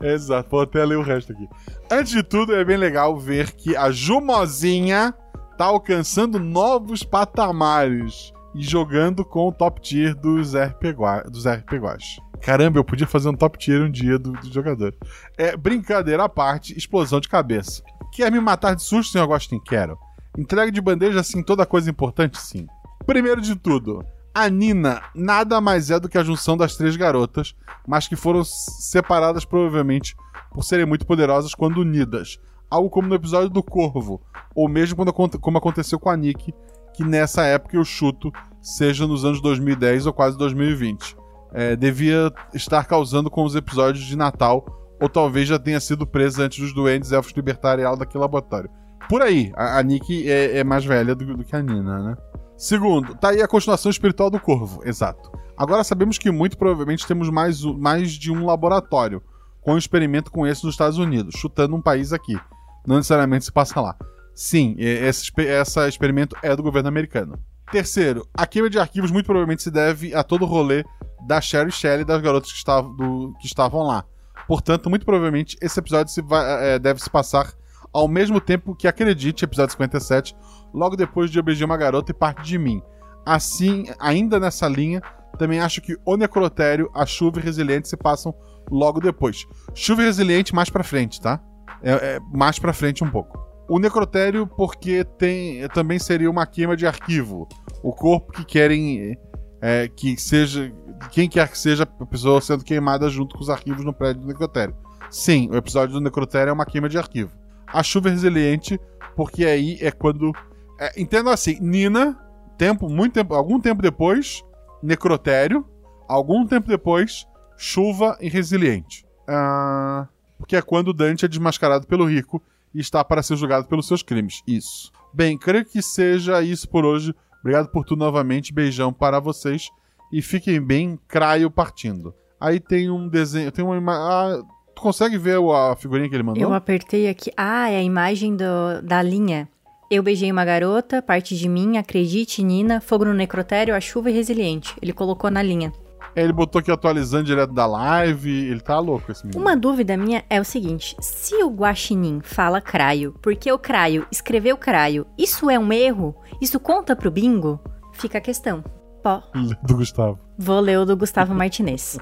Exato, 0.00 0.48
vou 0.50 0.62
até 0.62 0.84
ler 0.84 0.96
o 0.96 1.02
resto 1.02 1.32
aqui. 1.32 1.46
Antes 1.90 2.12
de 2.12 2.22
tudo, 2.22 2.54
é 2.54 2.64
bem 2.64 2.76
legal 2.76 3.18
ver 3.18 3.52
que 3.52 3.76
a 3.76 3.90
Jumozinha 3.90 5.14
tá 5.58 5.66
alcançando 5.66 6.38
novos 6.38 7.02
patamares 7.02 8.32
e 8.54 8.62
jogando 8.62 9.24
com 9.24 9.48
o 9.48 9.52
top 9.52 9.80
tier 9.80 10.14
dos 10.14 10.54
RPG, 10.54 11.30
dos 11.30 11.46
RPGs. 11.46 12.20
Caramba, 12.40 12.78
eu 12.78 12.84
podia 12.84 13.06
fazer 13.06 13.28
um 13.28 13.34
top 13.34 13.58
tier 13.58 13.82
um 13.82 13.90
dia 13.90 14.18
do, 14.18 14.32
do 14.32 14.52
jogador. 14.52 14.94
É, 15.36 15.54
brincadeira 15.56 16.24
à 16.24 16.28
parte, 16.28 16.76
explosão 16.76 17.20
de 17.20 17.28
cabeça. 17.28 17.82
Quer 18.12 18.32
me 18.32 18.40
matar 18.40 18.74
de 18.74 18.82
susto, 18.82 19.12
senhor 19.12 19.24
Agostinho? 19.24 19.62
Quero. 19.62 19.98
Entrega 20.38 20.72
de 20.72 20.80
bandeja, 20.80 21.20
assim, 21.20 21.42
toda 21.42 21.66
coisa 21.66 21.90
importante? 21.90 22.40
Sim. 22.40 22.66
Primeiro 23.04 23.40
de 23.40 23.54
tudo, 23.54 24.04
a 24.34 24.48
Nina 24.48 25.02
nada 25.14 25.60
mais 25.60 25.90
é 25.90 25.98
do 25.98 26.08
que 26.08 26.18
a 26.18 26.22
junção 26.22 26.56
das 26.56 26.76
três 26.76 26.96
garotas, 26.96 27.54
mas 27.86 28.06
que 28.06 28.16
foram 28.16 28.44
separadas 28.44 29.44
provavelmente 29.44 30.16
por 30.52 30.62
serem 30.62 30.86
muito 30.86 31.06
poderosas 31.06 31.54
quando 31.54 31.78
unidas. 31.78 32.38
Algo 32.70 32.88
como 32.88 33.08
no 33.08 33.14
episódio 33.14 33.48
do 33.48 33.62
Corvo, 33.62 34.20
ou 34.54 34.68
mesmo 34.68 34.96
quando, 35.12 35.38
como 35.38 35.58
aconteceu 35.58 35.98
com 35.98 36.08
a 36.08 36.16
Nick, 36.16 36.54
que 36.94 37.04
nessa 37.04 37.42
época 37.42 37.76
eu 37.76 37.84
chuto 37.84 38.32
seja 38.62 39.06
nos 39.06 39.24
anos 39.24 39.40
2010 39.40 40.06
ou 40.06 40.12
quase 40.12 40.36
2020. 40.38 41.16
É, 41.52 41.74
devia 41.74 42.32
estar 42.54 42.84
causando 42.84 43.30
com 43.30 43.42
os 43.42 43.56
episódios 43.56 44.04
de 44.04 44.16
Natal, 44.16 44.64
ou 45.00 45.08
talvez 45.08 45.48
já 45.48 45.58
tenha 45.58 45.80
sido 45.80 46.06
presa 46.06 46.44
antes 46.44 46.60
dos 46.60 46.72
duendes 46.72 47.10
elfos 47.10 47.32
libertarem 47.32 47.84
ela 47.84 47.96
daquele 47.96 48.20
laboratório. 48.20 48.70
Por 49.08 49.22
aí, 49.22 49.50
a, 49.56 49.78
a 49.78 49.82
Nick 49.82 50.30
é, 50.30 50.58
é 50.58 50.64
mais 50.64 50.84
velha 50.84 51.14
do, 51.14 51.36
do 51.36 51.44
que 51.44 51.56
a 51.56 51.62
Nina, 51.62 51.98
né? 51.98 52.16
Segundo, 52.60 53.14
tá 53.14 53.30
aí 53.30 53.40
a 53.40 53.48
continuação 53.48 53.90
espiritual 53.90 54.28
do 54.28 54.38
Corvo, 54.38 54.82
exato. 54.84 55.32
Agora 55.56 55.82
sabemos 55.82 56.18
que 56.18 56.30
muito 56.30 56.58
provavelmente 56.58 57.06
temos 57.06 57.30
mais, 57.30 57.62
mais 57.64 58.12
de 58.12 58.30
um 58.30 58.44
laboratório 58.44 59.22
com 59.62 59.72
um 59.72 59.78
experimento 59.78 60.30
com 60.30 60.46
esse 60.46 60.62
nos 60.66 60.74
Estados 60.74 60.98
Unidos, 60.98 61.34
chutando 61.38 61.74
um 61.74 61.80
país 61.80 62.12
aqui. 62.12 62.38
Não 62.86 62.96
necessariamente 62.96 63.46
se 63.46 63.52
passa 63.52 63.80
lá. 63.80 63.96
Sim, 64.34 64.74
esse, 64.78 65.32
essa 65.38 65.88
experimento 65.88 66.36
é 66.42 66.54
do 66.54 66.62
governo 66.62 66.88
americano. 66.90 67.38
Terceiro, 67.72 68.28
a 68.34 68.46
queima 68.46 68.68
de 68.68 68.78
arquivos 68.78 69.10
muito 69.10 69.24
provavelmente 69.24 69.62
se 69.62 69.70
deve 69.70 70.14
a 70.14 70.22
todo 70.22 70.42
o 70.42 70.46
rolê 70.46 70.84
da 71.26 71.40
Sherry 71.40 71.72
Shelley 71.72 72.02
e 72.02 72.04
das 72.04 72.20
garotas 72.20 72.50
que, 72.52 72.58
estavam 72.58 72.94
do- 72.94 73.34
que 73.40 73.46
estavam 73.46 73.82
lá. 73.86 74.04
Portanto, 74.46 74.90
muito 74.90 75.06
provavelmente 75.06 75.56
esse 75.62 75.78
episódio 75.78 76.12
se 76.12 76.20
vai- 76.20 76.74
é, 76.74 76.78
deve 76.78 77.00
se 77.02 77.08
passar 77.08 77.52
ao 77.92 78.06
mesmo 78.06 78.38
tempo 78.40 78.74
que 78.74 78.86
Acredite, 78.86 79.44
episódio 79.44 79.72
57, 79.72 80.34
logo 80.72 80.96
depois 80.96 81.30
de 81.30 81.38
Eu 81.38 81.42
Beijei 81.42 81.64
Uma 81.64 81.76
Garota 81.76 82.10
e 82.10 82.14
Parte 82.14 82.42
de 82.42 82.58
Mim. 82.58 82.82
Assim, 83.24 83.86
ainda 83.98 84.40
nessa 84.40 84.68
linha, 84.68 85.02
também 85.38 85.60
acho 85.60 85.80
que 85.80 85.96
O 86.04 86.16
Necrotério, 86.16 86.90
A 86.94 87.04
Chuva 87.06 87.38
e 87.38 87.42
Resiliente 87.42 87.88
se 87.88 87.96
passam 87.96 88.34
logo 88.70 89.00
depois. 89.00 89.46
Chuva 89.74 90.02
e 90.02 90.06
Resiliente 90.06 90.54
mais 90.54 90.70
pra 90.70 90.84
frente, 90.84 91.20
tá? 91.20 91.40
É, 91.82 91.92
é 91.92 92.20
mais 92.32 92.58
pra 92.58 92.72
frente 92.72 93.04
um 93.04 93.10
pouco. 93.10 93.38
O 93.68 93.78
Necrotério 93.78 94.46
porque 94.46 95.04
tem 95.04 95.66
também 95.68 95.98
seria 95.98 96.30
uma 96.30 96.44
queima 96.44 96.76
de 96.76 96.86
arquivo. 96.86 97.48
O 97.82 97.92
corpo 97.92 98.32
que 98.32 98.44
querem 98.44 99.16
é, 99.62 99.88
que 99.88 100.20
seja 100.20 100.72
quem 101.10 101.28
quer 101.28 101.48
que 101.48 101.58
seja 101.58 101.84
a 101.84 102.06
pessoa 102.06 102.40
sendo 102.40 102.64
queimada 102.64 103.08
junto 103.08 103.36
com 103.36 103.42
os 103.42 103.48
arquivos 103.48 103.84
no 103.84 103.92
prédio 103.92 104.22
do 104.22 104.28
Necrotério. 104.28 104.74
Sim, 105.10 105.48
o 105.50 105.56
episódio 105.56 105.94
do 105.94 106.00
Necrotério 106.00 106.50
é 106.50 106.52
uma 106.52 106.66
queima 106.66 106.88
de 106.88 106.98
arquivo. 106.98 107.30
A 107.66 107.82
chuva 107.82 108.10
resiliente 108.10 108.78
porque 109.16 109.44
aí 109.44 109.78
é 109.80 109.90
quando 109.90 110.32
é, 110.80 111.00
entenda 111.00 111.32
assim, 111.32 111.58
Nina, 111.60 112.18
tempo, 112.56 112.88
muito 112.88 113.12
tempo, 113.12 113.34
algum 113.34 113.60
tempo 113.60 113.82
depois, 113.82 114.42
Necrotério, 114.82 115.66
algum 116.08 116.46
tempo 116.46 116.66
depois, 116.66 117.26
chuva 117.56 118.16
e 118.20 118.28
resiliente. 118.28 119.04
Ah, 119.28 120.08
porque 120.38 120.56
é 120.56 120.62
quando 120.62 120.94
Dante 120.94 121.26
é 121.26 121.28
desmascarado 121.28 121.86
pelo 121.86 122.06
rico 122.06 122.42
e 122.74 122.80
está 122.80 123.04
para 123.04 123.22
ser 123.22 123.36
julgado 123.36 123.68
pelos 123.68 123.86
seus 123.86 124.02
crimes. 124.02 124.42
Isso. 124.46 124.90
Bem, 125.12 125.36
creio 125.36 125.64
que 125.64 125.82
seja 125.82 126.40
isso 126.40 126.68
por 126.68 126.84
hoje. 126.84 127.14
Obrigado 127.40 127.68
por 127.68 127.84
tudo 127.84 127.98
novamente. 127.98 128.52
Beijão 128.52 128.92
para 128.92 129.20
vocês. 129.20 129.68
E 130.12 130.22
fiquem 130.22 130.60
bem, 130.60 130.98
Craio 131.06 131.50
partindo. 131.50 132.14
Aí 132.40 132.58
tem 132.58 132.90
um 132.90 133.08
desenho. 133.08 133.52
Tem 133.52 133.64
uma 133.64 133.76
imagem. 133.76 134.02
Ah, 134.02 134.42
tu 134.74 134.82
consegue 134.82 135.18
ver 135.18 135.38
a 135.38 135.76
figurinha 135.76 136.08
que 136.08 136.14
ele 136.14 136.22
mandou? 136.22 136.42
Eu 136.42 136.54
apertei 136.54 137.08
aqui. 137.08 137.30
Ah, 137.36 137.70
é 137.70 137.76
a 137.76 137.82
imagem 137.82 138.34
do, 138.34 138.82
da 138.82 139.02
linha. 139.02 139.48
Eu 139.92 140.04
beijei 140.04 140.30
uma 140.30 140.44
garota, 140.44 141.02
parte 141.02 141.36
de 141.36 141.48
mim, 141.48 141.76
acredite, 141.76 142.44
Nina, 142.44 142.80
fogo 142.80 143.04
no 143.04 143.12
necrotério, 143.12 143.74
a 143.74 143.80
chuva 143.80 144.08
e 144.08 144.12
resiliente. 144.12 144.72
Ele 144.80 144.92
colocou 144.92 145.28
na 145.32 145.42
linha. 145.42 145.72
Ele 146.14 146.32
botou 146.32 146.60
aqui 146.60 146.70
atualizando 146.70 147.24
direto 147.24 147.52
da 147.52 147.66
live. 147.66 148.30
Ele 148.30 148.60
tá 148.60 148.78
louco 148.78 149.10
esse 149.10 149.26
menino. 149.26 149.42
Uma 149.42 149.56
dúvida 149.56 149.96
minha 149.96 150.24
é 150.30 150.40
o 150.40 150.44
seguinte: 150.44 150.94
se 151.00 151.42
o 151.42 151.50
Guaxinim 151.50 152.20
fala 152.22 152.60
craio, 152.60 153.16
porque 153.20 153.50
o 153.50 153.58
craio 153.58 154.06
escreveu 154.12 154.56
craio, 154.56 155.04
isso 155.18 155.50
é 155.50 155.58
um 155.58 155.72
erro? 155.72 156.14
Isso 156.40 156.60
conta 156.60 156.94
pro 156.94 157.10
bingo? 157.10 157.58
Fica 157.92 158.18
a 158.18 158.20
questão. 158.20 158.62
Pó. 159.02 159.24
Do 159.64 159.74
Gustavo. 159.74 160.20
Vou 160.38 160.60
ler 160.60 160.78
o 160.78 160.86
do 160.86 160.96
Gustavo 160.96 161.34
Martinez. 161.34 161.98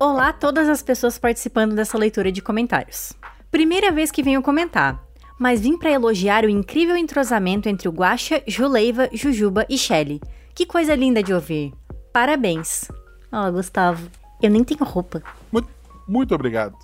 Olá 0.00 0.30
a 0.30 0.32
todas 0.32 0.68
as 0.68 0.82
pessoas 0.82 1.16
participando 1.16 1.76
dessa 1.76 1.96
leitura 1.96 2.32
de 2.32 2.42
comentários. 2.42 3.12
Primeira 3.52 3.92
vez 3.92 4.10
que 4.10 4.22
venho 4.22 4.42
comentar, 4.42 5.00
mas 5.38 5.60
vim 5.60 5.76
pra 5.76 5.90
elogiar 5.90 6.44
o 6.44 6.48
incrível 6.48 6.96
entrosamento 6.96 7.68
entre 7.68 7.88
o 7.88 7.92
Guaxa, 7.92 8.42
Juleiva, 8.46 9.08
Jujuba 9.12 9.66
e 9.68 9.76
Shelly. 9.76 10.20
Que 10.54 10.64
coisa 10.64 10.94
linda 10.94 11.22
de 11.22 11.34
ouvir. 11.34 11.72
Parabéns. 12.12 12.88
Ó, 13.32 13.50
Gustavo, 13.50 14.08
eu 14.40 14.50
nem 14.50 14.62
tenho 14.62 14.84
roupa. 14.84 15.22
Muito, 15.50 15.68
muito 16.06 16.34
obrigado. 16.34 16.76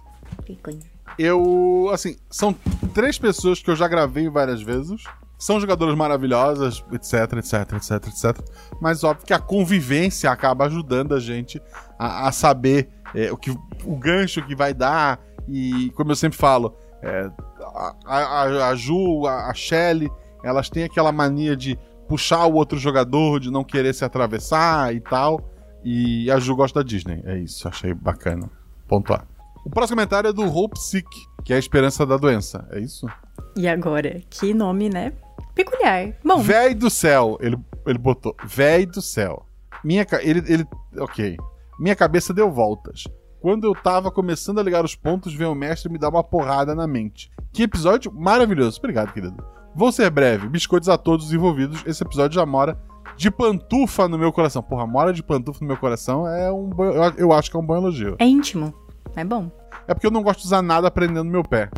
Eu, 1.18 1.88
assim, 1.92 2.16
são 2.28 2.52
três 2.94 3.18
pessoas 3.18 3.62
que 3.62 3.70
eu 3.70 3.76
já 3.76 3.86
gravei 3.86 4.28
várias 4.28 4.62
vezes. 4.62 5.04
São 5.38 5.60
jogadoras 5.60 5.94
maravilhosas, 5.94 6.84
etc, 6.92 7.38
etc, 7.38 7.72
etc, 7.74 8.08
etc. 8.08 8.52
Mas 8.80 9.04
óbvio 9.04 9.26
que 9.26 9.32
a 9.32 9.38
convivência 9.38 10.30
acaba 10.30 10.66
ajudando 10.66 11.14
a 11.14 11.20
gente 11.20 11.62
a, 11.98 12.28
a 12.28 12.32
saber 12.32 12.90
é, 13.14 13.32
o, 13.32 13.36
que, 13.36 13.50
o 13.84 13.96
gancho 13.96 14.44
que 14.44 14.54
vai 14.54 14.74
dar. 14.74 15.20
E, 15.48 15.90
como 15.96 16.10
eu 16.12 16.16
sempre 16.16 16.38
falo, 16.38 16.76
é, 17.02 17.30
a, 17.74 17.94
a, 18.06 18.68
a 18.68 18.74
Ju, 18.74 19.26
a, 19.26 19.50
a 19.50 19.54
Shelly, 19.54 20.10
elas 20.42 20.68
têm 20.68 20.84
aquela 20.84 21.12
mania 21.12 21.56
de 21.56 21.78
puxar 22.08 22.46
o 22.46 22.54
outro 22.54 22.78
jogador, 22.78 23.38
de 23.38 23.50
não 23.50 23.62
querer 23.62 23.94
se 23.94 24.04
atravessar 24.04 24.94
e 24.94 25.00
tal. 25.00 25.40
E 25.84 26.30
a 26.30 26.38
Ju 26.38 26.56
gosta 26.56 26.82
da 26.82 26.86
Disney. 26.86 27.22
É 27.24 27.38
isso, 27.38 27.66
achei 27.68 27.94
bacana. 27.94 28.50
Pontuar. 28.88 29.26
O 29.64 29.70
próximo 29.70 29.96
comentário 29.96 30.28
é 30.28 30.32
do 30.32 30.44
Hope 30.44 30.78
Sick, 30.78 31.06
que 31.44 31.52
é 31.52 31.56
a 31.56 31.58
esperança 31.58 32.04
da 32.04 32.16
doença. 32.16 32.66
É 32.70 32.80
isso? 32.80 33.06
E 33.56 33.68
agora? 33.68 34.20
Que 34.28 34.52
nome, 34.54 34.88
né? 34.88 35.12
Peculiar. 35.54 36.14
Bom, 36.24 36.40
Véi 36.40 36.74
do 36.74 36.88
céu, 36.88 37.36
ele, 37.40 37.56
ele 37.86 37.98
botou. 37.98 38.34
Véi 38.44 38.86
do 38.86 39.02
céu. 39.02 39.44
Minha 39.84 40.06
ele, 40.20 40.42
ele. 40.52 40.66
Ok. 40.98 41.36
Minha 41.78 41.96
cabeça 41.96 42.32
deu 42.32 42.50
voltas. 42.50 43.04
Quando 43.40 43.66
eu 43.66 43.74
tava 43.74 44.10
começando 44.10 44.58
a 44.58 44.62
ligar 44.62 44.84
os 44.84 44.94
pontos, 44.94 45.32
veio 45.32 45.52
o 45.52 45.54
mestre 45.54 45.90
me 45.90 45.98
dar 45.98 46.10
uma 46.10 46.22
porrada 46.22 46.74
na 46.74 46.86
mente. 46.86 47.30
Que 47.52 47.62
episódio 47.62 48.12
maravilhoso. 48.12 48.78
Obrigado, 48.78 49.12
querido. 49.12 49.42
Vou 49.74 49.90
ser 49.90 50.10
breve. 50.10 50.46
Biscoitos 50.46 50.90
a 50.90 50.98
todos 50.98 51.26
os 51.26 51.32
envolvidos. 51.32 51.82
Esse 51.86 52.02
episódio 52.02 52.34
já 52.34 52.44
mora 52.44 52.78
de 53.16 53.30
pantufa 53.30 54.06
no 54.08 54.18
meu 54.18 54.30
coração. 54.30 54.62
Porra, 54.62 54.86
mora 54.86 55.12
de 55.12 55.22
pantufa 55.22 55.60
no 55.62 55.68
meu 55.68 55.78
coração 55.78 56.28
é 56.28 56.52
um 56.52 56.68
bom, 56.68 56.84
eu, 56.84 57.14
eu 57.16 57.32
acho 57.32 57.50
que 57.50 57.56
é 57.56 57.60
um 57.60 57.64
bom 57.64 57.76
elogio. 57.76 58.16
É 58.18 58.26
íntimo. 58.26 58.74
É 59.16 59.24
bom. 59.24 59.50
É 59.88 59.94
porque 59.94 60.06
eu 60.06 60.10
não 60.10 60.22
gosto 60.22 60.40
de 60.40 60.46
usar 60.46 60.60
nada 60.60 60.90
prendendo 60.90 61.24
meu 61.24 61.42
pé. 61.42 61.70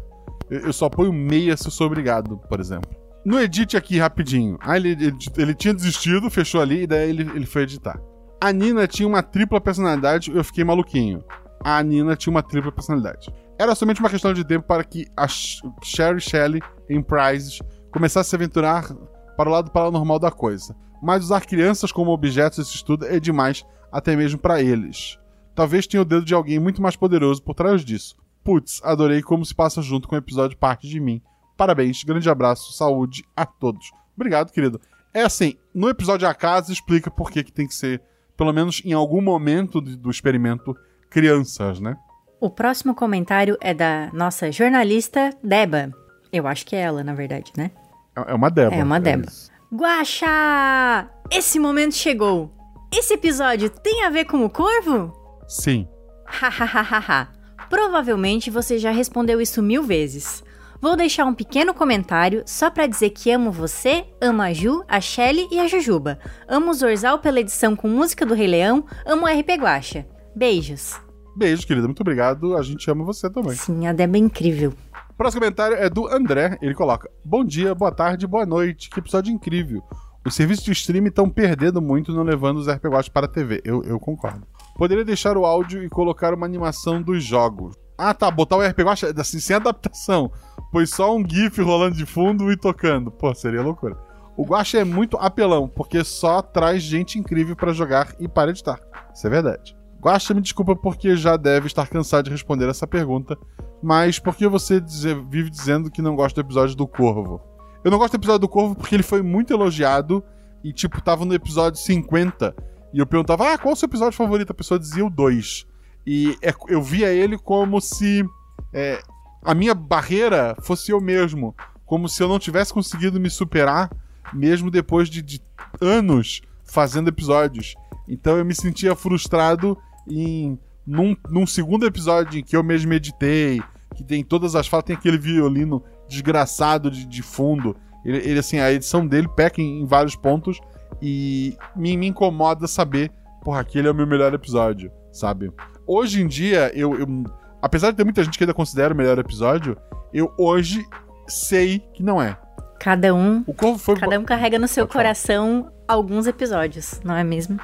Eu, 0.50 0.60
eu 0.62 0.72
só 0.72 0.88
ponho 0.88 1.12
meia 1.12 1.56
se 1.56 1.68
eu 1.68 1.70
sou 1.70 1.86
obrigado, 1.86 2.38
por 2.48 2.58
exemplo. 2.58 2.90
No 3.24 3.38
edit 3.38 3.76
aqui, 3.76 3.98
rapidinho. 3.98 4.58
Ah, 4.60 4.76
ele, 4.76 4.90
ele, 4.90 5.16
ele 5.36 5.54
tinha 5.54 5.72
desistido, 5.72 6.28
fechou 6.28 6.60
ali, 6.60 6.82
e 6.82 6.86
daí 6.88 7.08
ele, 7.08 7.22
ele 7.34 7.46
foi 7.46 7.62
editar. 7.62 8.00
A 8.40 8.50
Nina 8.50 8.88
tinha 8.88 9.06
uma 9.06 9.22
tripla 9.22 9.60
personalidade, 9.60 10.34
eu 10.34 10.42
fiquei 10.42 10.64
maluquinho. 10.64 11.22
A 11.64 11.82
Nina 11.82 12.16
tinha 12.16 12.30
uma 12.30 12.42
tripla 12.42 12.72
personalidade. 12.72 13.32
Era 13.58 13.74
somente 13.74 14.00
uma 14.00 14.10
questão 14.10 14.32
de 14.32 14.44
tempo 14.44 14.66
para 14.66 14.84
que 14.84 15.06
a 15.16 15.26
Sh- 15.28 15.62
Sherry 15.82 16.20
Shelley, 16.20 16.60
em 16.88 17.02
Prizes, 17.02 17.60
começasse 17.90 18.28
a 18.28 18.30
se 18.30 18.36
aventurar 18.36 18.92
para 19.36 19.48
o 19.48 19.52
lado 19.52 19.70
paranormal 19.70 20.18
da 20.18 20.30
coisa. 20.30 20.74
Mas 21.02 21.24
usar 21.24 21.40
crianças 21.44 21.90
como 21.92 22.10
objetos 22.12 22.58
desse 22.58 22.74
estudo 22.76 23.06
é 23.06 23.18
demais, 23.18 23.64
até 23.90 24.14
mesmo 24.16 24.38
para 24.38 24.62
eles. 24.62 25.18
Talvez 25.54 25.86
tenha 25.86 26.02
o 26.02 26.04
dedo 26.04 26.24
de 26.24 26.34
alguém 26.34 26.58
muito 26.58 26.80
mais 26.80 26.96
poderoso 26.96 27.42
por 27.42 27.54
trás 27.54 27.84
disso. 27.84 28.16
Putz, 28.44 28.80
adorei 28.82 29.22
como 29.22 29.44
se 29.44 29.54
passa 29.54 29.82
junto 29.82 30.08
com 30.08 30.14
o 30.14 30.18
episódio 30.18 30.56
Parte 30.56 30.88
de 30.88 30.98
Mim. 30.98 31.20
Parabéns, 31.56 32.02
grande 32.02 32.28
abraço, 32.30 32.72
saúde 32.72 33.24
a 33.36 33.44
todos. 33.44 33.90
Obrigado, 34.16 34.50
querido. 34.52 34.80
É 35.12 35.22
assim, 35.22 35.54
no 35.74 35.88
episódio 35.88 36.26
A 36.26 36.34
Casa 36.34 36.72
explica 36.72 37.10
por 37.10 37.30
que, 37.30 37.44
que 37.44 37.52
tem 37.52 37.66
que 37.66 37.74
ser, 37.74 38.00
pelo 38.36 38.52
menos 38.52 38.80
em 38.84 38.92
algum 38.94 39.20
momento 39.20 39.80
do 39.80 40.10
experimento, 40.10 40.74
crianças, 41.12 41.78
né? 41.78 41.96
O 42.40 42.50
próximo 42.50 42.94
comentário 42.94 43.56
é 43.60 43.72
da 43.72 44.10
nossa 44.12 44.50
jornalista 44.50 45.30
Deba. 45.44 45.92
Eu 46.32 46.46
acho 46.46 46.66
que 46.66 46.74
é 46.74 46.80
ela, 46.80 47.04
na 47.04 47.14
verdade, 47.14 47.52
né? 47.56 47.70
É 48.16 48.32
é 48.32 48.34
uma 48.34 48.50
Débora. 48.50 48.76
É 48.76 48.82
uma 48.82 48.98
Débora. 48.98 49.28
isso. 49.30 49.50
Guaxa! 49.72 51.08
Esse 51.30 51.58
momento 51.58 51.94
chegou. 51.94 52.50
Esse 52.92 53.14
episódio 53.14 53.70
tem 53.70 54.04
a 54.04 54.10
ver 54.10 54.24
com 54.24 54.44
o 54.44 54.50
corvo? 54.50 55.12
Sim. 55.46 55.86
Hahaha. 56.26 57.28
Provavelmente 57.70 58.50
você 58.50 58.78
já 58.78 58.90
respondeu 58.90 59.40
isso 59.40 59.62
mil 59.62 59.82
vezes. 59.82 60.42
Vou 60.80 60.96
deixar 60.96 61.24
um 61.26 61.32
pequeno 61.34 61.72
comentário 61.72 62.42
só 62.44 62.68
pra 62.68 62.86
dizer 62.88 63.10
que 63.10 63.30
amo 63.30 63.52
você, 63.52 64.04
amo 64.20 64.42
a 64.42 64.52
Ju, 64.52 64.82
a 64.88 65.00
Shelly 65.00 65.46
e 65.50 65.60
a 65.60 65.68
Jujuba. 65.68 66.18
Amo 66.48 66.70
o 66.70 66.74
Zorzal 66.74 67.18
pela 67.20 67.38
edição 67.40 67.76
com 67.76 67.86
música 67.88 68.26
do 68.26 68.34
Rei 68.34 68.48
Leão, 68.48 68.84
amo 69.06 69.26
o 69.26 69.28
RP 69.28 69.50
Guaxa. 69.60 70.04
Beijos. 70.34 71.00
Beijo, 71.36 71.66
querida. 71.66 71.86
Muito 71.86 72.00
obrigado. 72.00 72.56
A 72.56 72.62
gente 72.62 72.90
ama 72.90 73.04
você 73.04 73.30
também. 73.30 73.54
Sim, 73.54 73.86
a 73.86 73.92
Deba 73.92 74.16
é 74.16 74.20
incrível. 74.20 74.72
O 75.10 75.14
próximo 75.14 75.40
comentário 75.40 75.76
é 75.76 75.88
do 75.88 76.06
André. 76.06 76.58
Ele 76.60 76.74
coloca: 76.74 77.10
Bom 77.24 77.44
dia, 77.44 77.74
boa 77.74 77.92
tarde, 77.92 78.26
boa 78.26 78.44
noite. 78.44 78.90
Que 78.90 79.00
episódio 79.00 79.32
incrível. 79.32 79.82
Os 80.24 80.34
serviços 80.34 80.64
de 80.64 80.72
streaming 80.72 81.08
estão 81.08 81.28
perdendo 81.28 81.82
muito 81.82 82.12
não 82.12 82.22
levando 82.22 82.58
os 82.58 82.68
RPGs 82.68 83.10
para 83.10 83.26
a 83.26 83.28
TV. 83.28 83.60
Eu, 83.64 83.82
eu 83.82 83.98
concordo. 83.98 84.46
Poderia 84.76 85.04
deixar 85.04 85.36
o 85.36 85.44
áudio 85.44 85.82
e 85.82 85.88
colocar 85.88 86.32
uma 86.32 86.46
animação 86.46 87.02
dos 87.02 87.24
jogos. 87.24 87.74
Ah, 87.98 88.14
tá. 88.14 88.30
Botar 88.30 88.56
o 88.56 88.62
RPG 88.62 89.12
assim, 89.18 89.40
sem 89.40 89.56
adaptação. 89.56 90.30
Pois 90.70 90.90
só 90.90 91.14
um 91.14 91.28
GIF 91.28 91.60
rolando 91.60 91.96
de 91.96 92.06
fundo 92.06 92.52
e 92.52 92.56
tocando. 92.56 93.10
Pô, 93.10 93.34
seria 93.34 93.62
loucura. 93.62 93.96
O 94.36 94.44
Guacha 94.44 94.78
é 94.78 94.84
muito 94.84 95.18
apelão, 95.18 95.68
porque 95.68 96.02
só 96.02 96.40
traz 96.40 96.82
gente 96.82 97.18
incrível 97.18 97.54
para 97.54 97.72
jogar 97.72 98.14
e 98.18 98.26
para 98.26 98.50
editar. 98.50 98.80
Isso 99.14 99.26
é 99.26 99.30
verdade. 99.30 99.76
Guacha, 100.02 100.34
me 100.34 100.40
desculpa 100.40 100.74
porque 100.74 101.16
já 101.16 101.36
deve 101.36 101.66
estar 101.68 101.86
cansado 101.88 102.24
de 102.24 102.30
responder 102.30 102.68
essa 102.68 102.86
pergunta, 102.86 103.38
mas 103.82 104.18
por 104.18 104.34
que 104.34 104.48
você 104.48 104.80
dizer- 104.80 105.22
vive 105.28 105.48
dizendo 105.48 105.90
que 105.90 106.02
não 106.02 106.16
gosta 106.16 106.42
do 106.42 106.46
episódio 106.46 106.74
do 106.74 106.86
Corvo? 106.88 107.40
Eu 107.84 107.90
não 107.90 107.98
gosto 107.98 108.12
do 108.12 108.16
episódio 108.20 108.40
do 108.40 108.48
Corvo 108.48 108.74
porque 108.74 108.94
ele 108.96 109.02
foi 109.02 109.22
muito 109.22 109.52
elogiado 109.52 110.22
e, 110.64 110.72
tipo, 110.72 111.00
tava 111.00 111.24
no 111.24 111.34
episódio 111.34 111.80
50 111.80 112.54
e 112.92 112.98
eu 112.98 113.06
perguntava, 113.06 113.52
ah, 113.52 113.58
qual 113.58 113.70
é 113.70 113.74
o 113.74 113.76
seu 113.76 113.86
episódio 113.86 114.16
favorito? 114.16 114.50
A 114.50 114.54
pessoa 114.54 114.78
dizia 114.78 115.04
o 115.04 115.10
2. 115.10 115.66
E 116.06 116.36
é- 116.42 116.52
eu 116.68 116.82
via 116.82 117.08
ele 117.12 117.38
como 117.38 117.80
se 117.80 118.24
é, 118.72 119.00
a 119.44 119.54
minha 119.54 119.74
barreira 119.74 120.56
fosse 120.62 120.90
eu 120.90 121.00
mesmo. 121.00 121.54
Como 121.86 122.08
se 122.08 122.22
eu 122.22 122.28
não 122.28 122.38
tivesse 122.38 122.72
conseguido 122.72 123.20
me 123.20 123.30
superar, 123.30 123.90
mesmo 124.32 124.70
depois 124.70 125.08
de, 125.08 125.22
de 125.22 125.40
anos 125.80 126.42
fazendo 126.64 127.08
episódios. 127.08 127.74
Então 128.08 128.36
eu 128.36 128.44
me 128.44 128.54
sentia 128.54 128.94
frustrado 128.96 129.76
em. 130.08 130.58
Num, 130.84 131.16
num 131.30 131.46
segundo 131.46 131.86
episódio 131.86 132.40
em 132.40 132.42
que 132.42 132.56
eu 132.56 132.62
mesmo 132.64 132.92
editei, 132.92 133.62
que 133.94 134.02
tem 134.02 134.24
todas 134.24 134.56
as 134.56 134.66
falas, 134.66 134.84
tem 134.84 134.96
aquele 134.96 135.16
violino 135.16 135.80
desgraçado 136.08 136.90
de, 136.90 137.04
de 137.06 137.22
fundo. 137.22 137.76
Ele, 138.04 138.18
ele, 138.18 138.38
assim, 138.40 138.58
a 138.58 138.72
edição 138.72 139.06
dele 139.06 139.28
peca 139.28 139.60
em, 139.62 139.82
em 139.82 139.86
vários 139.86 140.16
pontos 140.16 140.58
e 141.00 141.56
me, 141.76 141.96
me 141.96 142.08
incomoda 142.08 142.66
saber, 142.66 143.12
porra, 143.44 143.60
aquele 143.60 143.86
é 143.86 143.90
o 143.92 143.94
meu 143.94 144.08
melhor 144.08 144.34
episódio, 144.34 144.90
sabe? 145.12 145.52
Hoje 145.86 146.20
em 146.20 146.26
dia, 146.26 146.72
eu, 146.74 146.98
eu- 146.98 147.24
apesar 147.62 147.92
de 147.92 147.96
ter 147.98 148.04
muita 148.04 148.24
gente 148.24 148.36
que 148.36 148.42
ainda 148.42 148.52
considera 148.54 148.92
o 148.92 148.96
melhor 148.96 149.16
episódio, 149.20 149.76
eu 150.12 150.32
hoje 150.36 150.84
sei 151.28 151.78
que 151.94 152.02
não 152.02 152.20
é. 152.20 152.36
Cada 152.80 153.14
um, 153.14 153.44
O 153.46 153.78
foi. 153.78 153.96
cada 153.96 154.18
um 154.18 154.24
carrega 154.24 154.58
no 154.58 154.66
seu 154.66 154.84
Pode 154.84 154.92
falar. 154.94 155.04
coração 155.04 155.70
alguns 155.86 156.26
episódios, 156.26 157.00
não 157.04 157.14
é 157.14 157.22
mesmo? 157.22 157.60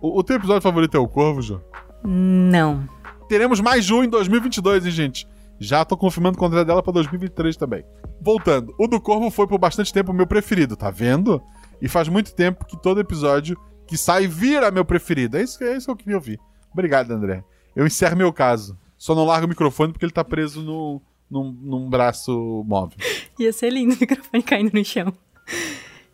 O, 0.00 0.18
o 0.18 0.22
teu 0.22 0.36
episódio 0.36 0.62
favorito 0.62 0.96
é 0.96 1.00
o 1.00 1.08
Corvo, 1.08 1.42
Jô? 1.42 1.60
Não. 2.04 2.88
Teremos 3.28 3.60
mais 3.60 3.90
um 3.90 4.02
em 4.04 4.08
2022, 4.08 4.86
hein, 4.86 4.92
gente? 4.92 5.28
Já 5.58 5.84
tô 5.84 5.96
confirmando 5.96 6.36
o 6.36 6.38
contrato 6.38 6.66
dela 6.66 6.82
pra 6.82 6.92
2023 6.92 7.56
também. 7.56 7.84
Voltando, 8.20 8.74
o 8.78 8.86
do 8.86 9.00
Corvo 9.00 9.30
foi 9.30 9.46
por 9.46 9.58
bastante 9.58 9.92
tempo 9.92 10.12
o 10.12 10.14
meu 10.14 10.26
preferido, 10.26 10.76
tá 10.76 10.90
vendo? 10.90 11.42
E 11.82 11.88
faz 11.88 12.08
muito 12.08 12.34
tempo 12.34 12.64
que 12.64 12.80
todo 12.80 13.00
episódio 13.00 13.56
que 13.86 13.96
sai 13.96 14.26
vira 14.26 14.70
meu 14.70 14.84
preferido. 14.84 15.36
É 15.36 15.42
isso, 15.42 15.58
que- 15.58 15.64
é 15.64 15.76
isso 15.76 15.86
que 15.86 15.90
eu 15.92 15.96
queria 15.96 16.16
ouvir. 16.16 16.38
Obrigado, 16.72 17.10
André. 17.10 17.42
Eu 17.74 17.86
encerro 17.86 18.16
meu 18.16 18.32
caso. 18.32 18.78
Só 18.96 19.14
não 19.14 19.24
largo 19.24 19.46
o 19.46 19.48
microfone 19.48 19.92
porque 19.92 20.04
ele 20.04 20.12
tá 20.12 20.24
preso 20.24 20.62
no, 20.62 21.00
num, 21.30 21.52
num 21.52 21.88
braço 21.90 22.64
móvel. 22.66 22.98
Ia 23.38 23.52
ser 23.52 23.70
lindo 23.70 23.94
o 23.94 23.98
microfone 24.00 24.42
caindo 24.42 24.72
no 24.74 24.84
chão. 24.84 25.12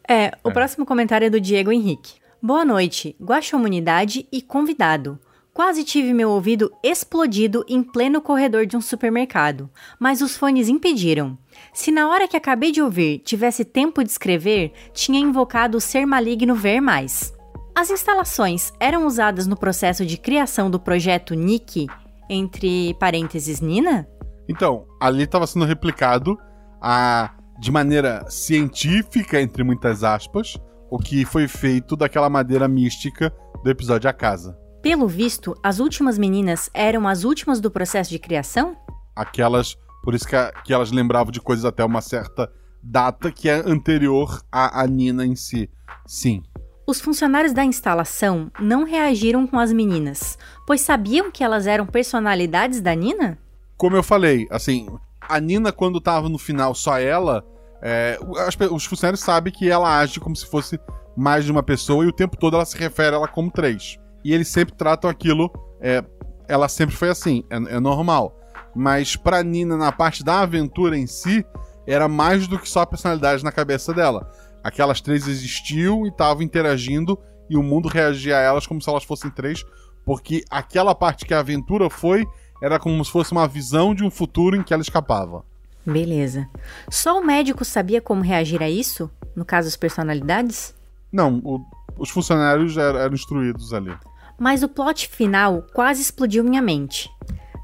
É, 0.09 0.33
o 0.43 0.51
próximo 0.53 0.85
comentário 0.87 1.27
é 1.27 1.31
do 1.31 1.41
Diego 1.41 1.73
Henrique. 1.73 2.15
Boa 2.47 2.63
noite, 2.63 3.17
Guaxomunidade 3.19 4.29
e 4.31 4.43
convidado. 4.43 5.19
Quase 5.55 5.83
tive 5.83 6.13
meu 6.13 6.29
ouvido 6.29 6.71
explodido 6.83 7.65
em 7.67 7.83
pleno 7.83 8.21
corredor 8.21 8.67
de 8.67 8.77
um 8.77 8.83
supermercado, 8.83 9.71
mas 9.99 10.21
os 10.21 10.37
fones 10.37 10.69
impediram. 10.69 11.39
Se 11.73 11.91
na 11.91 12.07
hora 12.07 12.29
que 12.29 12.37
acabei 12.37 12.71
de 12.71 12.83
ouvir 12.83 13.21
tivesse 13.21 13.65
tempo 13.65 14.05
de 14.05 14.11
escrever, 14.11 14.75
tinha 14.93 15.19
invocado 15.19 15.79
o 15.79 15.81
ser 15.81 16.05
maligno 16.05 16.55
ver 16.55 16.83
mais. 16.83 17.33
As 17.75 17.89
instalações 17.89 18.75
eram 18.79 19.07
usadas 19.07 19.47
no 19.47 19.57
processo 19.57 20.05
de 20.05 20.19
criação 20.19 20.71
do 20.71 20.79
projeto 20.79 21.33
Nick, 21.35 21.87
entre 22.29 22.93
parênteses 23.01 23.63
Nina? 23.63 24.07
Então, 24.47 24.85
ali 25.01 25.23
estava 25.23 25.47
sendo 25.47 25.65
replicado 25.65 26.37
a, 26.79 27.31
de 27.59 27.73
maneira 27.73 28.27
científica, 28.29 29.41
entre 29.41 29.65
muitas 29.65 30.05
aspas, 30.05 30.59
o 30.95 30.99
que 30.99 31.25
foi 31.25 31.49
feito 31.49 31.97
daquela 31.97 32.31
madeira 32.31 32.69
mística 32.69 33.35
do 33.65 33.69
episódio 33.69 34.09
A 34.09 34.13
Casa. 34.13 34.57
Pelo 34.81 35.09
visto, 35.09 35.53
as 35.61 35.81
últimas 35.81 36.17
meninas 36.17 36.71
eram 36.73 37.09
as 37.09 37.25
últimas 37.25 37.61
do 37.61 37.69
processo 37.69 38.11
de 38.11 38.19
criação? 38.21 38.77
Aquelas. 39.17 39.77
Por 40.05 40.15
isso 40.15 40.29
que, 40.29 40.37
a- 40.37 40.53
que 40.65 40.73
elas 40.73 40.93
lembravam 40.93 41.33
de 41.33 41.41
coisas 41.41 41.65
até 41.65 41.85
uma 41.85 42.01
certa 42.01 42.49
data 42.81 43.33
que 43.33 43.49
é 43.49 43.55
anterior 43.67 44.41
à, 44.53 44.83
à 44.83 44.87
Nina 44.87 45.27
em 45.27 45.35
si. 45.35 45.69
Sim. 46.07 46.43
Os 46.87 47.01
funcionários 47.01 47.53
da 47.53 47.65
instalação 47.65 48.53
não 48.61 48.85
reagiram 48.85 49.49
com 49.49 49.59
as 49.59 49.73
meninas, 49.73 50.39
pois 50.65 50.81
sabiam 50.83 51.29
que 51.29 51.43
elas 51.43 51.67
eram 51.67 51.87
personalidades 51.87 52.81
da 52.81 52.95
Nina? 52.95 53.37
Como 53.77 53.97
eu 53.97 54.03
falei, 54.03 54.47
assim, 54.49 54.87
a 55.21 55.41
Nina, 55.41 55.73
quando 55.73 56.01
tava 56.01 56.29
no 56.29 56.39
final 56.39 56.73
só 56.73 57.01
ela, 57.01 57.45
é, 57.85 58.19
as 58.39 58.57
os 58.71 58.87
funcionários 58.87 59.21
sabem 59.21 59.53
que 59.53 59.71
ela 59.71 59.99
age 59.99 60.19
como 60.19 60.35
se 60.35 60.47
fosse 60.47 60.81
mais 61.15 61.45
de 61.45 61.53
uma 61.53 61.63
pessoa 61.63 62.03
e 62.03 62.09
o 62.09 62.13
tempo 62.13 62.35
todo 62.35 62.57
ela 62.57 62.65
se 62.65 62.79
refere 62.79 63.15
a 63.15 63.19
ela 63.19 63.29
como 63.29 63.51
três. 63.51 63.99
E 64.25 64.33
eles 64.33 64.49
sempre 64.49 64.75
tratam 64.75 65.11
aquilo, 65.11 65.53
é, 65.83 66.03
ela 66.49 66.67
sempre 66.67 66.97
foi 66.97 67.11
assim, 67.11 67.45
é, 67.51 67.57
é 67.77 67.81
normal. 67.81 68.41
Mas 68.75 69.17
pra 69.17 69.43
Nina, 69.43 69.77
na 69.77 69.93
parte 69.93 70.25
da 70.25 70.41
aventura 70.41 70.97
em 70.97 71.07
si, 71.07 71.45
era 71.87 72.09
mais 72.09 72.49
do 72.49 72.59
que 72.59 72.69
só 72.69 72.81
a 72.81 72.87
personalidade 72.87 73.45
na 73.45 73.53
cabeça 73.53 73.93
dela. 73.93 74.31
Aquelas 74.65 75.03
três 75.03 75.29
existiam 75.29 76.07
e 76.07 76.09
estavam 76.09 76.43
interagindo 76.43 77.19
e 77.51 77.57
o 77.57 77.63
mundo 77.63 77.87
reagia 77.87 78.39
a 78.39 78.41
elas 78.41 78.67
como 78.67 78.81
se 78.81 78.89
elas 78.89 79.05
fossem 79.05 79.31
três, 79.31 79.63
porque 80.07 80.43
aquela 80.51 80.95
parte 80.95 81.27
que 81.27 81.35
a 81.35 81.41
aventura 81.41 81.91
foi 81.91 82.25
era 82.63 82.79
como 82.79 83.05
se 83.05 83.11
fosse 83.11 83.33
uma 83.33 83.47
visão 83.47 83.95
de 83.95 84.03
um 84.03 84.11
futuro 84.11 84.57
em 84.57 84.63
que 84.63 84.73
ela 84.73 84.83
escapava. 84.83 85.45
Beleza. 85.87 86.49
Só 86.91 87.19
o 87.21 87.25
médico 87.25 87.65
sabia 87.65 88.01
como 88.01 88.23
reagir 88.23 88.63
a 88.63 88.71
isso? 88.71 89.11
No 89.37 89.45
caso, 89.45 89.69
as 89.69 89.77
personalidades? 89.77 90.75
Não, 91.13 91.41
o- 91.45 91.65
os 91.99 92.11
funcionários 92.11 92.77
eram, 92.77 92.99
eram 92.99 93.15
instruídos 93.15 93.73
ali. 93.73 93.95
Mas 94.39 94.63
o 94.63 94.69
plot 94.69 95.09
final 95.09 95.65
quase 95.75 96.03
explodiu 96.03 96.43
minha 96.43 96.63
mente. 96.63 97.09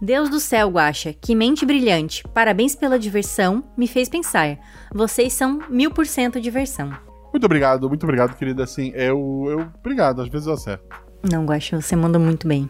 Deus 0.03 0.31
do 0.31 0.41
céu, 0.41 0.69
Guaxa, 0.71 1.13
que 1.13 1.35
mente 1.35 1.67
brilhante. 1.67 2.23
Parabéns 2.33 2.75
pela 2.75 2.99
diversão, 2.99 3.65
me 3.77 3.87
fez 3.87 4.09
pensar. 4.09 4.59
Vocês 4.95 5.33
são 5.33 5.61
mil 5.69 5.91
por 5.91 6.07
cento 6.07 6.41
diversão. 6.41 6.91
Muito 7.33 7.45
obrigado, 7.45 7.89
muito 7.89 8.03
obrigado, 8.05 8.37
querida. 8.37 8.65
Assim, 8.65 8.91
eu, 8.95 9.45
eu. 9.49 9.69
Obrigado, 9.79 10.23
às 10.23 10.29
vezes 10.29 10.47
eu 10.47 10.55
acerto. 10.55 10.85
Não, 11.31 11.45
Guaxa, 11.45 11.81
você 11.81 11.95
manda 11.95 12.19
muito 12.19 12.49
bem. 12.49 12.69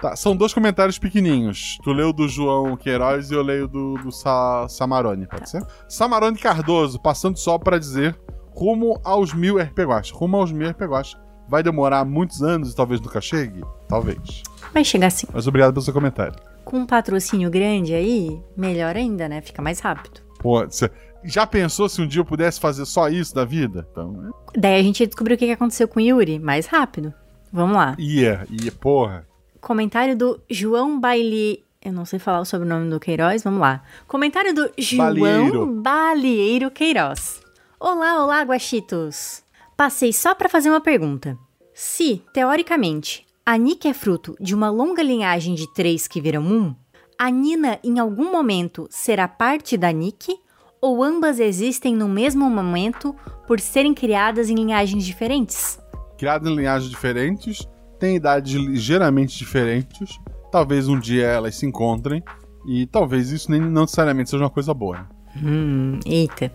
Tá, 0.00 0.14
são 0.14 0.36
dois 0.36 0.54
comentários 0.54 0.98
pequenininhos. 0.98 1.76
Tu 1.82 1.92
leu 1.92 2.12
do 2.12 2.28
João 2.28 2.76
Queiroz 2.76 3.30
e 3.30 3.34
eu 3.34 3.42
leio 3.42 3.66
do, 3.66 3.94
do 3.94 4.12
Sa 4.12 4.66
Samarone, 4.68 5.26
pode 5.26 5.50
ser? 5.50 5.64
Samarone 5.88 6.38
Cardoso, 6.38 7.00
passando 7.00 7.36
só 7.36 7.58
pra 7.58 7.78
dizer, 7.78 8.16
rumo 8.50 9.00
aos 9.02 9.32
mil 9.34 9.58
RP 9.58 9.80
Guacha. 9.80 10.14
Rumo 10.14 10.36
aos 10.36 10.52
mil 10.52 10.68
RP 10.70 10.82
Guacha. 10.82 11.18
Vai 11.48 11.62
demorar 11.62 12.04
muitos 12.04 12.42
anos 12.42 12.72
e 12.72 12.76
talvez 12.76 13.00
nunca 13.00 13.20
chegue? 13.20 13.62
Talvez. 13.88 14.42
Vai 14.72 14.84
chegar 14.84 15.10
sim. 15.10 15.26
Mas 15.32 15.46
obrigado 15.46 15.72
pelo 15.72 15.82
seu 15.82 15.94
comentário. 15.94 16.34
Com 16.64 16.80
um 16.80 16.86
patrocínio 16.86 17.50
grande 17.50 17.94
aí, 17.94 18.38
melhor 18.56 18.94
ainda, 18.94 19.28
né? 19.28 19.40
Fica 19.40 19.62
mais 19.62 19.80
rápido. 19.80 20.20
Pô, 20.38 20.60
você 20.64 20.90
já 21.24 21.46
pensou 21.46 21.88
se 21.88 22.00
um 22.02 22.06
dia 22.06 22.20
eu 22.20 22.24
pudesse 22.24 22.60
fazer 22.60 22.84
só 22.84 23.08
isso 23.08 23.34
da 23.34 23.44
vida? 23.44 23.86
Então, 23.90 24.12
né? 24.12 24.30
Daí 24.56 24.78
a 24.78 24.82
gente 24.82 25.06
descobriu 25.06 25.34
o 25.34 25.38
que 25.38 25.50
aconteceu 25.50 25.88
com 25.88 25.98
o 25.98 26.02
Yuri, 26.02 26.38
mais 26.38 26.66
rápido. 26.66 27.12
Vamos 27.52 27.76
lá. 27.76 27.96
ia, 27.98 28.46
ia, 28.50 28.70
porra. 28.70 29.26
Comentário 29.60 30.16
do 30.16 30.40
João 30.48 30.98
Baile. 30.98 31.64
Eu 31.82 31.92
não 31.92 32.04
sei 32.04 32.18
falar 32.18 32.40
o 32.40 32.44
sobrenome 32.44 32.90
do 32.90 33.00
Queiroz, 33.00 33.42
vamos 33.42 33.60
lá. 33.60 33.82
Comentário 34.06 34.54
do 34.54 34.70
João 34.78 35.82
Balieiro. 35.82 36.70
Queiroz. 36.70 37.40
Olá, 37.78 38.22
olá, 38.22 38.42
guaxitos. 38.42 39.42
Passei 39.76 40.12
só 40.12 40.34
pra 40.34 40.48
fazer 40.48 40.70
uma 40.70 40.80
pergunta. 40.80 41.38
Se, 41.72 42.22
teoricamente, 42.32 43.24
a 43.46 43.56
Nick 43.56 43.86
é 43.86 43.94
fruto 43.94 44.36
de 44.40 44.54
uma 44.54 44.70
longa 44.70 45.02
linhagem 45.02 45.54
de 45.54 45.72
três 45.72 46.08
que 46.08 46.20
viram 46.20 46.42
um, 46.42 46.74
a 47.18 47.30
Nina 47.30 47.80
em 47.82 47.98
algum 47.98 48.30
momento 48.30 48.86
será 48.90 49.26
parte 49.26 49.76
da 49.76 49.90
Nick? 49.90 50.36
Ou 50.80 51.02
ambas 51.02 51.40
existem 51.40 51.94
no 51.96 52.08
mesmo 52.08 52.48
momento 52.48 53.14
por 53.46 53.58
serem 53.58 53.92
criadas 53.92 54.48
em 54.48 54.54
linhagens 54.54 55.04
diferentes? 55.04 55.80
Criadas 56.16 56.48
em 56.48 56.54
linhagens 56.54 56.90
diferentes, 56.90 57.66
têm 57.98 58.16
idades 58.16 58.52
ligeiramente 58.54 59.36
diferentes. 59.38 60.18
Talvez 60.50 60.88
um 60.88 60.98
dia 60.98 61.26
elas 61.26 61.54
se 61.56 61.66
encontrem. 61.66 62.22
E 62.66 62.86
talvez 62.86 63.30
isso 63.30 63.50
nem 63.50 63.60
não 63.60 63.82
necessariamente 63.82 64.28
seja 64.30 64.42
uma 64.44 64.50
coisa 64.50 64.74
boa. 64.74 64.98
né? 64.98 65.06
Hum, 65.42 66.00
eita. 66.04 66.52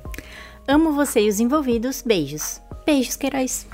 Amo 0.67 0.93
você 0.93 1.21
e 1.25 1.29
os 1.29 1.39
envolvidos. 1.39 2.01
Beijos. 2.05 2.61
Beijos, 2.85 3.15
Queiroz. 3.15 3.67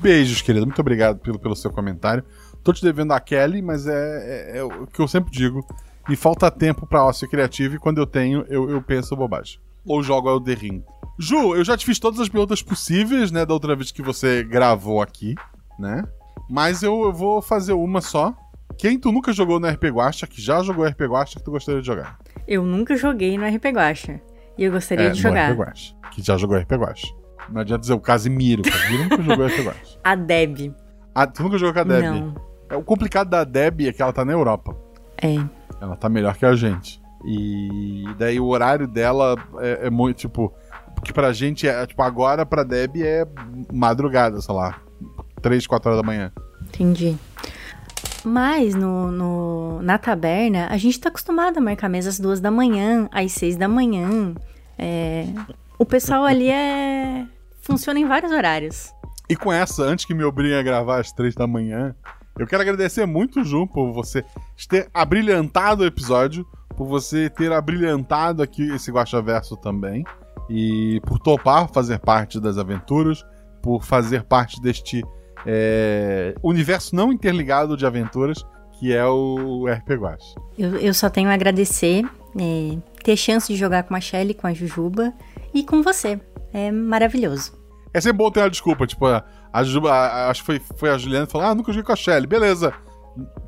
Beijos, 0.00 0.40
querida. 0.42 0.64
Muito 0.64 0.80
obrigado 0.80 1.18
pelo, 1.18 1.38
pelo 1.38 1.54
seu 1.56 1.70
comentário. 1.70 2.24
Tô 2.64 2.72
te 2.72 2.82
devendo 2.82 3.12
a 3.12 3.20
Kelly, 3.20 3.62
mas 3.62 3.86
é, 3.86 4.54
é- 4.54 4.58
é 4.58 4.64
o 4.64 4.86
que 4.86 5.00
eu 5.00 5.08
sempre 5.08 5.30
digo. 5.30 5.64
Me 6.08 6.16
falta 6.16 6.50
tempo 6.50 6.86
pra 6.86 7.04
ócio 7.04 7.28
criativo 7.28 7.76
e 7.76 7.78
quando 7.78 7.98
eu 7.98 8.06
tenho, 8.06 8.44
eu, 8.48 8.68
eu 8.70 8.80
penso 8.82 9.14
bobagem. 9.16 9.58
Ou 9.84 10.02
jogo 10.02 10.28
ao 10.28 10.42
Ring. 10.42 10.82
Ju, 11.18 11.54
eu 11.56 11.64
já 11.64 11.76
te 11.76 11.84
fiz 11.84 11.98
todas 11.98 12.18
as 12.20 12.28
perguntas 12.28 12.62
possíveis, 12.62 13.30
né, 13.30 13.44
da 13.44 13.52
outra 13.52 13.74
vez 13.76 13.90
que 13.92 14.02
você 14.02 14.42
gravou 14.42 15.02
aqui, 15.02 15.34
né? 15.78 16.02
Mas 16.48 16.82
eu, 16.82 17.02
eu 17.02 17.12
vou 17.12 17.42
fazer 17.42 17.72
uma 17.72 18.00
só. 18.00 18.34
Quem 18.76 18.98
tu 18.98 19.10
nunca 19.10 19.32
jogou 19.32 19.58
no 19.58 19.68
RP 19.68 19.84
Guacha, 19.84 20.26
que 20.26 20.40
já 20.40 20.62
jogou 20.62 20.86
RP 20.86 21.00
Guacha, 21.02 21.38
que 21.38 21.44
tu 21.44 21.50
gostaria 21.50 21.80
de 21.80 21.86
jogar? 21.86 22.18
Eu 22.46 22.64
nunca 22.64 22.96
joguei 22.96 23.36
no 23.36 23.44
RP 23.46 23.66
Guacha. 23.66 24.20
E 24.56 24.64
eu 24.64 24.72
gostaria 24.72 25.06
é, 25.06 25.10
de 25.10 25.16
no 25.16 25.28
jogar. 25.28 25.52
RP 25.52 25.58
Guacha. 25.58 25.94
Que 26.12 26.22
já 26.22 26.36
jogou 26.36 26.56
RP 26.56 26.72
Guacha. 26.72 27.08
Não 27.50 27.60
adianta 27.60 27.80
dizer 27.80 27.94
o 27.94 28.00
Casimiro. 28.00 28.62
O 28.62 28.70
Casimiro 28.70 29.02
nunca 29.04 29.22
jogou 29.22 29.46
RP 29.46 29.60
Guacha. 29.64 29.98
A 30.04 30.14
Deb. 30.14 30.74
Ah, 31.14 31.26
tu 31.26 31.42
nunca 31.42 31.58
jogou 31.58 31.74
com 31.74 31.80
a 31.80 31.84
Deb? 31.84 32.04
Não. 32.04 32.34
É, 32.70 32.76
o 32.76 32.82
complicado 32.82 33.28
da 33.28 33.42
Deb 33.42 33.80
é 33.82 33.92
que 33.92 34.00
ela 34.00 34.12
tá 34.12 34.24
na 34.24 34.32
Europa. 34.32 34.76
É. 35.20 35.34
Ela 35.80 35.96
tá 35.96 36.08
melhor 36.08 36.36
que 36.36 36.46
a 36.46 36.54
gente. 36.54 37.00
E 37.26 38.04
daí 38.16 38.38
o 38.38 38.46
horário 38.46 38.86
dela 38.86 39.34
é, 39.58 39.86
é 39.86 39.90
muito, 39.90 40.18
tipo. 40.18 40.54
Porque 40.94 41.12
pra 41.12 41.32
gente 41.32 41.66
é, 41.66 41.86
tipo, 41.86 42.00
agora 42.02 42.46
pra 42.46 42.62
Deb 42.62 43.02
é 43.02 43.26
madrugada, 43.72 44.40
sei 44.40 44.54
lá. 44.54 44.80
3, 45.40 45.66
4 45.66 45.90
horas 45.90 46.02
da 46.02 46.06
manhã. 46.06 46.32
Entendi. 46.62 47.16
Mas 48.24 48.74
no, 48.74 49.10
no- 49.10 49.82
na 49.82 49.96
taberna, 49.98 50.66
a 50.70 50.76
gente 50.76 50.98
tá 51.00 51.08
acostumado 51.08 51.58
a 51.58 51.60
marcar 51.60 51.88
mesa 51.88 52.08
às 52.10 52.18
duas 52.20 52.40
da 52.40 52.50
manhã, 52.50 53.08
às 53.12 53.32
seis 53.32 53.56
da 53.56 53.68
manhã. 53.68 54.34
É, 54.78 55.26
O 55.78 55.84
pessoal 55.84 56.24
ali 56.24 56.50
é. 56.50 57.24
funciona 57.62 57.98
em 57.98 58.06
vários 58.06 58.32
horários. 58.32 58.92
E 59.28 59.36
com 59.36 59.52
essa, 59.52 59.82
antes 59.82 60.04
que 60.04 60.14
me 60.14 60.24
obriguem 60.24 60.56
a 60.58 60.62
gravar 60.62 61.00
às 61.00 61.12
3 61.12 61.34
da 61.34 61.46
manhã, 61.46 61.94
eu 62.38 62.46
quero 62.46 62.62
agradecer 62.62 63.04
muito, 63.06 63.44
Ju, 63.44 63.66
por 63.66 63.92
você 63.92 64.24
ter 64.68 64.88
abrilhantado 64.94 65.82
o 65.82 65.86
episódio, 65.86 66.46
por 66.76 66.86
você 66.86 67.28
ter 67.28 67.52
abrilhantado 67.52 68.42
aqui 68.42 68.62
esse 68.74 68.90
Guaxaverso 68.90 69.56
também, 69.56 70.04
e 70.48 70.98
por 71.04 71.18
topar 71.18 71.68
fazer 71.68 71.98
parte 71.98 72.40
das 72.40 72.56
aventuras, 72.56 73.22
por 73.62 73.84
fazer 73.84 74.22
parte 74.22 74.60
deste 74.62 75.04
é, 75.46 76.34
universo 76.42 76.94
não 76.94 77.12
interligado 77.12 77.76
de 77.76 77.86
aventuras, 77.86 78.44
que 78.78 78.94
é 78.94 79.04
o 79.06 79.66
RP 79.68 79.90
Guax. 79.96 80.34
Eu, 80.58 80.76
eu 80.76 80.94
só 80.94 81.08
tenho 81.10 81.28
a 81.28 81.34
agradecer, 81.34 82.04
é, 82.38 82.76
ter 83.02 83.16
chance 83.16 83.52
de 83.52 83.58
jogar 83.58 83.82
com 83.84 83.94
a 83.94 84.00
Shelly, 84.00 84.34
com 84.34 84.46
a 84.46 84.52
Jujuba 84.54 85.12
e 85.52 85.64
com 85.64 85.82
você. 85.82 86.20
É 86.52 86.70
maravilhoso. 86.70 87.52
É 87.92 88.00
sempre 88.00 88.18
bom 88.18 88.30
ter 88.30 88.40
uma 88.40 88.50
desculpa, 88.50 88.86
tipo, 88.86 89.06
a, 89.06 89.24
a 89.52 89.62
Juba, 89.64 89.92
a- 89.92 90.30
acho 90.30 90.40
que 90.42 90.46
foi, 90.46 90.62
foi 90.76 90.90
a 90.90 90.98
Juliana 90.98 91.26
que 91.26 91.32
falou, 91.32 91.46
ah, 91.48 91.54
nunca 91.54 91.72
joguei 91.72 91.84
com 91.84 91.92
a 91.92 91.96
Shelly, 91.96 92.26
beleza, 92.26 92.72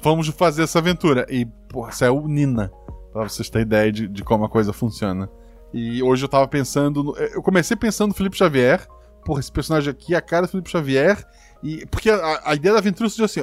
vamos 0.03 0.27
fazer 0.29 0.63
essa 0.65 0.79
aventura. 0.79 1.27
E, 1.29 1.47
porra, 1.69 1.93
saiu 1.93 2.27
Nina, 2.27 2.71
pra 3.13 3.23
vocês 3.29 3.49
terem 3.51 3.67
ideia 3.67 3.93
de, 3.93 4.09
de 4.09 4.25
como 4.25 4.45
a 4.45 4.49
coisa 4.49 4.73
funciona. 4.73 5.29
E 5.73 6.03
hoje 6.03 6.25
eu 6.25 6.29
tava 6.29 6.49
pensando, 6.49 7.05
no- 7.05 7.17
eu 7.17 7.43
comecei 7.43 7.77
pensando 7.77 8.09
no 8.09 8.15
Felipe 8.15 8.37
Xavier, 8.37 8.85
porra, 9.25 9.41
esse 9.41 9.53
personagem 9.53 9.91
aqui 9.91 10.15
é 10.15 10.17
a 10.17 10.23
cara 10.23 10.47
do 10.47 10.51
Felipe 10.51 10.71
Xavier, 10.71 11.23
e 11.63 11.87
porque 11.87 12.11
a, 12.11 12.41
a 12.45 12.55
ideia 12.55 12.73
da 12.73 12.79
aventura 12.79 13.09
surgiu 13.09 13.25
assim, 13.25 13.41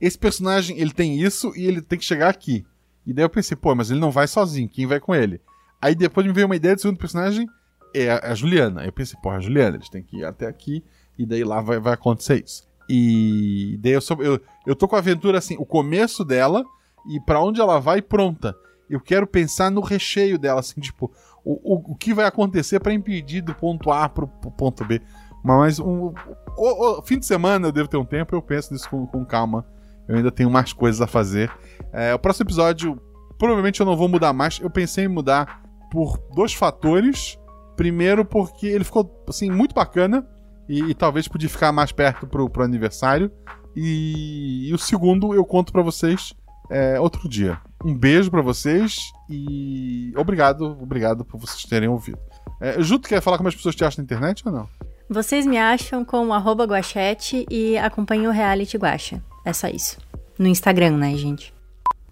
esse 0.00 0.18
personagem, 0.18 0.78
ele 0.78 0.92
tem 0.92 1.20
isso 1.20 1.52
e 1.56 1.66
ele 1.66 1.80
tem 1.80 1.98
que 1.98 2.04
chegar 2.04 2.28
aqui. 2.28 2.64
E 3.06 3.12
daí 3.12 3.24
eu 3.24 3.30
pensei, 3.30 3.56
pô, 3.56 3.74
mas 3.74 3.90
ele 3.90 4.00
não 4.00 4.10
vai 4.10 4.26
sozinho, 4.26 4.68
quem 4.68 4.86
vai 4.86 4.98
com 4.98 5.14
ele? 5.14 5.40
Aí 5.80 5.94
depois 5.94 6.26
me 6.26 6.32
veio 6.32 6.46
uma 6.46 6.56
ideia 6.56 6.74
do 6.74 6.80
segundo 6.80 6.98
personagem, 6.98 7.46
é 7.94 8.10
a, 8.10 8.32
a 8.32 8.34
Juliana. 8.34 8.80
Aí 8.80 8.88
eu 8.88 8.92
pensei, 8.92 9.18
porra, 9.20 9.36
a 9.36 9.40
Juliana, 9.40 9.76
eles 9.76 9.88
têm 9.88 10.02
que 10.02 10.18
ir 10.18 10.24
até 10.24 10.46
aqui, 10.46 10.82
e 11.18 11.26
daí 11.26 11.44
lá 11.44 11.60
vai, 11.60 11.78
vai 11.78 11.94
acontecer 11.94 12.42
isso. 12.44 12.66
E 12.88 13.78
daí 13.80 13.92
eu, 13.92 14.00
sou, 14.00 14.22
eu, 14.22 14.40
eu 14.66 14.74
tô 14.74 14.88
com 14.88 14.96
a 14.96 14.98
aventura 14.98 15.38
assim, 15.38 15.56
o 15.58 15.64
começo 15.64 16.24
dela 16.24 16.64
e 17.08 17.20
pra 17.20 17.40
onde 17.40 17.60
ela 17.60 17.78
vai 17.78 18.02
pronta. 18.02 18.54
Eu 18.88 19.00
quero 19.00 19.26
pensar 19.26 19.70
no 19.70 19.80
recheio 19.80 20.38
dela, 20.38 20.60
assim, 20.60 20.80
tipo, 20.80 21.10
o, 21.44 21.74
o, 21.74 21.92
o 21.92 21.96
que 21.96 22.12
vai 22.12 22.26
acontecer 22.26 22.80
pra 22.80 22.92
impedir 22.92 23.40
do 23.40 23.54
ponto 23.54 23.90
A 23.90 24.08
pro, 24.08 24.26
pro 24.26 24.50
ponto 24.50 24.84
B. 24.84 25.00
Mas 25.44 25.78
um, 25.78 26.14
o, 26.56 26.98
o 26.98 27.02
fim 27.02 27.18
de 27.18 27.26
semana 27.26 27.68
eu 27.68 27.72
devo 27.72 27.86
ter 27.86 27.98
um 27.98 28.04
tempo, 28.04 28.34
eu 28.34 28.40
penso 28.40 28.72
nisso 28.72 28.88
com, 28.88 29.06
com 29.06 29.24
calma. 29.26 29.66
Eu 30.08 30.16
ainda 30.16 30.30
tenho 30.30 30.50
mais 30.50 30.72
coisas 30.72 31.02
a 31.02 31.06
fazer. 31.06 31.52
É, 31.92 32.14
o 32.14 32.18
próximo 32.18 32.46
episódio, 32.46 32.98
provavelmente 33.38 33.80
eu 33.80 33.86
não 33.86 33.96
vou 33.96 34.08
mudar 34.08 34.32
mais. 34.32 34.58
Eu 34.58 34.70
pensei 34.70 35.04
em 35.04 35.08
mudar 35.08 35.62
por 35.90 36.18
dois 36.34 36.54
fatores. 36.54 37.38
Primeiro, 37.76 38.24
porque 38.24 38.66
ele 38.66 38.84
ficou 38.84 39.22
assim, 39.28 39.50
muito 39.50 39.74
bacana. 39.74 40.26
E, 40.66 40.80
e 40.90 40.94
talvez 40.94 41.28
podia 41.28 41.48
ficar 41.48 41.72
mais 41.72 41.92
perto 41.92 42.26
pro, 42.26 42.48
pro 42.48 42.64
aniversário. 42.64 43.30
E, 43.76 44.68
e 44.70 44.74
o 44.74 44.78
segundo 44.78 45.34
eu 45.34 45.44
conto 45.44 45.72
pra 45.72 45.82
vocês 45.82 46.34
é, 46.70 46.98
outro 46.98 47.28
dia. 47.28 47.58
Um 47.84 47.94
beijo 47.94 48.30
pra 48.30 48.40
vocês 48.40 48.96
e 49.28 50.12
obrigado, 50.16 50.78
obrigado 50.80 51.22
por 51.22 51.38
vocês 51.38 51.64
terem 51.64 51.88
ouvido. 51.88 52.18
É, 52.60 52.80
Ju, 52.80 52.98
tu 52.98 53.08
quer 53.08 53.20
falar 53.20 53.36
como 53.36 53.48
as 53.48 53.54
pessoas 53.54 53.74
te 53.74 53.84
acham 53.84 54.02
na 54.02 54.04
internet 54.04 54.42
ou 54.46 54.52
não? 54.52 54.68
Vocês 55.08 55.46
me 55.46 55.58
acham 55.58 56.02
com 56.02 56.32
arroba 56.32 56.64
guachete 56.64 57.44
e 57.50 57.76
acompanham 57.76 58.32
o 58.32 58.34
Reality 58.34 58.78
Guacha. 58.78 59.22
É 59.44 59.52
só 59.52 59.68
isso. 59.68 59.98
No 60.38 60.46
Instagram, 60.46 60.96
né, 60.96 61.14
gente? 61.14 61.52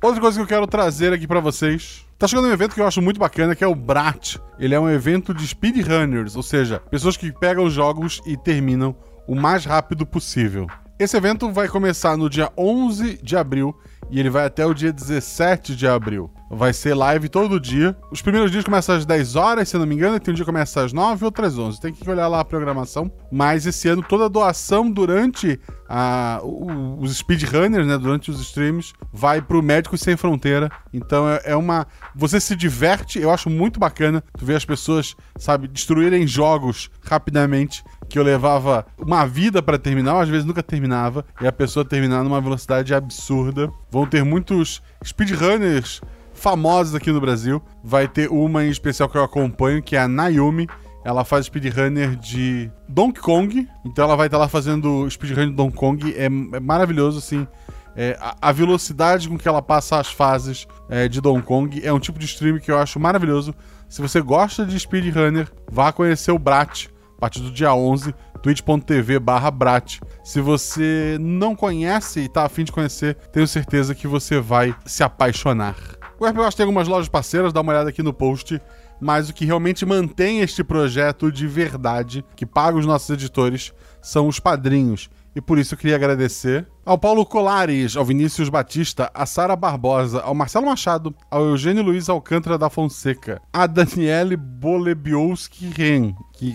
Outra 0.03 0.21
coisa 0.21 0.37
que 0.37 0.43
eu 0.43 0.47
quero 0.47 0.67
trazer 0.67 1.11
aqui 1.11 1.27
pra 1.27 1.41
vocês. 1.41 2.05
Tá 2.19 2.29
chegando 2.29 2.49
um 2.49 2.53
evento 2.53 2.75
que 2.75 2.81
eu 2.81 2.87
acho 2.87 3.01
muito 3.01 3.19
bacana, 3.19 3.57
que 3.57 3.65
é 3.65 3.67
o 3.67 3.75
BRAT. 3.75 4.39
Ele 4.59 4.75
é 4.75 4.79
um 4.79 4.91
evento 4.91 5.33
de 5.33 5.47
speedrunners, 5.47 6.37
ou 6.37 6.43
seja, 6.43 6.81
pessoas 6.91 7.17
que 7.17 7.33
pegam 7.33 7.65
os 7.65 7.73
jogos 7.73 8.21
e 8.27 8.37
terminam 8.37 8.95
o 9.27 9.35
mais 9.35 9.65
rápido 9.65 10.05
possível. 10.05 10.67
Esse 10.99 11.17
evento 11.17 11.51
vai 11.51 11.69
começar 11.69 12.17
no 12.17 12.29
dia 12.29 12.53
11 12.57 13.21
de 13.23 13.37
abril 13.37 13.75
e 14.13 14.21
ele 14.21 14.29
vai 14.31 14.45
até 14.45 14.65
o 14.67 14.75
dia 14.75 14.93
17 14.93 15.75
de 15.75 15.87
abril. 15.89 16.31
Vai 16.51 16.75
ser 16.75 16.93
live 16.93 17.31
todo 17.31 17.59
dia. 17.59 17.97
Os 18.11 18.21
primeiros 18.21 18.51
dias 18.51 18.63
começam 18.63 18.95
às 18.95 19.07
10 19.07 19.37
horas, 19.37 19.71
se 19.71 19.75
eu 19.75 19.81
não 19.81 19.87
me 19.87 19.95
engano, 19.95 20.17
e 20.17 20.21
tem 20.21 20.33
um 20.33 20.35
dia 20.35 20.45
que 20.45 20.51
começa 20.51 20.83
às 20.85 20.93
9 20.93 21.23
e 21.23 21.25
outro 21.25 21.47
às 21.47 21.57
11. 21.57 21.81
Tem 21.81 21.95
que 21.95 22.09
olhar 22.11 22.29
lá 22.29 22.41
a 22.41 22.45
programação. 22.45 23.11
Mas 23.33 23.65
esse 23.65 23.89
ano 23.89 24.03
toda 24.07 24.27
a 24.27 24.29
doação 24.29 24.91
durante 24.91 25.59
a- 25.89 26.41
os 26.45 27.17
speedrunners, 27.17 27.87
né, 27.87 27.97
durante 27.97 28.31
os 28.31 28.39
streams, 28.41 28.93
vai 29.11 29.41
pro 29.41 29.63
Médicos 29.63 30.03
Sem 30.03 30.15
Fronteira. 30.15 30.71
Então 30.93 31.27
é, 31.27 31.41
é 31.47 31.57
uma. 31.57 31.87
Você 32.15 32.39
se 32.39 32.55
diverte, 32.55 33.19
eu 33.19 33.31
acho 33.31 33.49
muito 33.49 33.81
bacana 33.81 34.23
tu 34.39 34.45
ver 34.45 34.57
as 34.57 34.65
pessoas, 34.67 35.17
sabe, 35.39 35.67
destruírem 35.69 36.27
jogos 36.27 36.91
rapidamente. 37.03 37.83
Que 38.13 38.19
eu 38.19 38.23
levava 38.23 38.85
uma 38.99 39.25
vida 39.27 39.63
pra 39.63 39.79
terminar, 39.79 40.21
às 40.21 40.29
vezes 40.29 40.45
nunca 40.45 40.63
terminava, 40.63 41.25
e 41.41 41.47
a 41.47 41.51
pessoa 41.51 41.83
terminar 41.83 42.23
numa 42.23 42.43
velocidade 42.43 42.93
absurda. 42.93 43.73
Vão 43.91 44.07
ter 44.07 44.23
muitos 44.23 44.83
speedrunners 45.03 46.03
famosos 46.35 46.95
aqui 46.95 47.11
no 47.11 47.23
Brasil. 47.23 47.63
Vai 47.83 48.07
ter 48.07 48.31
uma 48.31 48.67
em 48.67 48.69
especial 48.69 49.09
que 49.09 49.17
eu 49.17 49.25
acompanho, 49.25 49.83
que 49.83 49.97
é 49.97 50.01
a 50.01 50.07
Naomi. 50.07 50.69
Ela 51.03 51.25
faz 51.25 51.47
speedrunner 51.47 52.15
de 52.15 52.71
Donkey 52.87 53.23
Kong. 53.23 53.67
Então 53.83 54.05
ela 54.05 54.15
vai 54.15 54.27
estar 54.27 54.37
lá 54.37 54.47
fazendo 54.47 55.09
speedrunner 55.09 55.49
de 55.49 55.57
Donkey 55.57 55.79
Kong. 55.79 56.15
É, 56.15 56.27
é 56.27 56.61
maravilhoso, 56.61 57.17
assim. 57.17 57.49
É, 57.97 58.19
a, 58.21 58.37
a 58.43 58.53
velocidade 58.53 59.27
com 59.27 59.39
que 59.39 59.49
ela 59.49 59.63
passa 59.63 59.99
as 59.99 60.09
fases 60.09 60.69
é, 60.91 61.09
de 61.09 61.19
Donkey 61.19 61.47
Kong 61.47 61.81
é 61.83 61.91
um 61.91 61.99
tipo 61.99 62.19
de 62.19 62.27
stream 62.27 62.59
que 62.59 62.71
eu 62.71 62.77
acho 62.77 63.01
maravilhoso. 63.01 63.55
Se 63.89 64.03
você 64.03 64.21
gosta 64.21 64.67
de 64.67 64.79
speedrunner, 64.79 65.51
vá 65.71 65.91
conhecer 65.91 66.31
o 66.31 66.39
Brat 66.39 66.93
partir 67.23 67.41
do 67.41 67.53
dia 67.53 67.73
11, 67.73 68.13
twitch.tv 68.43 69.21
barra 69.21 69.49
Brat. 69.49 70.01
Se 70.25 70.41
você 70.41 71.17
não 71.21 71.55
conhece 71.55 72.19
e 72.19 72.29
tá 72.29 72.45
afim 72.45 72.65
de 72.65 72.73
conhecer, 72.73 73.15
tenho 73.33 73.47
certeza 73.47 73.95
que 73.95 74.09
você 74.09 74.41
vai 74.41 74.75
se 74.85 75.05
apaixonar. 75.05 75.77
O 76.19 76.27
RPG 76.27 76.57
tem 76.57 76.65
algumas 76.65 76.89
lojas 76.89 77.09
parceiras, 77.09 77.53
dá 77.53 77.61
uma 77.61 77.71
olhada 77.71 77.91
aqui 77.91 78.03
no 78.03 78.13
post. 78.13 78.61
Mas 79.01 79.29
o 79.29 79.33
que 79.33 79.45
realmente 79.45 79.87
mantém 79.87 80.41
este 80.41 80.65
projeto 80.65 81.31
de 81.31 81.47
verdade, 81.47 82.25
que 82.35 82.47
paga 82.47 82.79
os 82.79 82.87
nossos 82.87 83.11
editores, 83.11 83.73
são 84.01 84.27
os 84.27 84.41
padrinhos. 84.41 85.09
E 85.35 85.41
por 85.41 85.59
isso 85.59 85.75
eu 85.75 85.79
queria 85.79 85.97
agradecer 85.97 86.69
ao 86.85 86.99
Paulo 86.99 87.25
Colares, 87.25 87.97
ao 87.97 88.05
Vinícius 88.05 88.49
Batista, 88.49 89.11
a 89.15 89.25
Sara 89.25 89.57
Barbosa, 89.57 90.21
ao 90.21 90.35
Marcelo 90.35 90.67
Machado, 90.67 91.15
ao 91.31 91.45
Eugênio 91.45 91.83
Luiz 91.83 92.09
Alcântara 92.09 92.59
da 92.59 92.69
Fonseca, 92.69 93.41
a 93.53 93.67
Daniele 93.67 94.37
Bolebiowski 94.37 95.69
Ren, 95.69 96.15
que 96.35 96.55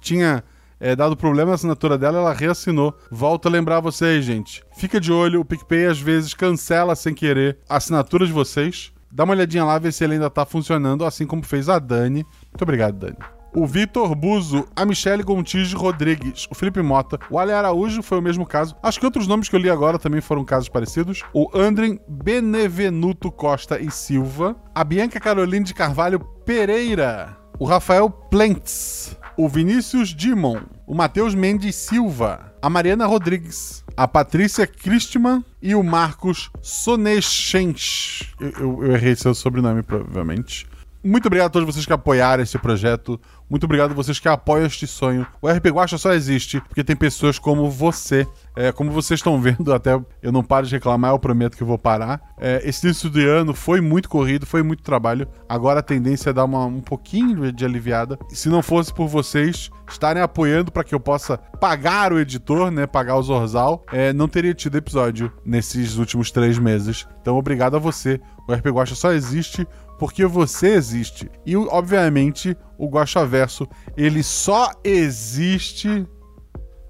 tinha 0.00 0.42
é, 0.80 0.96
dado 0.96 1.16
problema 1.16 1.50
na 1.50 1.54
assinatura 1.54 1.98
dela, 1.98 2.18
ela 2.18 2.32
reassinou. 2.32 2.96
Volto 3.10 3.46
a 3.46 3.50
lembrar 3.50 3.80
vocês, 3.80 4.24
gente. 4.24 4.64
Fica 4.72 4.98
de 4.98 5.12
olho, 5.12 5.40
o 5.40 5.44
PicPay 5.44 5.86
às 5.86 6.00
vezes 6.00 6.32
cancela 6.32 6.96
sem 6.96 7.12
querer 7.12 7.58
a 7.68 7.76
assinatura 7.76 8.26
de 8.26 8.32
vocês. 8.32 8.92
Dá 9.12 9.24
uma 9.24 9.34
olhadinha 9.34 9.64
lá, 9.64 9.78
ver 9.78 9.92
se 9.92 10.04
ele 10.04 10.14
ainda 10.14 10.30
tá 10.30 10.46
funcionando, 10.46 11.04
assim 11.04 11.26
como 11.26 11.42
fez 11.42 11.68
a 11.68 11.78
Dani. 11.78 12.24
Muito 12.50 12.62
obrigado, 12.62 12.96
Dani. 12.96 13.16
O 13.52 13.66
Vitor 13.66 14.14
Buzo, 14.14 14.64
a 14.76 14.86
Michele 14.86 15.24
Gontijo 15.24 15.76
Rodrigues, 15.76 16.46
o 16.48 16.54
Felipe 16.54 16.80
Mota, 16.80 17.18
o 17.28 17.36
Ale 17.36 17.52
Araújo 17.52 18.00
foi 18.00 18.18
o 18.18 18.22
mesmo 18.22 18.46
caso. 18.46 18.76
Acho 18.80 19.00
que 19.00 19.04
outros 19.04 19.26
nomes 19.26 19.48
que 19.48 19.56
eu 19.56 19.60
li 19.60 19.68
agora 19.68 19.98
também 19.98 20.20
foram 20.20 20.44
casos 20.44 20.68
parecidos. 20.68 21.24
O 21.34 21.50
Andren 21.52 21.98
Benevenuto 22.06 23.32
Costa 23.32 23.80
e 23.80 23.90
Silva, 23.90 24.54
a 24.72 24.84
Bianca 24.84 25.18
Caroline 25.18 25.64
de 25.64 25.74
Carvalho 25.74 26.20
Pereira, 26.20 27.36
o 27.60 27.66
Rafael 27.66 28.08
Plentz, 28.08 29.14
o 29.36 29.46
Vinícius 29.46 30.14
Dimon, 30.14 30.62
o 30.86 30.94
Matheus 30.94 31.34
Mendes 31.34 31.76
Silva, 31.76 32.54
a 32.62 32.70
Mariana 32.70 33.04
Rodrigues, 33.04 33.84
a 33.94 34.08
Patrícia 34.08 34.66
Christman 34.66 35.44
e 35.60 35.74
o 35.74 35.82
Marcos 35.82 36.50
Soneschench. 36.62 38.32
Eu, 38.40 38.50
eu, 38.52 38.84
eu 38.84 38.92
errei 38.94 39.14
seu 39.14 39.34
sobrenome, 39.34 39.82
provavelmente. 39.82 40.66
Muito 41.02 41.26
obrigado 41.26 41.46
a 41.46 41.50
todos 41.50 41.66
vocês 41.66 41.86
que 41.86 41.92
apoiaram 41.92 42.42
esse 42.42 42.58
projeto. 42.58 43.18
Muito 43.48 43.64
obrigado 43.64 43.92
a 43.92 43.94
vocês 43.94 44.18
que 44.18 44.28
apoiam 44.28 44.66
este 44.66 44.86
sonho. 44.86 45.26
O 45.40 45.48
RP 45.48 45.68
Guacha 45.68 45.96
só 45.96 46.12
existe 46.12 46.60
porque 46.60 46.84
tem 46.84 46.94
pessoas 46.94 47.38
como 47.38 47.70
você. 47.70 48.26
É, 48.54 48.70
como 48.70 48.90
vocês 48.90 49.18
estão 49.18 49.40
vendo, 49.40 49.72
até 49.72 49.98
eu 50.22 50.30
não 50.30 50.44
paro 50.44 50.66
de 50.66 50.72
reclamar, 50.72 51.12
eu 51.12 51.18
prometo 51.18 51.56
que 51.56 51.62
eu 51.62 51.66
vou 51.66 51.78
parar. 51.78 52.20
É, 52.38 52.60
esse 52.68 52.86
início 52.86 53.08
de 53.08 53.26
ano 53.26 53.54
foi 53.54 53.80
muito 53.80 54.10
corrido, 54.10 54.44
foi 54.44 54.62
muito 54.62 54.82
trabalho. 54.82 55.26
Agora 55.48 55.80
a 55.80 55.82
tendência 55.82 56.30
é 56.30 56.32
dar 56.34 56.44
uma, 56.44 56.66
um 56.66 56.80
pouquinho 56.80 57.50
de 57.50 57.64
aliviada. 57.64 58.18
Se 58.28 58.50
não 58.50 58.62
fosse 58.62 58.92
por 58.92 59.08
vocês 59.08 59.70
estarem 59.88 60.22
apoiando 60.22 60.70
para 60.70 60.84
que 60.84 60.94
eu 60.94 61.00
possa 61.00 61.38
pagar 61.38 62.12
o 62.12 62.18
editor, 62.18 62.70
né? 62.70 62.86
Pagar 62.86 63.16
o 63.16 63.22
Zorzal, 63.22 63.84
é, 63.90 64.12
não 64.12 64.28
teria 64.28 64.54
tido 64.54 64.76
episódio 64.76 65.32
nesses 65.44 65.96
últimos 65.96 66.30
três 66.30 66.58
meses. 66.58 67.06
Então, 67.22 67.36
obrigado 67.36 67.76
a 67.76 67.78
você. 67.78 68.20
O 68.46 68.52
RP 68.52 68.66
Guacha 68.66 68.94
só 68.94 69.12
existe 69.12 69.66
porque 70.00 70.24
você 70.24 70.68
existe. 70.68 71.30
E, 71.44 71.54
obviamente, 71.54 72.56
o 72.78 72.88
Guaxaverso, 72.88 73.68
ele 73.94 74.22
só 74.22 74.70
existe. 74.82 76.08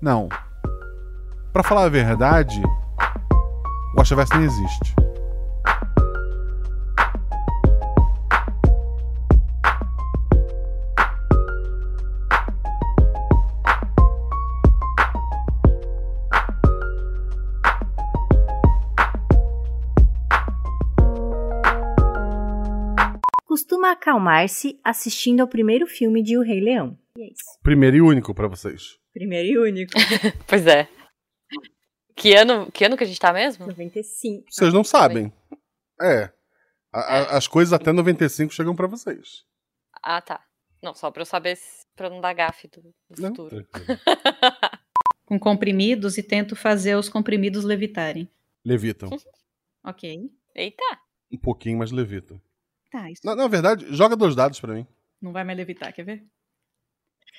Não. 0.00 0.28
Pra 1.52 1.64
falar 1.64 1.86
a 1.86 1.88
verdade, 1.88 2.62
o 3.92 3.96
Guaxaverso 3.98 4.36
nem 4.36 4.44
existe. 4.44 4.94
Costuma 23.80 23.92
acalmar-se 23.92 24.78
assistindo 24.84 25.40
ao 25.40 25.48
primeiro 25.48 25.86
filme 25.86 26.22
de 26.22 26.36
O 26.36 26.42
Rei 26.42 26.60
Leão. 26.60 26.98
E 27.16 27.22
é 27.22 27.26
isso. 27.28 27.58
Primeiro 27.62 27.96
e 27.96 28.00
único 28.02 28.34
pra 28.34 28.46
vocês. 28.46 28.98
Primeiro 29.14 29.48
e 29.48 29.58
único. 29.58 29.92
Pois 30.46 30.66
é. 30.66 30.86
Que 32.14 32.34
ano, 32.34 32.70
que 32.70 32.84
ano 32.84 32.94
que 32.94 33.04
a 33.04 33.06
gente 33.06 33.18
tá 33.18 33.32
mesmo? 33.32 33.66
95. 33.66 34.44
Vocês 34.50 34.74
não 34.74 34.84
sabem. 34.84 35.32
É. 35.98 36.30
A- 36.92 37.00
a- 37.00 37.36
as 37.38 37.48
coisas 37.48 37.72
até 37.72 37.90
95 37.90 38.52
chegam 38.52 38.76
pra 38.76 38.86
vocês. 38.86 39.46
Ah, 40.02 40.20
tá. 40.20 40.44
Não, 40.82 40.92
só 40.92 41.10
pra 41.10 41.22
eu 41.22 41.26
saber, 41.26 41.56
se- 41.56 41.86
pra 41.96 42.08
eu 42.08 42.10
não 42.10 42.20
dar 42.20 42.34
gafe 42.34 42.68
do, 42.68 42.82
do 42.82 43.22
Não, 43.22 43.28
futuro. 43.34 43.66
Com 45.24 45.38
comprimidos 45.40 46.18
e 46.18 46.22
tento 46.22 46.54
fazer 46.54 46.96
os 46.96 47.08
comprimidos 47.08 47.64
levitarem. 47.64 48.28
Levitam. 48.62 49.08
Ok. 49.82 50.30
Eita! 50.54 50.98
Um 51.32 51.38
pouquinho, 51.38 51.78
mas 51.78 51.90
levitam. 51.90 52.38
Tá, 52.90 53.10
isso 53.10 53.20
Na, 53.24 53.34
na 53.36 53.46
verdade, 53.48 53.86
joga 53.94 54.16
dois 54.16 54.34
dados 54.34 54.60
pra 54.60 54.74
mim. 54.74 54.86
não 55.22 55.32
vai 55.32 55.44
mais 55.44 55.56
levitar, 55.56 55.92
quer 55.92 56.04
ver? 56.04 56.24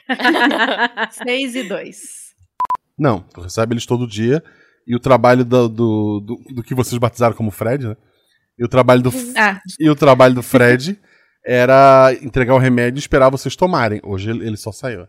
Seis 1.11 1.55
e 1.55 1.63
dois. 1.63 2.33
Não, 2.97 3.21
tu 3.21 3.41
recebe 3.41 3.73
eles 3.73 3.85
todo 3.85 4.07
dia. 4.07 4.43
E 4.87 4.95
o 4.95 4.99
trabalho 4.99 5.45
do, 5.45 5.69
do, 5.69 6.19
do, 6.19 6.35
do 6.55 6.63
que 6.63 6.73
vocês 6.73 6.97
batizaram 6.97 7.35
como 7.35 7.51
Fred, 7.51 7.87
né? 7.87 7.95
E 8.57 8.63
o 8.63 8.67
trabalho 8.67 9.01
do, 9.01 9.11
Ah, 9.37 9.59
e 9.79 9.89
o 9.89 9.95
trabalho 9.95 10.35
do 10.35 10.43
Fred 10.43 10.99
era 11.45 12.13
entregar 12.21 12.53
o 12.55 12.59
remédio 12.59 12.97
e 12.97 12.99
esperar 12.99 13.29
vocês 13.29 13.55
tomarem. 13.55 14.01
Hoje 14.03 14.29
ele, 14.29 14.45
ele 14.45 14.57
só 14.57 14.71
saiu. 14.71 15.07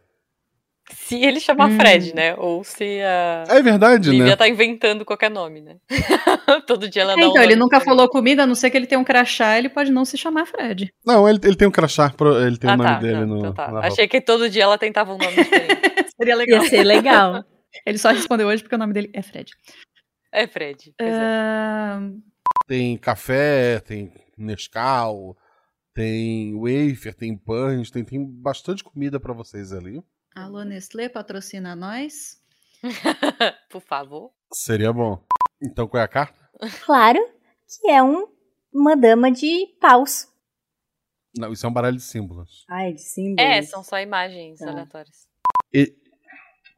Se 0.91 1.23
ele 1.25 1.39
chamar 1.41 1.71
Hum. 1.71 1.77
Fred, 1.77 2.15
né? 2.15 2.35
Ou 2.37 2.65
se 2.65 3.01
a 3.01 3.45
É 3.49 3.63
verdade, 3.63 4.11
Lívia 4.11 4.27
né? 4.27 4.37
tá 4.37 4.49
inventando 4.49 5.05
qualquer 5.05 5.31
nome, 5.31 5.61
né? 5.61 5.77
Todo 6.67 6.89
dia 6.89 7.03
ela 7.03 7.15
dá 7.17 7.23
um 7.23 7.31
então, 7.31 7.43
ele 7.43 7.57
nunca 7.57 7.81
falou 7.81 8.09
comigo, 8.09 8.43
a 8.43 8.47
não 8.47 8.55
ser 8.55 8.69
que 8.71 8.77
ele 8.77 8.87
tenha 8.87 8.99
um 8.99 9.05
crachá, 9.05 9.57
ele 9.57 9.69
pode 9.69 9.91
não 9.93 10.05
se 10.05 10.19
chamar 10.19 10.45
Fred. 10.47 10.93
Não, 11.07 11.29
ele, 11.29 11.39
ele 11.45 11.57
tem 11.57 11.69
um 11.69 11.71
crachá, 11.71 12.13
ele 12.47 12.59
tem 12.59 12.69
ah, 12.71 12.75
o 12.75 12.77
nome 12.77 12.91
tá, 12.91 12.99
dele 12.99 13.21
não, 13.21 13.27
no. 13.27 13.39
então 13.39 13.55
tá. 13.55 13.79
Achei 13.87 14.09
que 14.09 14.21
todo 14.21 14.51
dia 14.51 14.65
ela 14.65 14.77
tentava 14.77 15.15
um 15.15 15.19
nome 15.19 15.35
diferente. 15.35 15.81
Seria 16.17 16.37
legal. 16.37 16.63
Ia 16.63 16.69
ser 16.69 16.83
legal. 16.85 17.45
Ele 17.87 17.97
só 17.97 18.11
respondeu 18.11 18.49
hoje 18.49 18.63
porque 18.63 18.75
o 18.75 18.79
nome 18.79 18.93
dele 18.93 19.11
é 19.15 19.23
Fred. 19.23 19.51
é, 20.31 20.47
Fred. 20.47 20.93
É. 21.01 21.11
Ahn, 21.11 22.19
Tem 22.69 22.99
café, 22.99 23.81
tem 23.81 24.13
Nescau, 24.37 25.35
tem 25.95 26.53
wafer, 26.55 27.15
tem 27.15 27.35
pães, 27.37 27.91
tem, 27.91 28.05
tem 28.05 28.23
bastante 28.25 28.85
comida 28.85 29.19
pra 29.19 29.33
vocês 29.33 29.73
ali. 29.73 30.03
Alô, 30.35 30.63
Nestlé, 30.65 31.09
patrocina 31.09 31.75
nós. 31.77 32.41
Por 33.71 33.81
favor. 33.83 34.33
Seria 34.53 34.93
bom. 34.93 35.25
Então 35.63 35.87
qual 35.87 36.01
é 36.01 36.05
a 36.05 36.09
carta? 36.09 36.39
Claro 36.85 37.19
que 37.69 37.89
é 37.91 38.03
um, 38.03 38.27
uma 38.73 38.97
dama 38.97 39.31
de 39.31 39.67
paus. 39.81 40.29
Não, 41.37 41.53
isso 41.53 41.65
é 41.65 41.69
um 41.69 41.73
baralho 41.73 41.97
de 41.97 42.03
símbolos. 42.03 42.65
Ai, 42.69 42.93
de 42.93 43.01
símbolos. 43.01 43.51
É, 43.51 43.63
são 43.63 43.83
só 43.83 43.99
imagens 43.99 44.59
Tá. 44.59 44.69
aleatórias. 44.71 45.27
E. 45.73 45.97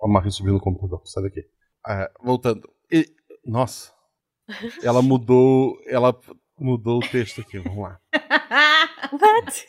A 0.02 0.06
Marquinhos 0.08 0.36
subiu 0.36 0.52
no 0.52 0.60
computador, 0.60 1.02
sai 1.06 1.22
daqui. 1.24 1.48
Ah, 1.84 2.10
voltando. 2.22 2.68
E... 2.92 3.06
Nossa. 3.44 3.92
Ela 4.84 5.00
mudou. 5.02 5.76
Ela 5.86 6.18
mudou 6.58 6.98
o 7.02 7.08
texto 7.08 7.40
aqui, 7.40 7.58
vamos 7.58 7.82
lá. 7.82 8.00
What? 9.12 9.66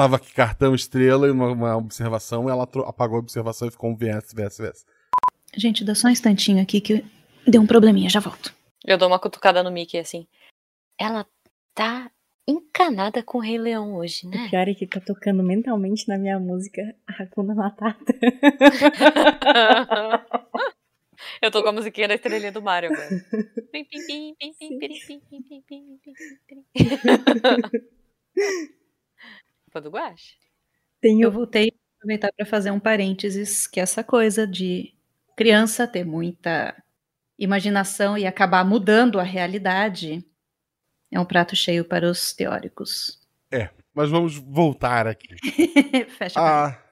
Tava 0.00 0.16
aqui 0.16 0.32
cartão, 0.32 0.74
estrela 0.74 1.26
e 1.26 1.30
uma, 1.30 1.52
uma 1.52 1.76
observação, 1.76 2.48
ela 2.48 2.66
apagou 2.86 3.16
a 3.16 3.18
observação 3.18 3.68
e 3.68 3.70
ficou 3.70 3.90
um 3.90 3.94
VS, 3.94 4.32
VS, 4.32 4.56
VS. 4.56 4.86
Gente, 5.54 5.84
dá 5.84 5.94
só 5.94 6.08
um 6.08 6.10
instantinho 6.10 6.62
aqui 6.62 6.80
que 6.80 7.04
deu 7.46 7.60
um 7.60 7.66
probleminha, 7.66 8.08
já 8.08 8.18
volto. 8.18 8.50
Eu 8.82 8.96
dou 8.96 9.08
uma 9.08 9.18
cutucada 9.18 9.62
no 9.62 9.70
Mickey 9.70 9.98
assim. 9.98 10.26
Ela 10.98 11.26
tá 11.74 12.10
encanada 12.48 13.22
com 13.22 13.36
o 13.36 13.42
Rei 13.42 13.58
Leão 13.58 13.94
hoje, 13.94 14.26
O 14.26 14.30
né? 14.30 14.48
pior 14.48 14.68
é 14.68 14.72
que 14.72 14.86
tá 14.86 15.00
tocando 15.00 15.42
mentalmente 15.42 16.08
na 16.08 16.16
minha 16.16 16.40
música 16.40 16.80
Hakuna 17.06 17.54
Matata. 17.54 18.14
Eu 21.42 21.50
tô 21.50 21.62
com 21.62 21.68
a 21.68 21.72
musiquinha 21.72 22.08
da 22.08 22.14
estrelinha 22.14 22.52
do 22.52 22.62
Mario 22.62 22.90
agora. 22.90 23.10
Vou 29.72 29.82
do 29.82 29.90
guache? 29.90 30.36
Tenho... 31.00 31.22
Eu 31.22 31.32
voltei 31.32 31.72
aproveitar 32.00 32.32
para 32.32 32.46
fazer 32.46 32.70
um 32.70 32.80
parênteses 32.80 33.66
que 33.66 33.78
é 33.78 33.82
essa 33.82 34.02
coisa 34.02 34.46
de 34.46 34.94
criança 35.36 35.86
ter 35.86 36.04
muita 36.04 36.74
imaginação 37.38 38.16
e 38.16 38.26
acabar 38.26 38.64
mudando 38.64 39.20
a 39.20 39.22
realidade 39.22 40.24
é 41.12 41.20
um 41.20 41.24
prato 41.24 41.54
cheio 41.54 41.84
para 41.84 42.08
os 42.08 42.32
teóricos. 42.32 43.20
É, 43.50 43.68
mas 43.92 44.10
vamos 44.10 44.36
voltar 44.36 45.06
aqui. 45.06 45.28
Fecha 46.16 46.40
a. 46.40 46.68
Ah. 46.68 46.84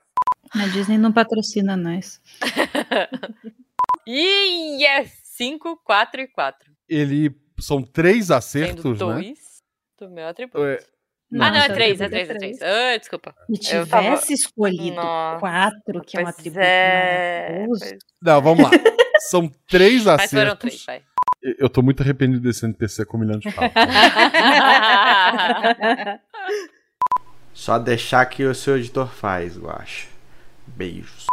A 0.51 0.67
Disney 0.69 0.97
não 0.97 1.13
patrocina 1.13 1.77
nós. 1.77 2.21
É 4.11 4.47
e 4.49 4.87
é 4.87 5.05
5, 5.05 5.83
4 5.85 6.23
e 6.23 6.29
4. 6.29 6.73
Ele 6.89 7.31
são 7.61 7.83
três 7.83 8.31
acertos, 8.31 8.99
Sendo 8.99 9.09
né? 9.09 9.15
dois 9.15 9.29
né? 9.29 9.45
do 9.99 10.11
meu 10.11 10.27
atributo. 10.27 10.65
É, 10.65 10.83
ah, 11.35 11.51
não, 11.51 11.57
é 11.59 11.69
3, 11.69 12.01
é 12.01 12.05
atributo 12.07 12.11
3, 12.11 12.31
é 12.31 12.35
3. 12.35 12.63
Ah, 12.63 12.97
desculpa. 12.99 13.35
Se 13.61 13.75
Eu 13.75 13.87
tava- 13.87 14.03
tivesse 14.05 14.33
escolhido 14.33 14.97
Nossa, 14.97 15.41
quatro, 15.41 16.01
que 16.07 16.17
é 16.19 16.23
um 16.23 16.27
atributo 16.27 16.61
é, 16.61 17.49
maravilhoso. 17.51 17.81
pois- 17.81 17.99
Não, 18.23 18.41
vamos 18.43 18.65
lá. 18.65 18.71
São 19.31 19.51
três 19.69 20.05
Mas 20.05 20.31
foram 20.31 20.57
três, 20.57 20.75
acertos. 20.75 20.87
vai. 20.87 21.03
Eu 21.59 21.69
tô 21.69 21.83
muito 21.83 22.03
arrependido 22.03 22.41
desse 22.41 22.65
NPC 22.65 23.05
com 23.05 23.17
um 23.17 23.21
milhão 23.21 23.39
de 23.39 23.51
pau. 23.53 23.71
Só 27.53 27.79
deixar 27.79 28.25
que 28.27 28.45
o 28.45 28.55
seu 28.55 28.77
editor 28.79 29.09
faz, 29.09 29.57
eu 29.57 29.69
acho. 29.71 30.09
Beijos. 30.67 31.27